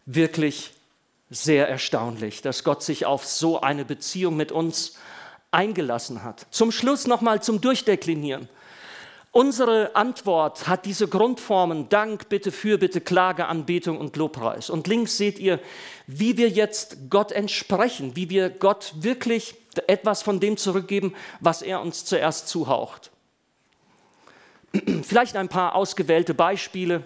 wirklich 0.06 0.72
sehr 1.30 1.68
erstaunlich, 1.68 2.42
dass 2.42 2.64
Gott 2.64 2.82
sich 2.82 3.06
auf 3.06 3.24
so 3.24 3.60
eine 3.60 3.84
Beziehung 3.84 4.36
mit 4.36 4.50
uns 4.50 4.96
eingelassen 5.52 6.24
hat. 6.24 6.46
Zum 6.50 6.72
Schluss 6.72 7.06
nochmal 7.06 7.42
zum 7.42 7.60
Durchdeklinieren. 7.60 8.48
Unsere 9.30 9.96
Antwort 9.96 10.68
hat 10.68 10.86
diese 10.86 11.08
Grundformen 11.08 11.88
Dank, 11.88 12.28
Bitte, 12.28 12.52
Fürbitte, 12.52 13.00
Klage, 13.00 13.46
Anbetung 13.46 13.98
und 13.98 14.16
Lobpreis. 14.16 14.70
Und 14.70 14.86
links 14.86 15.16
seht 15.16 15.40
ihr, 15.40 15.58
wie 16.06 16.36
wir 16.36 16.48
jetzt 16.48 17.10
Gott 17.10 17.32
entsprechen, 17.32 18.14
wie 18.14 18.30
wir 18.30 18.48
Gott 18.48 18.94
wirklich 18.96 19.56
etwas 19.88 20.22
von 20.22 20.38
dem 20.38 20.56
zurückgeben, 20.56 21.14
was 21.40 21.62
er 21.62 21.80
uns 21.80 22.04
zuerst 22.04 22.46
zuhaucht. 22.46 23.10
Vielleicht 25.02 25.36
ein 25.36 25.48
paar 25.48 25.74
ausgewählte 25.74 26.34
Beispiele. 26.34 27.02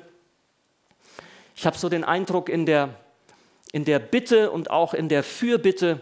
Ich 1.54 1.66
habe 1.66 1.76
so 1.76 1.88
den 1.88 2.04
Eindruck 2.04 2.48
in 2.48 2.66
der, 2.66 2.94
in 3.72 3.84
der 3.84 3.98
Bitte 3.98 4.50
und 4.50 4.70
auch 4.70 4.94
in 4.94 5.08
der 5.08 5.22
Fürbitte, 5.22 6.00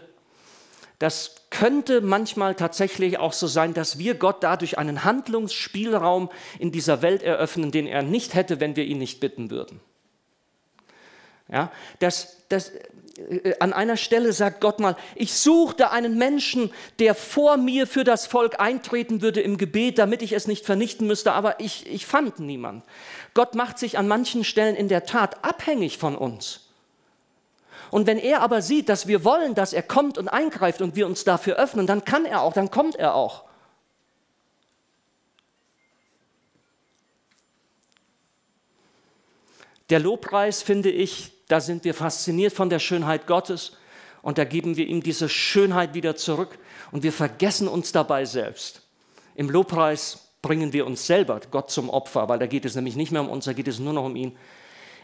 das 0.99 1.35
könnte 1.49 2.01
manchmal 2.01 2.55
tatsächlich 2.55 3.19
auch 3.19 3.33
so 3.33 3.47
sein, 3.47 3.73
dass 3.73 3.97
wir 3.97 4.15
Gott 4.15 4.43
dadurch 4.43 4.77
einen 4.77 5.03
Handlungsspielraum 5.03 6.29
in 6.59 6.71
dieser 6.71 7.01
Welt 7.01 7.23
eröffnen, 7.23 7.71
den 7.71 7.87
er 7.87 8.01
nicht 8.01 8.33
hätte, 8.33 8.59
wenn 8.59 8.75
wir 8.75 8.83
ihn 8.83 8.97
nicht 8.97 9.19
bitten 9.19 9.49
würden. 9.49 9.79
Ja, 11.49 11.71
das, 11.99 12.43
das, 12.49 12.69
äh, 12.69 12.83
an 13.59 13.73
einer 13.73 13.97
Stelle 13.97 14.31
sagt 14.33 14.61
Gott 14.61 14.79
mal, 14.79 14.95
ich 15.15 15.33
suchte 15.33 15.91
einen 15.91 16.17
Menschen, 16.17 16.71
der 16.99 17.15
vor 17.15 17.57
mir 17.57 17.87
für 17.87 18.03
das 18.03 18.27
Volk 18.27 18.59
eintreten 18.59 19.21
würde 19.21 19.41
im 19.41 19.57
Gebet, 19.57 19.97
damit 19.97 20.21
ich 20.21 20.33
es 20.33 20.47
nicht 20.47 20.65
vernichten 20.65 21.07
müsste, 21.07 21.33
aber 21.33 21.59
ich, 21.59 21.87
ich 21.87 22.05
fand 22.05 22.39
niemand. 22.39 22.83
Gott 23.33 23.55
macht 23.55 23.79
sich 23.79 23.97
an 23.97 24.07
manchen 24.07 24.43
Stellen 24.43 24.75
in 24.75 24.87
der 24.87 25.05
Tat 25.05 25.43
abhängig 25.43 25.97
von 25.97 26.15
uns. 26.15 26.61
Und 27.89 28.05
wenn 28.05 28.19
er 28.19 28.41
aber 28.41 28.61
sieht, 28.61 28.89
dass 28.89 29.07
wir 29.07 29.23
wollen, 29.23 29.55
dass 29.55 29.73
er 29.73 29.83
kommt 29.83 30.17
und 30.17 30.27
eingreift 30.27 30.81
und 30.81 30.95
wir 30.95 31.07
uns 31.07 31.23
dafür 31.23 31.55
öffnen, 31.55 31.87
dann 31.87 32.05
kann 32.05 32.25
er 32.25 32.41
auch, 32.41 32.53
dann 32.53 32.69
kommt 32.69 32.95
er 32.95 33.15
auch. 33.15 33.46
Der 39.89 39.99
Lobpreis, 39.99 40.61
finde 40.61 40.89
ich, 40.89 41.31
da 41.47 41.61
sind 41.61 41.85
wir 41.85 41.93
fasziniert 41.93 42.53
von 42.53 42.69
der 42.69 42.79
Schönheit 42.79 43.25
Gottes 43.25 43.77
und 44.21 44.37
da 44.37 44.43
geben 44.43 44.75
wir 44.75 44.85
ihm 44.85 45.01
diese 45.01 45.29
Schönheit 45.29 45.93
wieder 45.93 46.15
zurück 46.15 46.59
und 46.91 47.03
wir 47.03 47.13
vergessen 47.13 47.67
uns 47.67 47.93
dabei 47.93 48.25
selbst. 48.25 48.81
Im 49.35 49.49
Lobpreis 49.49 50.27
bringen 50.41 50.73
wir 50.73 50.85
uns 50.85 51.07
selber 51.07 51.39
Gott 51.51 51.71
zum 51.71 51.89
Opfer, 51.89 52.27
weil 52.27 52.39
da 52.39 52.47
geht 52.47 52.65
es 52.65 52.75
nämlich 52.75 52.95
nicht 52.95 53.11
mehr 53.11 53.21
um 53.21 53.29
uns, 53.29 53.45
da 53.45 53.53
geht 53.53 53.67
es 53.67 53.79
nur 53.79 53.93
noch 53.93 54.05
um 54.05 54.15
ihn. 54.15 54.35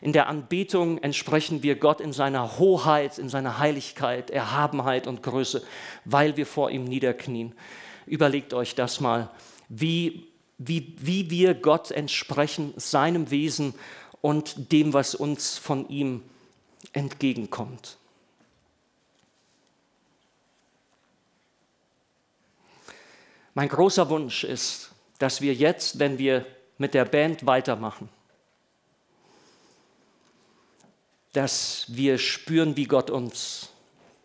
In 0.02 0.12
der 0.12 0.28
Anbetung 0.28 0.98
entsprechen 0.98 1.64
wir 1.64 1.78
Gott 1.78 2.02
in 2.02 2.12
seiner 2.12 2.60
Hoheit, 2.60 3.18
in 3.18 3.30
seiner 3.30 3.60
Heiligkeit, 3.60 4.32
Erhabenheit 4.32 5.08
und 5.08 5.24
Größe, 5.24 5.64
weil 6.04 6.36
wir 6.36 6.46
vor 6.46 6.72
ihm 6.72 6.84
niederknien. 6.84 7.54
Überlegt 8.06 8.54
euch 8.54 8.76
das 8.76 9.00
mal, 9.00 9.30
wie, 9.70 10.28
wie, 10.58 10.94
wie 11.00 11.30
wir 11.30 11.54
Gott 11.54 11.92
entsprechen, 11.92 12.74
seinem 12.76 13.32
Wesen 13.32 13.76
und 14.24 14.72
dem, 14.72 14.94
was 14.94 15.16
uns 15.16 15.58
von 15.58 15.90
ihm 15.90 16.24
entgegenkommt. 16.94 17.98
Mein 23.54 23.68
großer 23.68 24.08
Wunsch 24.08 24.46
ist, 24.46 24.92
dass 25.20 25.42
wir 25.42 25.54
jetzt, 25.54 26.00
wenn 26.00 26.18
wir 26.18 26.46
mit 26.78 26.94
der 26.94 27.04
Band 27.04 27.46
weitermachen, 27.46 28.08
dass 31.34 31.86
wir 31.90 32.18
spüren, 32.18 32.78
wie 32.78 32.86
Gott 32.86 33.10
uns 33.10 33.72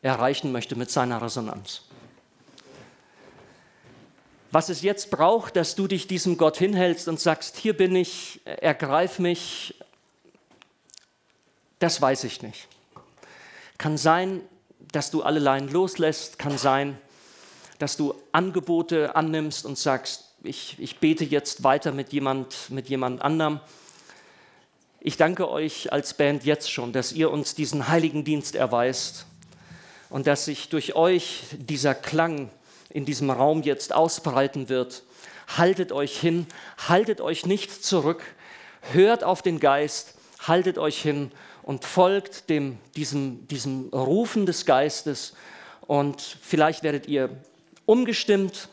erreichen 0.00 0.52
möchte 0.52 0.76
mit 0.76 0.92
seiner 0.92 1.20
Resonanz. 1.20 1.82
Was 4.52 4.68
es 4.68 4.82
jetzt 4.82 5.10
braucht, 5.10 5.56
dass 5.56 5.74
du 5.74 5.88
dich 5.88 6.06
diesem 6.06 6.38
Gott 6.38 6.56
hinhältst 6.56 7.08
und 7.08 7.18
sagst, 7.18 7.56
hier 7.56 7.76
bin 7.76 7.96
ich, 7.96 8.40
ergreif 8.44 9.18
mich, 9.18 9.74
das 11.78 12.00
weiß 12.00 12.24
ich 12.24 12.42
nicht. 12.42 12.68
Kann 13.78 13.96
sein, 13.96 14.42
dass 14.92 15.10
du 15.10 15.22
alle 15.22 15.38
Leinen 15.38 15.68
loslässt, 15.68 16.38
kann 16.38 16.58
sein, 16.58 16.98
dass 17.78 17.96
du 17.96 18.14
Angebote 18.32 19.14
annimmst 19.14 19.64
und 19.64 19.78
sagst, 19.78 20.24
ich, 20.42 20.76
ich 20.78 20.98
bete 20.98 21.24
jetzt 21.24 21.64
weiter 21.64 21.92
mit 21.92 22.12
jemand, 22.12 22.70
mit 22.70 22.88
jemand 22.88 23.22
anderem. 23.22 23.60
Ich 25.00 25.16
danke 25.16 25.48
euch 25.48 25.92
als 25.92 26.14
Band 26.14 26.44
jetzt 26.44 26.70
schon, 26.70 26.92
dass 26.92 27.12
ihr 27.12 27.30
uns 27.30 27.54
diesen 27.54 27.88
heiligen 27.88 28.24
Dienst 28.24 28.56
erweist 28.56 29.26
und 30.10 30.26
dass 30.26 30.46
sich 30.46 30.68
durch 30.68 30.94
euch 30.96 31.44
dieser 31.56 31.94
Klang 31.94 32.50
in 32.90 33.04
diesem 33.04 33.30
Raum 33.30 33.62
jetzt 33.62 33.94
ausbreiten 33.94 34.68
wird. 34.68 35.04
Haltet 35.56 35.92
euch 35.92 36.18
hin, 36.18 36.46
haltet 36.88 37.20
euch 37.20 37.46
nicht 37.46 37.84
zurück, 37.84 38.22
hört 38.92 39.22
auf 39.22 39.42
den 39.42 39.60
Geist, 39.60 40.14
haltet 40.40 40.78
euch 40.78 41.00
hin 41.00 41.30
und 41.68 41.84
folgt 41.84 42.48
dem, 42.48 42.78
diesem, 42.96 43.46
diesem 43.46 43.90
Rufen 43.90 44.46
des 44.46 44.64
Geistes. 44.64 45.34
Und 45.86 46.22
vielleicht 46.22 46.82
werdet 46.82 47.08
ihr 47.08 47.28
umgestimmt, 47.84 48.70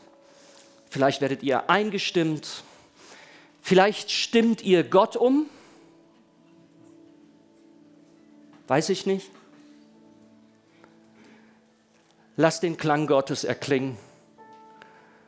vielleicht 0.88 1.20
werdet 1.20 1.42
ihr 1.42 1.68
eingestimmt, 1.68 2.64
vielleicht 3.60 4.10
stimmt 4.10 4.62
ihr 4.62 4.82
Gott 4.82 5.14
um, 5.14 5.44
weiß 8.66 8.88
ich 8.88 9.04
nicht. 9.04 9.28
Lasst 12.38 12.62
den 12.62 12.78
Klang 12.78 13.06
Gottes 13.06 13.44
erklingen. 13.44 13.98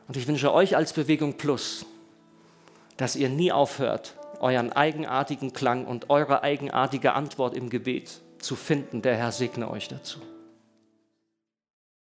Und 0.07 0.17
ich 0.17 0.27
wünsche 0.27 0.51
euch 0.51 0.75
als 0.75 0.91
Bewegung 0.93 1.37
Plus, 1.37 1.85
dass 2.97 3.15
ihr 3.15 3.29
nie 3.29 3.51
aufhört, 3.51 4.15
euren 4.39 4.71
eigenartigen 4.71 5.53
Klang 5.53 5.85
und 5.85 6.09
eure 6.09 6.43
eigenartige 6.43 7.13
Antwort 7.13 7.55
im 7.55 7.69
Gebet 7.69 8.21
zu 8.39 8.55
finden. 8.55 9.01
Der 9.01 9.15
Herr 9.15 9.31
segne 9.31 9.69
euch 9.69 9.87
dazu. 9.87 10.19